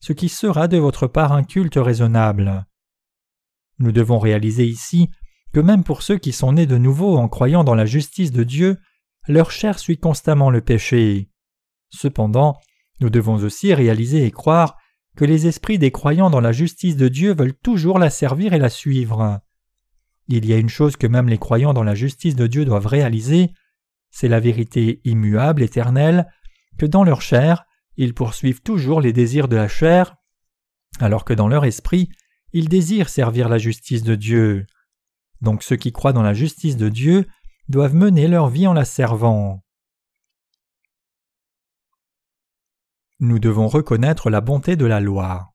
ce 0.00 0.12
qui 0.12 0.28
sera 0.28 0.68
de 0.68 0.78
votre 0.78 1.06
part 1.06 1.32
un 1.32 1.42
culte 1.42 1.76
raisonnable. 1.76 2.66
Nous 3.78 3.92
devons 3.92 4.18
réaliser 4.18 4.66
ici 4.66 5.10
que 5.52 5.60
même 5.60 5.84
pour 5.84 6.02
ceux 6.02 6.18
qui 6.18 6.32
sont 6.32 6.52
nés 6.52 6.66
de 6.66 6.78
nouveau 6.78 7.16
en 7.16 7.28
croyant 7.28 7.64
dans 7.64 7.74
la 7.74 7.86
justice 7.86 8.32
de 8.32 8.44
Dieu, 8.44 8.78
leur 9.26 9.50
chair 9.50 9.78
suit 9.78 9.98
constamment 9.98 10.50
le 10.50 10.60
péché. 10.60 11.30
Cependant, 11.90 12.58
nous 13.00 13.10
devons 13.10 13.36
aussi 13.36 13.72
réaliser 13.74 14.24
et 14.24 14.30
croire 14.30 14.76
que 15.18 15.24
les 15.24 15.48
esprits 15.48 15.80
des 15.80 15.90
croyants 15.90 16.30
dans 16.30 16.40
la 16.40 16.52
justice 16.52 16.96
de 16.96 17.08
Dieu 17.08 17.34
veulent 17.34 17.52
toujours 17.52 17.98
la 17.98 18.08
servir 18.08 18.52
et 18.52 18.60
la 18.60 18.68
suivre. 18.68 19.40
Il 20.28 20.46
y 20.46 20.52
a 20.52 20.58
une 20.58 20.68
chose 20.68 20.94
que 20.94 21.08
même 21.08 21.28
les 21.28 21.38
croyants 21.38 21.74
dans 21.74 21.82
la 21.82 21.96
justice 21.96 22.36
de 22.36 22.46
Dieu 22.46 22.64
doivent 22.64 22.86
réaliser, 22.86 23.50
c'est 24.12 24.28
la 24.28 24.38
vérité 24.38 25.00
immuable, 25.02 25.64
éternelle, 25.64 26.28
que 26.78 26.86
dans 26.86 27.02
leur 27.02 27.20
chair, 27.20 27.64
ils 27.96 28.14
poursuivent 28.14 28.62
toujours 28.62 29.00
les 29.00 29.12
désirs 29.12 29.48
de 29.48 29.56
la 29.56 29.66
chair, 29.66 30.14
alors 31.00 31.24
que 31.24 31.34
dans 31.34 31.48
leur 31.48 31.64
esprit, 31.64 32.10
ils 32.52 32.68
désirent 32.68 33.08
servir 33.08 33.48
la 33.48 33.58
justice 33.58 34.04
de 34.04 34.14
Dieu. 34.14 34.66
Donc 35.40 35.64
ceux 35.64 35.74
qui 35.74 35.90
croient 35.90 36.12
dans 36.12 36.22
la 36.22 36.32
justice 36.32 36.76
de 36.76 36.88
Dieu 36.88 37.26
doivent 37.68 37.96
mener 37.96 38.28
leur 38.28 38.50
vie 38.50 38.68
en 38.68 38.72
la 38.72 38.84
servant. 38.84 39.64
Nous 43.20 43.40
devons 43.40 43.66
reconnaître 43.66 44.30
la 44.30 44.40
bonté 44.40 44.76
de 44.76 44.86
la 44.86 45.00
loi. 45.00 45.52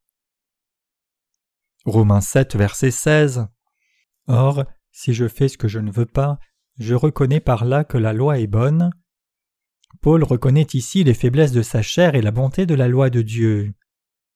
Romains 1.86 2.20
7, 2.20 2.58
verset 2.58 2.92
16. 2.92 3.48
Or, 4.28 4.66
si 4.92 5.14
je 5.14 5.30
fais 5.30 5.48
ce 5.48 5.58
que 5.58 5.70
je 5.70 5.80
ne 5.80 5.90
veux 5.90 6.06
pas, 6.06 6.40
je 6.78 6.94
reconnais 6.94 7.40
par 7.40 7.64
là 7.64 7.86
que 7.86 7.98
la 7.98 8.12
loi 8.12 8.40
est 8.40 8.48
bonne. 8.48 8.92
Paul 10.02 10.26
reconnaît 10.26 10.68
ici 10.74 11.06
les 11.06 11.14
faiblesses 11.14 11.54
de 11.54 11.62
sa 11.62 11.82
chair 11.82 12.16
et 12.16 12.22
la 12.22 12.32
bonté 12.32 12.66
de 12.66 12.76
la 12.76 12.90
loi 12.90 13.10
de 13.10 13.22
Dieu. 13.22 13.74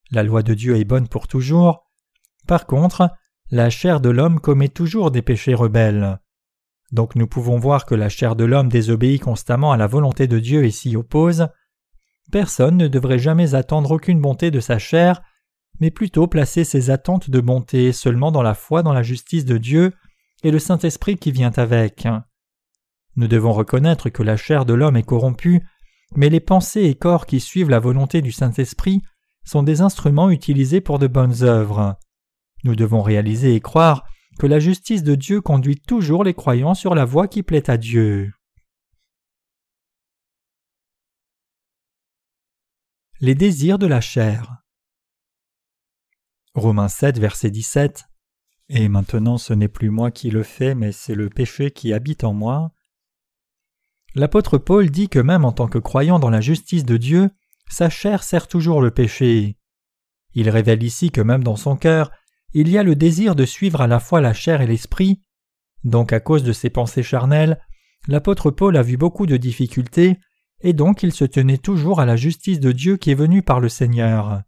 La 0.09 0.23
loi 0.23 0.41
de 0.41 0.53
Dieu 0.53 0.77
est 0.77 0.85
bonne 0.85 1.09
pour 1.09 1.27
toujours. 1.27 1.85
Par 2.47 2.65
contre, 2.65 3.09
la 3.51 3.69
chair 3.69 3.99
de 3.99 4.09
l'homme 4.09 4.39
commet 4.39 4.69
toujours 4.69 5.11
des 5.11 5.21
péchés 5.21 5.53
rebelles. 5.53 6.21
Donc 6.93 7.15
nous 7.15 7.27
pouvons 7.27 7.59
voir 7.59 7.85
que 7.85 7.95
la 7.95 8.07
chair 8.07 8.37
de 8.37 8.45
l'homme 8.45 8.69
désobéit 8.69 9.21
constamment 9.21 9.73
à 9.73 9.77
la 9.77 9.87
volonté 9.87 10.27
de 10.27 10.39
Dieu 10.39 10.63
et 10.63 10.71
s'y 10.71 10.95
oppose. 10.95 11.49
Personne 12.31 12.77
ne 12.77 12.87
devrait 12.87 13.19
jamais 13.19 13.55
attendre 13.55 13.91
aucune 13.91 14.21
bonté 14.21 14.51
de 14.51 14.59
sa 14.59 14.79
chair, 14.79 15.21
mais 15.79 15.91
plutôt 15.91 16.27
placer 16.27 16.63
ses 16.63 16.89
attentes 16.89 17.29
de 17.29 17.39
bonté 17.39 17.91
seulement 17.93 18.31
dans 18.31 18.41
la 18.41 18.53
foi 18.53 18.83
dans 18.83 18.93
la 18.93 19.03
justice 19.03 19.45
de 19.45 19.57
Dieu 19.57 19.93
et 20.43 20.51
le 20.51 20.59
Saint-Esprit 20.59 21.17
qui 21.17 21.31
vient 21.31 21.53
avec. 21.55 22.07
Nous 23.15 23.27
devons 23.27 23.53
reconnaître 23.53 24.09
que 24.09 24.23
la 24.23 24.37
chair 24.37 24.65
de 24.65 24.73
l'homme 24.73 24.97
est 24.97 25.03
corrompue, 25.03 25.61
mais 26.15 26.29
les 26.29 26.39
pensées 26.39 26.83
et 26.83 26.95
corps 26.95 27.25
qui 27.25 27.39
suivent 27.39 27.69
la 27.69 27.79
volonté 27.79 28.21
du 28.21 28.31
Saint-Esprit 28.31 29.01
sont 29.43 29.63
des 29.63 29.81
instruments 29.81 30.29
utilisés 30.29 30.81
pour 30.81 30.99
de 30.99 31.07
bonnes 31.07 31.43
œuvres. 31.43 31.97
Nous 32.63 32.75
devons 32.75 33.01
réaliser 33.01 33.55
et 33.55 33.61
croire 33.61 34.05
que 34.37 34.47
la 34.47 34.59
justice 34.59 35.03
de 35.03 35.15
Dieu 35.15 35.41
conduit 35.41 35.79
toujours 35.79 36.23
les 36.23 36.33
croyants 36.33 36.75
sur 36.75 36.93
la 36.93 37.05
voie 37.05 37.27
qui 37.27 37.43
plaît 37.43 37.69
à 37.69 37.77
Dieu. 37.77 38.31
Les 43.19 43.33
désirs 43.33 43.79
de 43.79 43.87
la 43.87 43.99
chair. 43.99 44.57
Romains 46.53 46.87
7, 46.87 47.17
verset 47.17 47.49
17. 47.49 48.05
Et 48.69 48.89
maintenant 48.89 49.39
ce 49.39 49.53
n'est 49.53 49.67
plus 49.67 49.89
moi 49.89 50.11
qui 50.11 50.29
le 50.29 50.43
fais, 50.43 50.75
mais 50.75 50.91
c'est 50.91 51.15
le 51.15 51.27
péché 51.27 51.71
qui 51.71 51.93
habite 51.93 52.23
en 52.23 52.33
moi. 52.33 52.71
L'apôtre 54.13 54.59
Paul 54.59 54.91
dit 54.91 55.09
que 55.09 55.17
même 55.17 55.45
en 55.45 55.51
tant 55.51 55.67
que 55.67 55.79
croyant 55.79 56.19
dans 56.19 56.29
la 56.29 56.41
justice 56.41 56.85
de 56.85 56.97
Dieu, 56.97 57.31
sa 57.67 57.89
chair 57.89 58.21
sert 58.21 58.47
toujours 58.47 58.83
le 58.83 58.91
péché. 58.91 59.57
Il 60.35 60.51
révèle 60.51 60.83
ici 60.83 61.09
que 61.09 61.21
même 61.21 61.43
dans 61.43 61.55
son 61.55 61.75
cœur, 61.75 62.11
il 62.53 62.69
y 62.69 62.77
a 62.77 62.83
le 62.83 62.95
désir 62.95 63.35
de 63.35 63.45
suivre 63.45 63.81
à 63.81 63.87
la 63.87 63.99
fois 63.99 64.21
la 64.21 64.33
chair 64.33 64.61
et 64.61 64.67
l'esprit. 64.67 65.23
Donc 65.83 66.13
à 66.13 66.19
cause 66.19 66.43
de 66.43 66.53
ses 66.53 66.69
pensées 66.69 67.01
charnelles, 67.01 67.59
l'apôtre 68.07 68.51
Paul 68.51 68.77
a 68.77 68.83
vu 68.83 68.95
beaucoup 68.95 69.25
de 69.25 69.37
difficultés, 69.37 70.19
et 70.61 70.73
donc 70.73 71.03
il 71.03 71.11
se 71.11 71.25
tenait 71.25 71.57
toujours 71.57 71.99
à 71.99 72.05
la 72.05 72.15
justice 72.15 72.59
de 72.59 72.71
Dieu 72.71 72.97
qui 72.97 73.11
est 73.11 73.15
venue 73.15 73.41
par 73.43 73.59
le 73.59 73.69
Seigneur. 73.69 74.41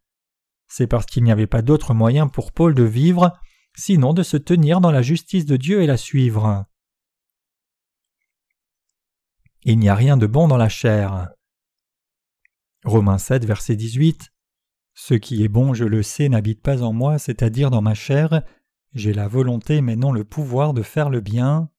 C'est 0.68 0.88
parce 0.88 1.06
qu'il 1.06 1.24
n'y 1.24 1.32
avait 1.32 1.48
pas 1.48 1.62
d'autre 1.62 1.94
moyen 1.94 2.28
pour 2.28 2.52
Paul 2.52 2.76
de 2.76 2.84
vivre, 2.84 3.38
sinon 3.76 4.14
de 4.14 4.24
se 4.24 4.38
tenir 4.38 4.82
dans 4.82 4.92
la 4.92 5.02
justice 5.02 5.46
de 5.46 5.58
Dieu 5.58 5.82
et 5.82 5.88
la 5.88 5.98
suivre. 5.98 6.66
Il 9.64 9.80
n'y 9.80 9.90
a 9.90 9.96
rien 9.96 10.16
de 10.16 10.28
bon 10.28 10.48
dans 10.48 10.58
la 10.58 10.70
chair. 10.70 11.30
Romains 12.86 13.18
7, 13.18 13.46
verset 13.46 13.76
18. 13.76 14.32
Ce 14.94 15.14
qui 15.14 15.44
est 15.44 15.50
bon, 15.50 15.74
je 15.74 15.86
le 15.86 16.04
sais, 16.04 16.30
n'habite 16.30 16.62
pas 16.62 16.82
en 16.82 16.94
moi, 16.94 17.20
c'est-à-dire 17.20 17.70
dans 17.70 17.82
ma 17.82 17.94
chair. 17.94 18.42
J'ai 18.94 19.14
la 19.14 19.28
volonté, 19.28 19.82
mais 19.82 19.96
non 19.96 20.12
le 20.12 20.24
pouvoir 20.24 20.74
de 20.74 20.82
faire 20.82 21.10
le 21.10 21.20
bien. 21.20 21.70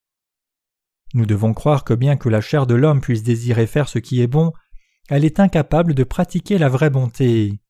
Nous 1.14 1.26
devons 1.26 1.54
croire 1.54 1.84
que 1.84 1.94
bien 1.94 2.16
que 2.16 2.28
la 2.28 2.40
chair 2.40 2.66
de 2.66 2.74
l'homme 2.74 3.00
puisse 3.00 3.22
désirer 3.22 3.66
faire 3.66 3.88
ce 3.88 3.98
qui 3.98 4.22
est 4.22 4.28
bon, 4.28 4.52
elle 5.08 5.24
est 5.24 5.40
incapable 5.40 5.94
de 5.94 6.04
pratiquer 6.04 6.56
la 6.56 6.68
vraie 6.68 6.90
bonté. 6.90 7.60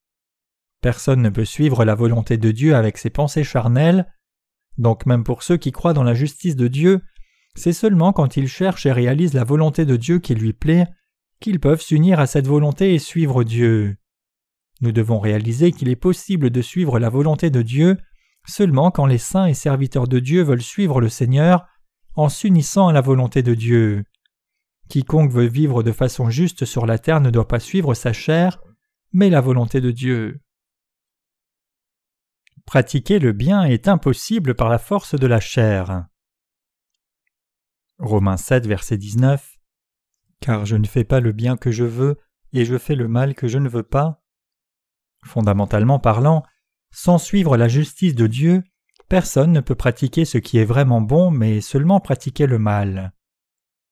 Personne 0.83 1.23
ne 1.23 1.31
peut 1.31 1.45
suivre 1.45 1.85
la 1.85 1.95
volonté 1.95 2.37
de 2.37 2.51
Dieu 2.51 2.75
avec 2.75 2.99
ses 2.99 3.11
pensées 3.11 3.45
charnelles. 3.45 4.07
Donc 4.79 5.07
même 5.07 5.25
pour 5.25 5.43
ceux 5.43 5.57
qui 5.57 5.73
croient 5.73 5.95
dans 5.95 6.03
la 6.03 6.15
justice 6.15 6.57
de 6.57 6.69
Dieu, 6.69 7.03
c'est 7.55 7.73
seulement 7.73 8.13
quand 8.13 8.37
ils 8.37 8.49
cherchent 8.49 8.87
et 8.87 8.93
réalisent 8.93 9.35
la 9.35 9.45
volonté 9.45 9.85
de 9.85 9.97
Dieu 9.97 10.19
qui 10.19 10.35
lui 10.35 10.53
plaît 10.53 10.87
qu'ils 11.41 11.61
peuvent 11.61 11.81
s'unir 11.81 12.21
à 12.21 12.27
cette 12.27 12.47
volonté 12.47 12.95
et 12.95 12.99
suivre 12.99 13.43
Dieu. 13.45 13.97
Nous 14.83 14.93
devons 14.93 15.19
réaliser 15.19 15.73
qu'il 15.73 15.89
est 15.89 15.97
possible 15.97 16.51
de 16.51 16.63
suivre 16.63 16.99
la 16.99 17.09
volonté 17.09 17.51
de 17.51 17.63
Dieu 17.63 17.99
seulement 18.47 18.91
quand 18.91 19.07
les 19.07 19.19
saints 19.19 19.47
et 19.47 19.55
serviteurs 19.55 20.09
de 20.09 20.19
Dieu 20.19 20.43
veulent 20.43 20.63
suivre 20.63 21.01
le 21.01 21.09
Seigneur 21.09 21.67
en 22.21 22.29
s'unissant 22.29 22.89
à 22.89 22.93
la 22.93 23.01
volonté 23.01 23.43
de 23.43 23.55
Dieu. 23.55 24.05
Quiconque 24.91 25.33
veut 25.33 25.47
vivre 25.47 25.83
de 25.83 25.93
façon 25.93 26.29
juste 26.29 26.67
sur 26.67 26.85
la 26.85 26.99
terre 26.99 27.21
ne 27.21 27.31
doit 27.31 27.49
pas 27.49 27.61
suivre 27.61 27.95
sa 27.95 28.13
chair, 28.13 28.61
mais 29.13 29.31
la 29.31 29.41
volonté 29.41 29.81
de 29.81 29.91
Dieu. 29.91 30.41
Pratiquer 32.67 33.19
le 33.19 33.33
bien 33.33 33.65
est 33.65 33.89
impossible 33.89 34.55
par 34.55 34.69
la 34.69 34.79
force 34.79 35.15
de 35.15 35.27
la 35.27 35.41
chair. 35.41 36.07
Romains 37.99 38.37
7, 38.37 38.67
verset 38.67 38.99
19 38.99 39.57
Car 40.41 40.67
je 40.67 40.77
ne 40.77 40.87
fais 40.87 41.05
pas 41.05 41.21
le 41.21 41.33
bien 41.33 41.57
que 41.57 41.71
je 41.71 41.85
veux, 41.85 42.19
et 42.53 42.67
je 42.67 42.77
fais 42.77 42.97
le 42.97 43.09
mal 43.09 43.35
que 43.35 43.49
je 43.49 43.59
ne 43.59 43.69
veux 43.69 43.83
pas. 43.83 44.23
Fondamentalement 45.25 45.99
parlant, 45.99 46.43
sans 46.91 47.17
suivre 47.17 47.57
la 47.57 47.69
justice 47.69 48.15
de 48.15 48.27
Dieu, 48.27 48.63
personne 49.11 49.51
ne 49.51 49.61
peut 49.61 49.75
pratiquer 49.75 50.25
ce 50.25 50.39
qui 50.39 50.59
est 50.59 50.65
vraiment 50.65 51.01
bon, 51.01 51.33
mais 51.33 51.61
seulement 51.61 51.99
pratiquer 51.99 52.47
le 52.47 52.61
mal. 52.61 53.13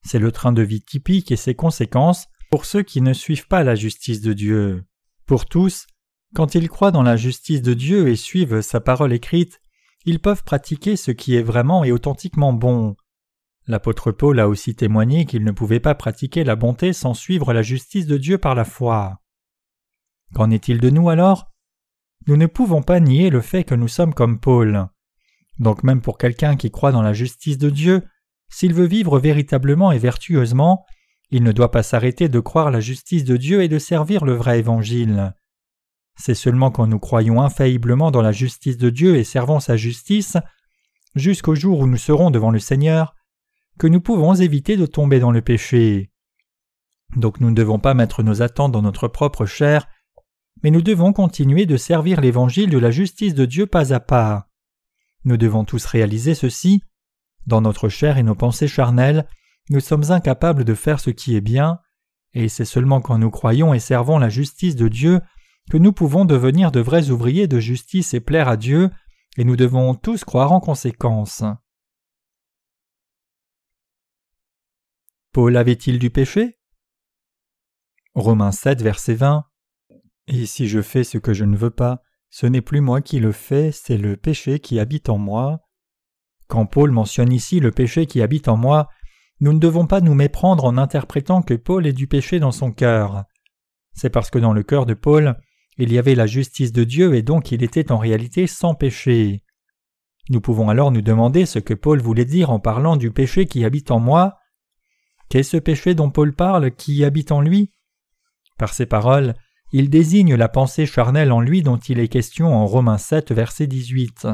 C'est 0.06 0.20
le 0.20 0.30
train 0.30 0.52
de 0.52 0.62
vie 0.62 0.80
typique 0.80 1.32
et 1.32 1.36
ses 1.36 1.56
conséquences 1.56 2.28
pour 2.52 2.64
ceux 2.64 2.84
qui 2.84 3.02
ne 3.02 3.12
suivent 3.12 3.48
pas 3.48 3.64
la 3.64 3.74
justice 3.74 4.20
de 4.20 4.32
Dieu. 4.32 4.84
Pour 5.26 5.46
tous, 5.46 5.88
quand 6.36 6.54
ils 6.54 6.68
croient 6.68 6.92
dans 6.92 7.02
la 7.02 7.16
justice 7.16 7.62
de 7.62 7.74
Dieu 7.74 8.08
et 8.08 8.14
suivent 8.14 8.60
sa 8.60 8.80
parole 8.80 9.12
écrite, 9.12 9.60
ils 10.04 10.20
peuvent 10.20 10.44
pratiquer 10.44 10.94
ce 10.94 11.10
qui 11.10 11.34
est 11.34 11.42
vraiment 11.42 11.82
et 11.82 11.90
authentiquement 11.90 12.52
bon. 12.52 12.94
L'apôtre 13.66 14.12
Paul 14.12 14.38
a 14.38 14.48
aussi 14.48 14.76
témoigné 14.76 15.26
qu'il 15.26 15.42
ne 15.42 15.50
pouvait 15.50 15.80
pas 15.80 15.96
pratiquer 15.96 16.44
la 16.44 16.54
bonté 16.54 16.92
sans 16.92 17.12
suivre 17.12 17.52
la 17.52 17.62
justice 17.62 18.06
de 18.06 18.18
Dieu 18.18 18.38
par 18.38 18.54
la 18.54 18.64
foi. 18.64 19.20
Qu'en 20.32 20.52
est-il 20.52 20.78
de 20.80 20.90
nous 20.90 21.10
alors? 21.10 21.50
Nous 22.28 22.36
ne 22.36 22.46
pouvons 22.46 22.82
pas 22.82 23.00
nier 23.00 23.30
le 23.30 23.40
fait 23.40 23.64
que 23.64 23.74
nous 23.74 23.88
sommes 23.88 24.14
comme 24.14 24.38
Paul. 24.38 24.88
Donc 25.58 25.82
même 25.82 26.00
pour 26.00 26.18
quelqu'un 26.18 26.56
qui 26.56 26.70
croit 26.70 26.92
dans 26.92 27.02
la 27.02 27.12
justice 27.12 27.58
de 27.58 27.70
Dieu, 27.70 28.02
s'il 28.50 28.74
veut 28.74 28.86
vivre 28.86 29.18
véritablement 29.18 29.92
et 29.92 29.98
vertueusement, 29.98 30.84
il 31.30 31.42
ne 31.42 31.52
doit 31.52 31.70
pas 31.70 31.82
s'arrêter 31.82 32.28
de 32.28 32.40
croire 32.40 32.70
la 32.70 32.80
justice 32.80 33.24
de 33.24 33.36
Dieu 33.36 33.62
et 33.62 33.68
de 33.68 33.78
servir 33.78 34.24
le 34.24 34.34
vrai 34.34 34.58
évangile. 34.58 35.34
C'est 36.16 36.34
seulement 36.34 36.70
quand 36.70 36.86
nous 36.86 36.98
croyons 36.98 37.42
infailliblement 37.42 38.10
dans 38.10 38.22
la 38.22 38.32
justice 38.32 38.78
de 38.78 38.90
Dieu 38.90 39.16
et 39.16 39.24
servons 39.24 39.60
sa 39.60 39.76
justice, 39.76 40.36
jusqu'au 41.14 41.54
jour 41.54 41.80
où 41.80 41.86
nous 41.86 41.98
serons 41.98 42.30
devant 42.30 42.50
le 42.50 42.58
Seigneur, 42.58 43.14
que 43.78 43.86
nous 43.86 44.00
pouvons 44.00 44.34
éviter 44.34 44.76
de 44.76 44.86
tomber 44.86 45.20
dans 45.20 45.30
le 45.30 45.42
péché. 45.42 46.10
Donc 47.16 47.40
nous 47.40 47.50
ne 47.50 47.54
devons 47.54 47.78
pas 47.78 47.94
mettre 47.94 48.22
nos 48.22 48.42
attentes 48.42 48.72
dans 48.72 48.82
notre 48.82 49.06
propre 49.08 49.46
chair, 49.46 49.86
mais 50.62 50.70
nous 50.70 50.82
devons 50.82 51.12
continuer 51.12 51.66
de 51.66 51.76
servir 51.76 52.20
l'évangile 52.20 52.70
de 52.70 52.78
la 52.78 52.90
justice 52.90 53.34
de 53.34 53.44
Dieu 53.44 53.66
pas 53.66 53.92
à 53.92 54.00
pas. 54.00 54.47
Nous 55.24 55.36
devons 55.36 55.64
tous 55.64 55.84
réaliser 55.84 56.34
ceci. 56.34 56.82
Dans 57.46 57.60
notre 57.60 57.88
chair 57.88 58.18
et 58.18 58.22
nos 58.22 58.34
pensées 58.34 58.68
charnelles, 58.68 59.26
nous 59.70 59.80
sommes 59.80 60.10
incapables 60.10 60.64
de 60.64 60.74
faire 60.74 61.00
ce 61.00 61.10
qui 61.10 61.36
est 61.36 61.40
bien, 61.40 61.78
et 62.32 62.48
c'est 62.48 62.64
seulement 62.64 63.00
quand 63.00 63.18
nous 63.18 63.30
croyons 63.30 63.74
et 63.74 63.80
servons 63.80 64.18
la 64.18 64.28
justice 64.28 64.76
de 64.76 64.88
Dieu 64.88 65.20
que 65.70 65.76
nous 65.76 65.92
pouvons 65.92 66.24
devenir 66.24 66.72
de 66.72 66.80
vrais 66.80 67.10
ouvriers 67.10 67.46
de 67.46 67.60
justice 67.60 68.14
et 68.14 68.20
plaire 68.20 68.48
à 68.48 68.56
Dieu, 68.56 68.90
et 69.36 69.44
nous 69.44 69.56
devons 69.56 69.94
tous 69.94 70.24
croire 70.24 70.52
en 70.52 70.60
conséquence. 70.60 71.42
Paul 75.32 75.56
avait-il 75.56 75.98
du 75.98 76.10
péché? 76.10 76.58
Romains 78.14 78.52
7, 78.52 78.82
verset 78.82 79.14
20 79.14 79.44
Et 80.26 80.46
si 80.46 80.68
je 80.68 80.82
fais 80.82 81.04
ce 81.04 81.18
que 81.18 81.34
je 81.34 81.44
ne 81.44 81.56
veux 81.56 81.70
pas, 81.70 82.02
ce 82.30 82.46
n'est 82.46 82.60
plus 82.60 82.80
moi 82.80 83.00
qui 83.00 83.20
le 83.20 83.32
fais, 83.32 83.72
c'est 83.72 83.96
le 83.96 84.16
péché 84.16 84.60
qui 84.60 84.78
habite 84.78 85.08
en 85.08 85.18
moi. 85.18 85.60
Quand 86.46 86.66
Paul 86.66 86.90
mentionne 86.90 87.32
ici 87.32 87.60
le 87.60 87.70
péché 87.70 88.06
qui 88.06 88.22
habite 88.22 88.48
en 88.48 88.56
moi, 88.56 88.88
nous 89.40 89.52
ne 89.52 89.58
devons 89.58 89.86
pas 89.86 90.00
nous 90.00 90.14
méprendre 90.14 90.64
en 90.64 90.78
interprétant 90.78 91.42
que 91.42 91.54
Paul 91.54 91.86
ait 91.86 91.92
du 91.92 92.06
péché 92.06 92.40
dans 92.40 92.52
son 92.52 92.72
cœur. 92.72 93.24
C'est 93.92 94.10
parce 94.10 94.30
que 94.30 94.38
dans 94.38 94.52
le 94.52 94.62
cœur 94.62 94.84
de 94.84 94.94
Paul, 94.94 95.36
il 95.76 95.92
y 95.92 95.98
avait 95.98 96.14
la 96.14 96.26
justice 96.26 96.72
de 96.72 96.84
Dieu 96.84 97.14
et 97.14 97.22
donc 97.22 97.52
il 97.52 97.62
était 97.62 97.92
en 97.92 97.98
réalité 97.98 98.46
sans 98.46 98.74
péché. 98.74 99.44
Nous 100.28 100.40
pouvons 100.40 100.68
alors 100.68 100.90
nous 100.90 101.02
demander 101.02 101.46
ce 101.46 101.58
que 101.58 101.74
Paul 101.74 102.00
voulait 102.00 102.24
dire 102.24 102.50
en 102.50 102.60
parlant 102.60 102.96
du 102.96 103.10
péché 103.10 103.46
qui 103.46 103.64
habite 103.64 103.90
en 103.90 104.00
moi. 104.00 104.38
Qu'est 105.28 105.42
ce 105.42 105.56
péché 105.56 105.94
dont 105.94 106.10
Paul 106.10 106.34
parle 106.34 106.72
qui 106.72 107.04
habite 107.04 107.32
en 107.32 107.40
lui? 107.40 107.72
Par 108.58 108.74
ces 108.74 108.86
paroles, 108.86 109.34
il 109.72 109.90
désigne 109.90 110.34
la 110.34 110.48
pensée 110.48 110.86
charnelle 110.86 111.32
en 111.32 111.40
lui 111.40 111.62
dont 111.62 111.76
il 111.76 111.98
est 111.98 112.08
question 112.08 112.54
en 112.54 112.66
Romains 112.66 112.98
7, 112.98 113.32
verset 113.32 113.66
18. 113.66 114.26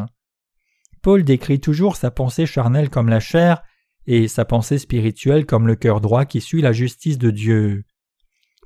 Paul 1.03 1.25
décrit 1.25 1.61
toujours 1.61 1.97
sa 1.97 2.11
pensée 2.11 2.47
charnelle 2.47 2.89
comme 2.89 3.09
la 3.09 3.21
chair 3.21 3.63
et 4.07 4.29
sa 4.29 4.45
pensée 4.45 4.79
spirituelle 4.79 5.47
comme 5.47 5.67
le 5.67 5.77
cœur 5.77 6.01
droit 6.01 6.25
qui 6.25 6.41
suit 6.41 6.63
la 6.63 6.73
justice 6.73 7.19
de 7.19 7.31
Dieu. 7.31 7.85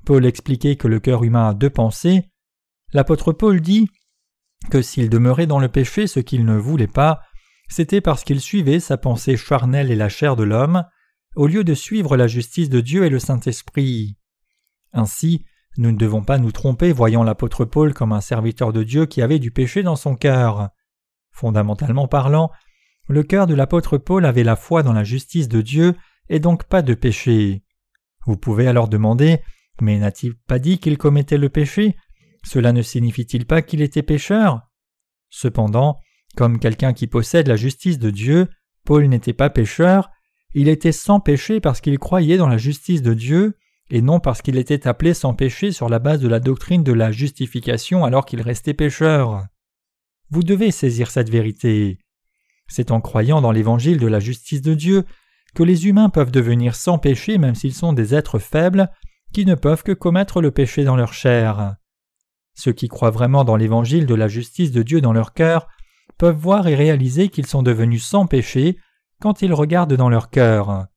Paul 0.05 0.25
expliquait 0.25 0.75
que 0.75 0.87
le 0.87 0.99
cœur 0.99 1.23
humain 1.23 1.49
a 1.49 1.53
deux 1.53 1.69
pensées. 1.69 2.29
L'apôtre 2.93 3.33
Paul 3.33 3.61
dit 3.61 3.89
que 4.69 4.81
s'il 4.81 5.09
demeurait 5.09 5.47
dans 5.47 5.59
le 5.59 5.69
péché 5.69 6.07
ce 6.07 6.19
qu'il 6.19 6.45
ne 6.45 6.57
voulait 6.57 6.87
pas, 6.87 7.21
c'était 7.67 8.01
parce 8.01 8.23
qu'il 8.23 8.41
suivait 8.41 8.79
sa 8.79 8.97
pensée 8.97 9.37
charnelle 9.37 9.91
et 9.91 9.95
la 9.95 10.09
chair 10.09 10.35
de 10.35 10.43
l'homme, 10.43 10.83
au 11.35 11.47
lieu 11.47 11.63
de 11.63 11.73
suivre 11.73 12.17
la 12.17 12.27
justice 12.27 12.69
de 12.69 12.81
Dieu 12.81 13.05
et 13.05 13.09
le 13.09 13.19
Saint-Esprit. 13.19 14.17
Ainsi, 14.91 15.45
nous 15.79 15.93
ne 15.93 15.97
devons 15.97 16.23
pas 16.23 16.37
nous 16.37 16.51
tromper 16.51 16.91
voyant 16.91 17.23
l'apôtre 17.23 17.63
Paul 17.63 17.93
comme 17.93 18.11
un 18.11 18.19
serviteur 18.19 18.73
de 18.73 18.83
Dieu 18.83 19.05
qui 19.05 19.21
avait 19.21 19.39
du 19.39 19.49
péché 19.49 19.81
dans 19.81 19.95
son 19.95 20.17
cœur. 20.17 20.71
Fondamentalement 21.31 22.09
parlant, 22.09 22.51
le 23.07 23.23
cœur 23.23 23.47
de 23.47 23.53
l'apôtre 23.53 23.97
Paul 23.97 24.25
avait 24.25 24.43
la 24.43 24.57
foi 24.57 24.83
dans 24.83 24.91
la 24.91 25.05
justice 25.05 25.47
de 25.47 25.61
Dieu 25.61 25.95
et 26.27 26.41
donc 26.41 26.65
pas 26.65 26.81
de 26.81 26.93
péché. 26.93 27.63
Vous 28.25 28.35
pouvez 28.35 28.67
alors 28.67 28.89
demander 28.89 29.39
Mais 29.79 29.97
n'a-t-il 29.97 30.35
pas 30.35 30.59
dit 30.59 30.79
qu'il 30.79 30.97
commettait 30.97 31.37
le 31.37 31.47
péché? 31.47 31.95
Cela 32.43 32.73
ne 32.73 32.81
signifie-t-il 32.81 33.45
pas 33.45 33.61
qu'il 33.61 33.81
était 33.81 34.03
pécheur? 34.03 34.59
Cependant, 35.29 35.95
comme 36.35 36.59
quelqu'un 36.59 36.91
qui 36.91 37.07
possède 37.07 37.47
la 37.47 37.55
justice 37.55 37.99
de 37.99 38.09
Dieu, 38.09 38.49
Paul 38.83 39.07
n'était 39.07 39.31
pas 39.31 39.49
pécheur, 39.49 40.09
il 40.53 40.67
était 40.67 40.91
sans 40.91 41.21
péché 41.21 41.61
parce 41.61 41.79
qu'il 41.79 41.97
croyait 41.99 42.37
dans 42.37 42.49
la 42.49 42.57
justice 42.57 43.01
de 43.01 43.13
Dieu, 43.13 43.55
et 43.89 44.01
non 44.01 44.19
parce 44.19 44.41
qu'il 44.41 44.57
était 44.57 44.87
appelé 44.87 45.13
sans 45.13 45.33
péché 45.33 45.71
sur 45.71 45.89
la 45.89 45.99
base 45.99 46.19
de 46.19 46.27
la 46.27 46.39
doctrine 46.39 46.83
de 46.83 46.93
la 46.93 47.11
justification 47.11 48.05
alors 48.05 48.25
qu'il 48.25 48.41
restait 48.41 48.73
pécheur. 48.73 49.45
Vous 50.29 50.43
devez 50.43 50.71
saisir 50.71 51.09
cette 51.09 51.29
vérité. 51.29 51.97
C'est 52.67 52.91
en 52.91 53.01
croyant 53.01 53.41
dans 53.41 53.51
l'évangile 53.51 53.97
de 53.97 54.07
la 54.07 54.19
justice 54.19 54.61
de 54.61 54.75
Dieu 54.75 55.05
que 55.55 55.63
les 55.63 55.87
humains 55.87 56.09
peuvent 56.09 56.31
devenir 56.31 56.75
sans 56.75 56.99
péché 56.99 57.37
même 57.39 57.55
s'ils 57.55 57.73
sont 57.73 57.93
des 57.93 58.13
êtres 58.13 58.37
faibles 58.37 58.91
qui 59.33 59.45
ne 59.45 59.55
peuvent 59.55 59.83
que 59.83 59.91
commettre 59.91 60.41
le 60.41 60.51
péché 60.51 60.83
dans 60.83 60.95
leur 60.95 61.13
chair. 61.13 61.75
Ceux 62.53 62.73
qui 62.73 62.87
croient 62.87 63.09
vraiment 63.09 63.43
dans 63.43 63.55
l'évangile 63.55 64.05
de 64.05 64.15
la 64.15 64.27
justice 64.27 64.71
de 64.71 64.83
Dieu 64.83 65.01
dans 65.01 65.13
leur 65.13 65.33
cœur 65.33 65.67
peuvent 66.17 66.35
voir 66.35 66.67
et 66.67 66.75
réaliser 66.75 67.29
qu'ils 67.29 67.47
sont 67.47 67.63
devenus 67.63 68.05
sans 68.05 68.27
péché 68.27 68.77
quand 69.21 69.41
ils 69.41 69.53
regardent 69.53 69.95
dans 69.95 70.09
leur 70.09 70.29
cœur. 70.29 70.87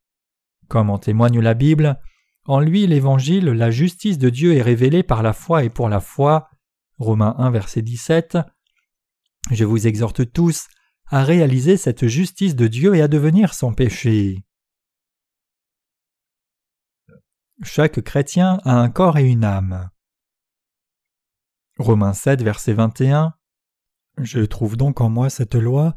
Comme 0.69 0.91
en 0.91 0.99
témoigne 0.99 1.41
la 1.41 1.55
Bible, 1.55 1.99
en 2.45 2.61
lui 2.61 2.87
l'évangile, 2.87 3.47
la 3.47 3.71
justice 3.71 4.19
de 4.19 4.31
Dieu 4.31 4.55
est 4.55 4.63
révélée 4.63 5.03
par 5.03 5.23
la 5.23 5.33
foi 5.33 5.65
et 5.65 5.71
pour 5.71 5.89
la 5.89 6.01
foi. 6.01 6.49
Romains 6.99 7.35
1 7.39 7.51
verset 7.51 7.83
17. 7.83 8.39
Je 9.51 9.65
vous 9.65 9.87
exhorte 9.87 10.33
tous 10.33 10.69
à 11.07 11.25
réaliser 11.25 11.77
cette 11.77 12.07
justice 12.07 12.57
de 12.57 12.67
Dieu 12.67 12.95
et 12.95 13.03
à 13.03 13.09
devenir 13.09 13.55
sans 13.55 13.73
péché. 13.73 14.45
Chaque 17.63 18.01
chrétien 18.01 18.61
a 18.65 18.75
un 18.75 18.91
corps 18.91 19.19
et 19.19 19.29
une 19.29 19.45
âme. 19.45 19.91
Romains 21.79 22.13
7 22.13 22.43
verset 22.43 22.73
21. 22.73 23.35
Je 24.19 24.41
trouve 24.41 24.77
donc 24.77 25.01
en 25.01 25.09
moi 25.09 25.31
cette 25.31 25.55
loi 25.55 25.95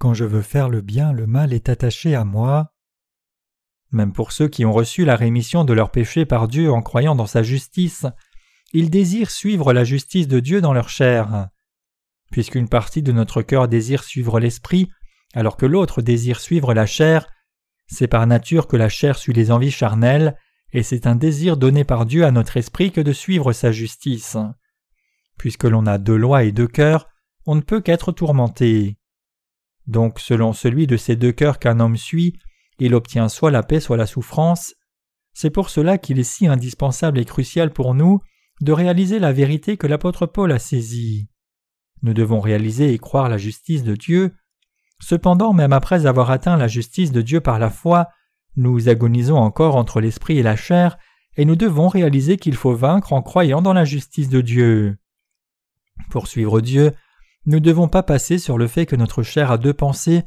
quand 0.00 0.14
je 0.14 0.24
veux 0.24 0.40
faire 0.40 0.70
le 0.70 0.80
bien, 0.80 1.12
le 1.12 1.26
mal 1.26 1.52
est 1.52 1.68
attaché 1.68 2.14
à 2.14 2.24
moi. 2.24 2.72
Même 3.92 4.12
pour 4.12 4.32
ceux 4.32 4.48
qui 4.48 4.64
ont 4.64 4.72
reçu 4.72 5.04
la 5.04 5.16
rémission 5.16 5.64
de 5.64 5.72
leurs 5.72 5.90
péchés 5.90 6.24
par 6.24 6.46
Dieu 6.46 6.70
en 6.70 6.82
croyant 6.82 7.14
dans 7.14 7.26
sa 7.26 7.42
justice, 7.42 8.06
ils 8.72 8.90
désirent 8.90 9.30
suivre 9.30 9.72
la 9.72 9.84
justice 9.84 10.28
de 10.28 10.38
Dieu 10.38 10.60
dans 10.60 10.72
leur 10.72 10.88
chair. 10.88 11.48
Puisqu'une 12.30 12.68
partie 12.68 13.02
de 13.02 13.10
notre 13.10 13.42
cœur 13.42 13.66
désire 13.66 14.04
suivre 14.04 14.38
l'esprit, 14.38 14.88
alors 15.34 15.56
que 15.56 15.66
l'autre 15.66 16.02
désire 16.02 16.40
suivre 16.40 16.72
la 16.72 16.86
chair, 16.86 17.26
c'est 17.88 18.06
par 18.06 18.26
nature 18.26 18.68
que 18.68 18.76
la 18.76 18.88
chair 18.88 19.18
suit 19.18 19.32
les 19.32 19.50
envies 19.50 19.72
charnelles, 19.72 20.36
et 20.72 20.84
c'est 20.84 21.08
un 21.08 21.16
désir 21.16 21.56
donné 21.56 21.82
par 21.82 22.06
Dieu 22.06 22.24
à 22.24 22.30
notre 22.30 22.56
esprit 22.56 22.92
que 22.92 23.00
de 23.00 23.12
suivre 23.12 23.52
sa 23.52 23.72
justice. 23.72 24.36
Puisque 25.36 25.64
l'on 25.64 25.86
a 25.86 25.98
deux 25.98 26.16
lois 26.16 26.44
et 26.44 26.52
deux 26.52 26.68
cœurs, 26.68 27.08
on 27.46 27.56
ne 27.56 27.60
peut 27.60 27.80
qu'être 27.80 28.12
tourmenté. 28.12 28.98
Donc 29.88 30.20
selon 30.20 30.52
celui 30.52 30.86
de 30.86 30.96
ces 30.96 31.16
deux 31.16 31.32
cœurs 31.32 31.58
qu'un 31.58 31.80
homme 31.80 31.96
suit, 31.96 32.38
il 32.80 32.94
obtient 32.94 33.28
soit 33.28 33.50
la 33.50 33.62
paix 33.62 33.80
soit 33.80 33.96
la 33.96 34.06
souffrance. 34.06 34.74
C'est 35.32 35.50
pour 35.50 35.70
cela 35.70 35.98
qu'il 35.98 36.18
est 36.18 36.24
si 36.24 36.46
indispensable 36.46 37.18
et 37.18 37.24
crucial 37.24 37.72
pour 37.72 37.94
nous 37.94 38.20
de 38.60 38.72
réaliser 38.72 39.18
la 39.18 39.32
vérité 39.32 39.76
que 39.76 39.86
l'apôtre 39.86 40.26
Paul 40.26 40.52
a 40.52 40.58
saisie. 40.58 41.28
Nous 42.02 42.14
devons 42.14 42.40
réaliser 42.40 42.92
et 42.92 42.98
croire 42.98 43.28
la 43.28 43.38
justice 43.38 43.84
de 43.84 43.94
Dieu. 43.94 44.34
Cependant, 45.00 45.52
même 45.52 45.72
après 45.72 46.06
avoir 46.06 46.30
atteint 46.30 46.56
la 46.56 46.68
justice 46.68 47.12
de 47.12 47.22
Dieu 47.22 47.40
par 47.40 47.58
la 47.58 47.70
foi, 47.70 48.08
nous 48.56 48.88
agonisons 48.88 49.36
encore 49.36 49.76
entre 49.76 50.00
l'esprit 50.00 50.38
et 50.38 50.42
la 50.42 50.56
chair, 50.56 50.98
et 51.36 51.44
nous 51.44 51.56
devons 51.56 51.88
réaliser 51.88 52.36
qu'il 52.36 52.56
faut 52.56 52.74
vaincre 52.74 53.12
en 53.12 53.22
croyant 53.22 53.62
dans 53.62 53.72
la 53.72 53.84
justice 53.84 54.28
de 54.28 54.40
Dieu. 54.40 54.98
Pour 56.10 56.26
suivre 56.26 56.60
Dieu, 56.60 56.92
nous 57.46 57.56
ne 57.56 57.64
devons 57.64 57.88
pas 57.88 58.02
passer 58.02 58.38
sur 58.38 58.58
le 58.58 58.66
fait 58.66 58.86
que 58.86 58.96
notre 58.96 59.22
chair 59.22 59.50
a 59.50 59.58
deux 59.58 59.72
pensées, 59.72 60.24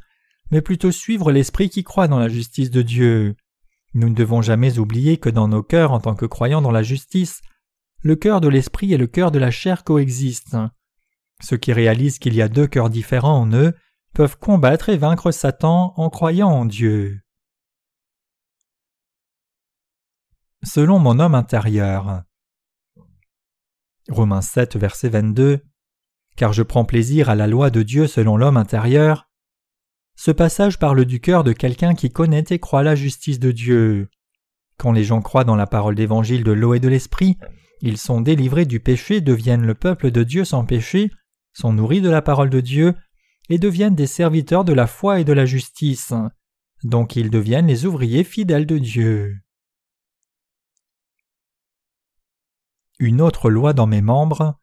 mais 0.52 0.62
plutôt 0.62 0.92
suivre 0.92 1.32
l'esprit 1.32 1.70
qui 1.70 1.84
croit 1.84 2.08
dans 2.08 2.20
la 2.20 2.30
justice 2.30 2.70
de 2.70 2.82
Dieu. 2.82 3.36
Nous 3.94 4.10
ne 4.10 4.16
devons 4.16 4.42
jamais 4.42 4.80
oublier 4.80 5.18
que 5.18 5.30
dans 5.30 5.48
nos 5.48 5.64
cœurs 5.64 5.92
en 5.92 6.00
tant 6.00 6.16
que 6.16 6.26
croyants 6.26 6.62
dans 6.62 6.72
la 6.72 6.84
justice, 6.84 7.42
le 8.02 8.16
cœur 8.16 8.42
de 8.42 8.48
l'esprit 8.48 8.94
et 8.94 8.98
le 8.98 9.08
cœur 9.08 9.32
de 9.32 9.40
la 9.40 9.52
chair 9.52 9.84
coexistent. 9.84 10.58
Ceux 11.42 11.58
qui 11.58 11.74
réalisent 11.74 12.20
qu'il 12.20 12.36
y 12.36 12.42
a 12.42 12.50
deux 12.50 12.68
cœurs 12.68 12.90
différents 12.90 13.40
en 13.40 13.52
eux 13.54 13.74
peuvent 14.14 14.38
combattre 14.38 14.90
et 14.90 14.98
vaincre 14.98 15.32
Satan 15.32 15.94
en 15.98 16.10
croyant 16.10 16.50
en 16.50 16.66
Dieu. 16.66 17.22
Selon 20.64 21.00
mon 21.00 21.20
homme 21.20 21.36
intérieur. 21.36 22.24
Romains 24.10 24.42
7, 24.42 24.78
verset 24.78 25.10
22. 25.10 25.62
Car 26.36 26.54
je 26.54 26.64
prends 26.64 26.86
plaisir 26.86 27.30
à 27.30 27.36
la 27.36 27.48
loi 27.48 27.70
de 27.70 27.84
Dieu 27.84 28.08
selon 28.08 28.38
l'homme 28.38 28.58
intérieur. 28.58 29.30
Ce 30.16 30.32
passage 30.32 30.80
parle 30.80 31.06
du 31.06 31.20
cœur 31.20 31.44
de 31.44 31.54
quelqu'un 31.54 31.96
qui 31.96 32.10
connaît 32.10 32.46
et 32.50 32.60
croit 32.60 32.84
la 32.84 32.96
justice 32.96 33.40
de 33.40 33.52
Dieu. 33.52 34.10
Quand 34.78 34.92
les 34.92 35.04
gens 35.04 35.22
croient 35.22 35.44
dans 35.44 35.56
la 35.56 35.68
parole 35.68 35.96
d'évangile 35.96 36.44
de 36.44 36.52
l'eau 36.52 36.74
et 36.74 36.80
de 36.80 36.88
l'esprit, 36.88 37.38
ils 37.82 37.98
sont 37.98 38.22
délivrés 38.22 38.66
du 38.66 38.80
péché, 38.80 39.22
deviennent 39.22 39.66
le 39.66 39.76
peuple 39.76 40.12
de 40.12 40.24
Dieu 40.24 40.46
sans 40.46 40.66
péché, 40.66 41.12
sont 41.54 41.74
nourris 41.74 42.02
de 42.02 42.10
la 42.10 42.22
parole 42.22 42.50
de 42.50 42.60
Dieu, 42.60 42.96
et 43.50 43.58
deviennent 43.58 43.96
des 43.96 44.08
serviteurs 44.08 44.64
de 44.64 44.74
la 44.74 44.88
foi 44.88 45.20
et 45.20 45.24
de 45.24 45.34
la 45.34 45.46
justice. 45.46 46.14
Donc 46.84 47.16
ils 47.16 47.30
deviennent 47.30 47.68
les 47.68 47.86
ouvriers 47.86 48.24
fidèles 48.24 48.66
de 48.66 48.78
Dieu. 48.78 49.38
Une 53.00 53.22
autre 53.22 53.50
loi 53.50 53.74
dans 53.74 53.88
mes 53.88 54.02
membres. 54.02 54.60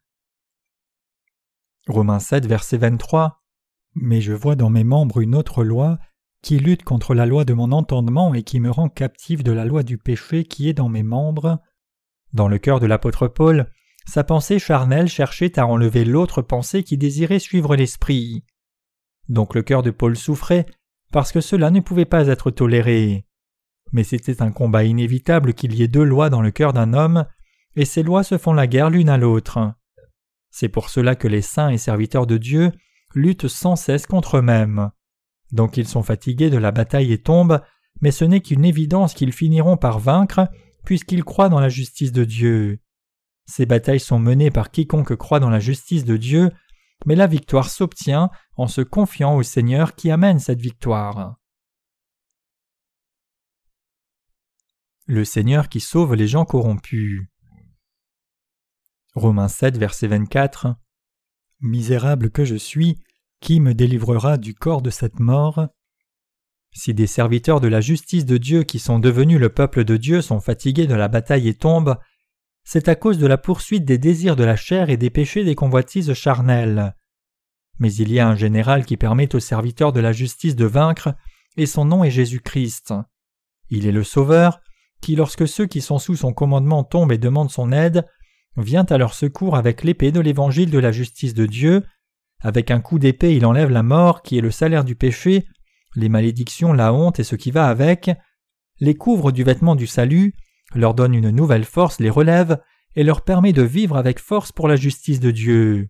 Romains 1.87 2.19
7, 2.19 2.45
verset 2.45 2.77
23. 2.77 3.40
Mais 3.95 4.21
je 4.21 4.33
vois 4.33 4.55
dans 4.55 4.69
mes 4.69 4.83
membres 4.83 5.19
une 5.19 5.35
autre 5.35 5.63
loi 5.63 5.99
qui 6.41 6.57
lutte 6.57 6.83
contre 6.83 7.13
la 7.13 7.25
loi 7.25 7.45
de 7.45 7.53
mon 7.53 7.71
entendement 7.71 8.33
et 8.33 8.43
qui 8.43 8.59
me 8.59 8.71
rend 8.71 8.89
captif 8.89 9.43
de 9.43 9.51
la 9.51 9.65
loi 9.65 9.83
du 9.83 9.97
péché 9.97 10.43
qui 10.43 10.69
est 10.69 10.73
dans 10.73 10.89
mes 10.89 11.03
membres. 11.03 11.59
Dans 12.33 12.47
le 12.47 12.57
cœur 12.57 12.79
de 12.79 12.87
l'apôtre 12.87 13.27
Paul, 13.27 13.69
sa 14.05 14.23
pensée 14.23 14.57
charnelle 14.57 15.07
cherchait 15.07 15.59
à 15.59 15.67
enlever 15.67 16.05
l'autre 16.05 16.41
pensée 16.41 16.83
qui 16.83 16.97
désirait 16.97 17.39
suivre 17.39 17.75
l'esprit. 17.75 18.43
Donc 19.29 19.53
le 19.53 19.61
cœur 19.61 19.83
de 19.83 19.91
Paul 19.91 20.15
souffrait 20.17 20.65
parce 21.11 21.31
que 21.31 21.41
cela 21.41 21.69
ne 21.71 21.81
pouvait 21.81 22.05
pas 22.05 22.27
être 22.27 22.51
toléré. 22.51 23.25
Mais 23.91 24.03
c'était 24.03 24.41
un 24.41 24.51
combat 24.51 24.85
inévitable 24.85 25.53
qu'il 25.53 25.75
y 25.75 25.83
ait 25.83 25.89
deux 25.89 26.03
lois 26.03 26.29
dans 26.29 26.41
le 26.41 26.51
cœur 26.51 26.71
d'un 26.73 26.93
homme, 26.93 27.25
et 27.75 27.85
ces 27.85 28.03
lois 28.03 28.23
se 28.23 28.37
font 28.37 28.53
la 28.53 28.67
guerre 28.67 28.89
l'une 28.89 29.09
à 29.09 29.17
l'autre. 29.17 29.73
C'est 30.49 30.69
pour 30.69 30.89
cela 30.89 31.15
que 31.15 31.27
les 31.27 31.41
saints 31.41 31.69
et 31.69 31.77
serviteurs 31.77 32.27
de 32.27 32.37
Dieu 32.37 32.71
luttent 33.13 33.47
sans 33.47 33.75
cesse 33.75 34.05
contre 34.05 34.37
eux-mêmes. 34.37 34.91
Donc 35.51 35.77
ils 35.77 35.87
sont 35.87 36.03
fatigués 36.03 36.49
de 36.49 36.57
la 36.57 36.71
bataille 36.71 37.11
et 37.11 37.21
tombent, 37.21 37.61
mais 38.01 38.11
ce 38.11 38.25
n'est 38.25 38.41
qu'une 38.41 38.65
évidence 38.65 39.13
qu'ils 39.13 39.33
finiront 39.33 39.77
par 39.77 39.99
vaincre, 39.99 40.49
puisqu'ils 40.85 41.23
croient 41.23 41.49
dans 41.49 41.59
la 41.59 41.69
justice 41.69 42.11
de 42.11 42.23
Dieu. 42.23 42.79
Ces 43.45 43.65
batailles 43.65 43.99
sont 43.99 44.19
menées 44.19 44.51
par 44.51 44.71
quiconque 44.71 45.15
croit 45.15 45.39
dans 45.39 45.49
la 45.49 45.59
justice 45.59 46.05
de 46.05 46.17
Dieu, 46.17 46.51
mais 47.05 47.15
la 47.15 47.27
victoire 47.27 47.69
s'obtient 47.69 48.29
en 48.55 48.67
se 48.67 48.81
confiant 48.81 49.35
au 49.35 49.43
Seigneur 49.43 49.95
qui 49.95 50.11
amène 50.11 50.39
cette 50.39 50.61
victoire. 50.61 51.35
Le 55.07 55.25
Seigneur 55.25 55.67
qui 55.67 55.79
sauve 55.79 56.15
les 56.15 56.27
gens 56.27 56.45
corrompus. 56.45 57.27
Romains 59.13 59.49
7, 59.49 59.77
verset 59.77 60.07
24 60.07 60.75
Misérable 61.61 62.31
que 62.31 62.43
je 62.43 62.55
suis, 62.55 62.97
qui 63.39 63.59
me 63.59 63.75
délivrera 63.75 64.37
du 64.37 64.55
corps 64.55 64.81
de 64.81 64.89
cette 64.89 65.19
mort? 65.19 65.67
Si 66.73 66.95
des 66.95 67.05
serviteurs 67.05 67.59
de 67.59 67.67
la 67.67 67.81
justice 67.81 68.25
de 68.25 68.37
Dieu 68.37 68.63
qui 68.63 68.79
sont 68.79 68.97
devenus 68.97 69.39
le 69.39 69.49
peuple 69.49 69.83
de 69.83 69.95
Dieu 69.95 70.21
sont 70.21 70.39
fatigués 70.39 70.87
de 70.87 70.95
la 70.95 71.07
bataille 71.07 71.47
et 71.47 71.53
tombent, 71.53 71.97
c'est 72.63 72.87
à 72.87 72.95
cause 72.95 73.19
de 73.19 73.27
la 73.27 73.37
poursuite 73.37 73.85
des 73.85 73.99
désirs 73.99 74.35
de 74.35 74.43
la 74.43 74.55
chair 74.55 74.89
et 74.89 74.97
des 74.97 75.11
péchés 75.11 75.43
des 75.43 75.53
convoitises 75.53 76.13
charnelles. 76.13 76.95
Mais 77.77 77.93
il 77.93 78.11
y 78.11 78.19
a 78.19 78.27
un 78.27 78.35
général 78.35 78.85
qui 78.85 78.97
permet 78.97 79.35
aux 79.35 79.39
serviteurs 79.39 79.91
de 79.91 79.99
la 79.99 80.13
justice 80.13 80.55
de 80.55 80.65
vaincre, 80.65 81.13
et 81.57 81.67
son 81.67 81.85
nom 81.85 82.03
est 82.03 82.11
Jésus-Christ. 82.11 82.93
Il 83.69 83.85
est 83.85 83.91
le 83.91 84.03
Sauveur, 84.03 84.61
qui 85.01 85.15
lorsque 85.15 85.47
ceux 85.47 85.67
qui 85.67 85.81
sont 85.81 85.99
sous 85.99 86.15
son 86.15 86.33
commandement 86.33 86.83
tombent 86.83 87.11
et 87.11 87.17
demandent 87.19 87.51
son 87.51 87.71
aide, 87.71 88.07
vient 88.57 88.85
à 88.89 88.97
leur 88.97 89.13
secours 89.13 89.55
avec 89.55 89.83
l'épée 89.83 90.11
de 90.11 90.19
l'évangile 90.19 90.71
de 90.71 90.79
la 90.79 90.91
justice 90.91 91.33
de 91.33 91.45
Dieu. 91.45 91.83
Avec 92.41 92.71
un 92.71 92.81
coup 92.81 92.99
d'épée, 92.99 93.35
il 93.35 93.45
enlève 93.45 93.69
la 93.69 93.83
mort, 93.83 94.21
qui 94.21 94.37
est 94.37 94.41
le 94.41 94.51
salaire 94.51 94.83
du 94.83 94.95
péché, 94.95 95.45
les 95.95 96.09
malédictions, 96.09 96.73
la 96.73 96.93
honte 96.93 97.19
et 97.19 97.23
ce 97.23 97.35
qui 97.35 97.51
va 97.51 97.67
avec, 97.67 98.11
les 98.79 98.95
couvre 98.95 99.31
du 99.31 99.43
vêtement 99.43 99.75
du 99.75 99.87
salut, 99.87 100.33
leur 100.73 100.93
donne 100.93 101.13
une 101.13 101.29
nouvelle 101.29 101.65
force, 101.65 101.99
les 101.99 102.09
relève, 102.09 102.59
et 102.95 103.03
leur 103.03 103.21
permet 103.21 103.53
de 103.53 103.61
vivre 103.61 103.95
avec 103.95 104.19
force 104.19 104.51
pour 104.51 104.67
la 104.67 104.75
justice 104.75 105.19
de 105.19 105.31
Dieu. 105.31 105.89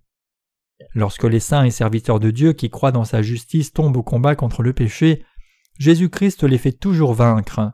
Lorsque 0.93 1.23
les 1.23 1.39
saints 1.39 1.63
et 1.63 1.71
serviteurs 1.71 2.19
de 2.19 2.31
Dieu 2.31 2.53
qui 2.53 2.69
croient 2.69 2.91
dans 2.91 3.05
sa 3.05 3.21
justice 3.21 3.73
tombent 3.73 3.97
au 3.97 4.03
combat 4.03 4.35
contre 4.35 4.63
le 4.63 4.73
péché, 4.73 5.23
Jésus-Christ 5.79 6.43
les 6.43 6.57
fait 6.57 6.73
toujours 6.73 7.13
vaincre. 7.13 7.71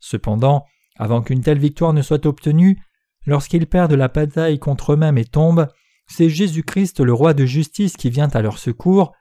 Cependant, 0.00 0.64
avant 0.96 1.22
qu'une 1.22 1.40
telle 1.40 1.58
victoire 1.58 1.92
ne 1.92 2.02
soit 2.02 2.26
obtenue, 2.26 2.80
Lorsqu'ils 3.26 3.66
perdent 3.66 3.92
la 3.92 4.08
bataille 4.08 4.58
contre 4.58 4.92
eux-mêmes 4.92 5.18
et 5.18 5.24
tombent, 5.24 5.68
c'est 6.06 6.28
Jésus-Christ 6.28 7.00
le 7.00 7.12
roi 7.12 7.34
de 7.34 7.46
justice 7.46 7.96
qui 7.96 8.10
vient 8.10 8.28
à 8.28 8.42
leur 8.42 8.58
secours, 8.58 9.12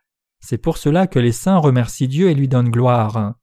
c'est 0.41 0.57
pour 0.57 0.77
cela 0.77 1.07
que 1.07 1.19
les 1.19 1.31
saints 1.31 1.57
remercient 1.57 2.09
Dieu 2.09 2.29
et 2.29 2.35
lui 2.35 2.49
donnent 2.49 2.69
gloire. 2.69 3.35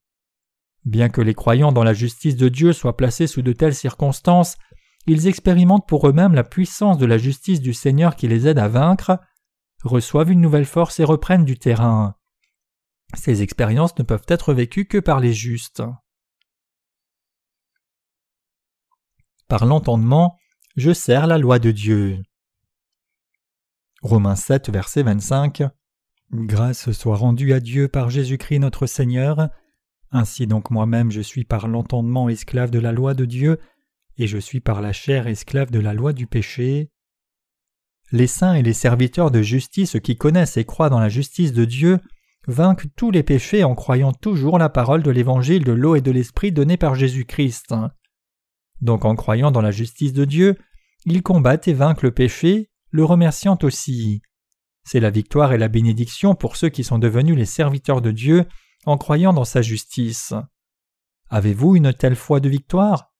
Bien 0.85 1.09
que 1.09 1.23
les 1.23 1.35
croyants 1.35 1.73
dans 1.73 1.85
la 1.85 1.95
justice 1.95 2.37
de 2.37 2.49
Dieu 2.49 2.73
soient 2.73 2.97
placés 2.97 3.27
sous 3.27 3.43
de 3.43 3.53
telles 3.53 3.75
circonstances, 3.75 4.57
ils 5.07 5.27
expérimentent 5.27 5.89
pour 5.89 6.07
eux-mêmes 6.09 6.35
la 6.35 6.45
puissance 6.45 6.99
de 6.99 7.07
la 7.07 7.17
justice 7.17 7.61
du 7.61 7.73
Seigneur 7.73 8.17
qui 8.17 8.29
les 8.29 8.47
aide 8.47 8.59
à 8.59 8.69
vaincre, 8.69 9.19
reçoivent 9.83 10.31
une 10.31 10.43
nouvelle 10.43 10.67
force 10.67 11.01
et 11.01 11.05
reprennent 11.05 11.47
du 11.47 11.59
terrain. 11.59 12.17
Ces 13.15 13.43
expériences 13.43 13.99
ne 13.99 14.05
peuvent 14.05 14.27
être 14.29 14.53
vécues 14.53 14.87
que 14.87 14.99
par 14.99 15.21
les 15.21 15.33
justes. 15.33 15.83
Par 19.49 19.65
l'entendement, 19.67 20.37
je 20.77 20.93
sers 20.93 21.27
la 21.27 21.39
loi 21.39 21.59
de 21.59 21.71
Dieu. 21.71 22.23
Romains 24.03 24.37
7, 24.37 24.71
verset 24.71 25.03
25. 25.03 25.64
Grâce 26.33 26.93
soit 26.93 27.16
rendue 27.16 27.53
à 27.53 27.61
Dieu 27.61 27.89
par 27.89 28.09
Jésus-Christ 28.09 28.61
notre 28.61 28.87
Seigneur. 28.87 29.51
Ainsi 30.12 30.47
donc 30.47 30.71
moi-même 30.71 31.11
je 31.11 31.21
suis 31.21 31.45
par 31.45 31.68
l'entendement 31.68 32.29
esclave 32.29 32.71
de 32.71 32.79
la 32.79 32.93
loi 32.93 33.14
de 33.14 33.25
Dieu, 33.25 33.59
et 34.16 34.27
je 34.27 34.39
suis 34.39 34.61
par 34.61 34.81
la 34.81 34.93
chair 34.93 35.27
esclave 35.27 35.71
de 35.71 35.81
la 35.81 35.93
loi 35.93 36.12
du 36.12 36.27
péché. 36.27 36.91
Les 38.12 38.27
saints 38.27 38.55
et 38.55 38.62
les 38.62 38.73
serviteurs 38.73 39.31
de 39.31 39.43
justice 39.43 39.97
qui 40.03 40.16
connaissent 40.16 40.57
et 40.57 40.64
croient 40.64 40.91
dans 40.91 41.01
la 41.01 41.09
justice 41.09 41.53
de 41.53 41.64
Dieu 41.64 41.99
vainquent 42.47 42.87
tous 42.97 43.11
les 43.11 43.23
péchés 43.23 43.64
en 43.64 43.75
croyant 43.75 44.12
toujours 44.12 44.59
la 44.59 44.68
parole 44.68 45.03
de 45.03 45.11
l'évangile 45.11 45.64
de 45.64 45.73
l'eau 45.73 45.95
et 45.95 46.01
de 46.01 46.11
l'esprit 46.11 46.53
donnée 46.53 46.77
par 46.77 46.95
Jésus-Christ. 46.95 47.75
Donc 48.81 49.05
en 49.05 49.14
croyant 49.14 49.51
dans 49.51 49.61
la 49.61 49.70
justice 49.70 50.12
de 50.12 50.24
Dieu, 50.24 50.57
ils 51.07 51.22
combattent 51.22 51.68
et 51.68 51.72
vainquent 51.72 52.03
le 52.03 52.12
péché, 52.12 52.70
le 52.91 53.05
remerciant 53.05 53.59
aussi. 53.62 54.22
C'est 54.85 55.01
la 55.01 55.11
victoire 55.11 55.53
et 55.53 55.59
la 55.59 55.68
bénédiction 55.68 56.35
pour 56.35 56.57
ceux 56.57 56.68
qui 56.68 56.85
sont 56.85 56.99
devenus 56.99 57.37
les 57.37 57.47
serviteurs 57.47 58.01
de 58.01 58.11
Dieu 58.11 58.47
en 58.87 58.97
croyant 58.97 59.33
dans 59.33 59.45
sa 59.45 59.62
justice. 59.62 60.35
Avez-vous 61.28 61.76
une 61.76 61.93
telle 61.93 62.16
foi 62.16 62.41
de 62.41 62.49
victoire? 62.49 63.12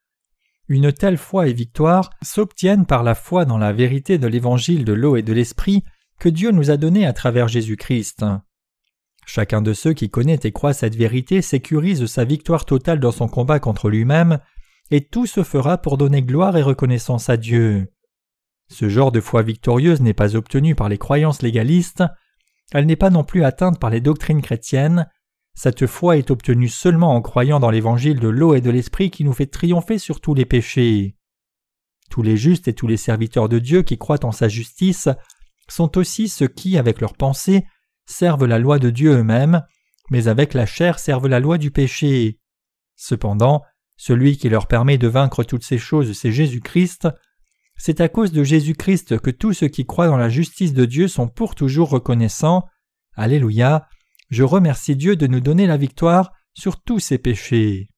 Une 0.68 0.92
telle 0.92 1.18
foi 1.18 1.48
et 1.48 1.52
victoire 1.52 2.11
s'obtiennent 2.22 2.86
par 2.86 3.02
la 3.02 3.14
foi 3.14 3.44
dans 3.44 3.58
la 3.58 3.72
vérité 3.72 4.18
de 4.18 4.26
l'évangile 4.26 4.84
de 4.84 4.92
l'eau 4.92 5.16
et 5.16 5.22
de 5.22 5.32
l'esprit 5.32 5.84
que 6.18 6.28
Dieu 6.28 6.50
nous 6.50 6.70
a 6.70 6.76
donné 6.76 7.06
à 7.06 7.12
travers 7.12 7.48
Jésus-Christ. 7.48 8.24
Chacun 9.26 9.62
de 9.62 9.72
ceux 9.72 9.92
qui 9.92 10.11
connaît 10.11 10.40
et 10.42 10.52
croit 10.52 10.72
cette 10.72 10.96
vérité 10.96 11.42
sécurise 11.42 12.06
sa 12.06 12.24
victoire 12.24 12.64
totale 12.64 13.00
dans 13.00 13.12
son 13.12 13.28
combat 13.28 13.61
contre 13.61 13.88
lui-même 13.88 14.38
et 14.91 15.05
tout 15.05 15.26
se 15.26 15.43
fera 15.43 15.78
pour 15.78 15.99
donner 15.99 16.22
gloire 16.22 16.57
et 16.57 16.62
reconnaissance 16.62 17.28
à 17.28 17.36
Dieu. 17.36 17.93
Ce 18.68 18.88
genre 18.88 19.12
de 19.12 19.20
foi 19.20 19.43
victorieuse 19.43 20.01
n'est 20.01 20.14
pas 20.14 20.36
obtenu 20.36 20.74
par 20.74 20.88
les 20.88 20.99
croyances 20.99 21.43
légalistes, 21.43 22.05
elle 22.72 22.86
n'est 22.86 22.97
pas 22.97 23.11
non 23.11 23.24
plus 23.24 23.45
atteinte 23.45 23.80
par 23.80 23.91
les 23.91 24.01
doctrines 24.01 24.43
chrétiennes, 24.43 25.09
Cette 25.55 25.86
foi 25.86 26.16
est 26.16 26.30
obtenue 26.30 26.68
seulement 26.68 27.14
en 27.14 27.20
croyant 27.20 27.59
dans 27.59 27.70
l'évangile 27.70 28.20
de 28.20 28.28
l'eau 28.28 28.55
et 28.55 28.61
de 28.61 28.70
l'esprit 28.70 29.11
qui 29.11 29.24
nous 29.24 29.32
fait 29.32 29.47
triompher 29.49 29.99
sur 29.99 30.20
tous 30.20 30.32
les 30.32 30.47
péchés. 30.47 31.16
Tous 32.09 32.22
les 32.22 32.36
justes 32.36 32.68
et 32.68 32.74
tous 32.74 32.86
les 32.86 32.97
serviteurs 32.97 33.49
de 33.49 33.59
Dieu 33.59 33.82
qui 33.82 33.99
croient 33.99 34.24
en 34.24 34.32
sa 34.32 34.49
justice 34.49 35.09
sont 35.68 35.99
aussi 35.99 36.28
ceux 36.28 36.49
qui, 36.49 36.78
avec 36.78 37.01
leurs 37.01 37.14
pensées, 37.14 37.64
servent 38.07 38.47
la 38.47 38.59
loi 38.59 38.78
de 38.78 38.91
Dieu 38.91 39.18
eux-mêmes, 39.18 39.62
mais 40.11 40.28
avec 40.28 40.55
la 40.55 40.66
chair 40.66 40.99
servent 40.99 41.28
la 41.28 41.41
loi 41.41 41.59
du 41.59 41.70
péché. 41.70 42.38
Cependant, 42.97 43.62
celui 44.01 44.38
qui 44.38 44.48
leur 44.48 44.66
permet 44.66 44.96
de 44.96 45.09
vaincre 45.09 45.44
toutes 45.44 45.62
ces 45.62 45.76
choses, 45.76 46.14
c'est 46.14 46.32
Jésus-Christ. 46.32 47.07
C'est 47.76 48.01
à 48.01 48.09
cause 48.09 48.32
de 48.32 48.42
Jésus-Christ 48.42 49.18
que 49.20 49.28
tous 49.28 49.53
ceux 49.53 49.68
qui 49.68 49.84
croient 49.84 50.07
dans 50.07 50.16
la 50.16 50.30
justice 50.30 50.72
de 50.72 50.86
Dieu 50.86 51.07
sont 51.07 51.28
pour 51.28 51.55
toujours 51.55 51.90
reconnaissants. 51.90 52.64
Alléluia. 53.14 53.86
Je 54.30 54.42
remercie 54.42 54.96
Dieu 54.96 55.16
de 55.16 55.26
nous 55.26 55.40
donner 55.40 55.66
la 55.66 55.76
victoire 55.76 56.32
sur 56.55 56.80
tous 56.80 56.98
ses 56.98 57.18
péchés. 57.18 57.90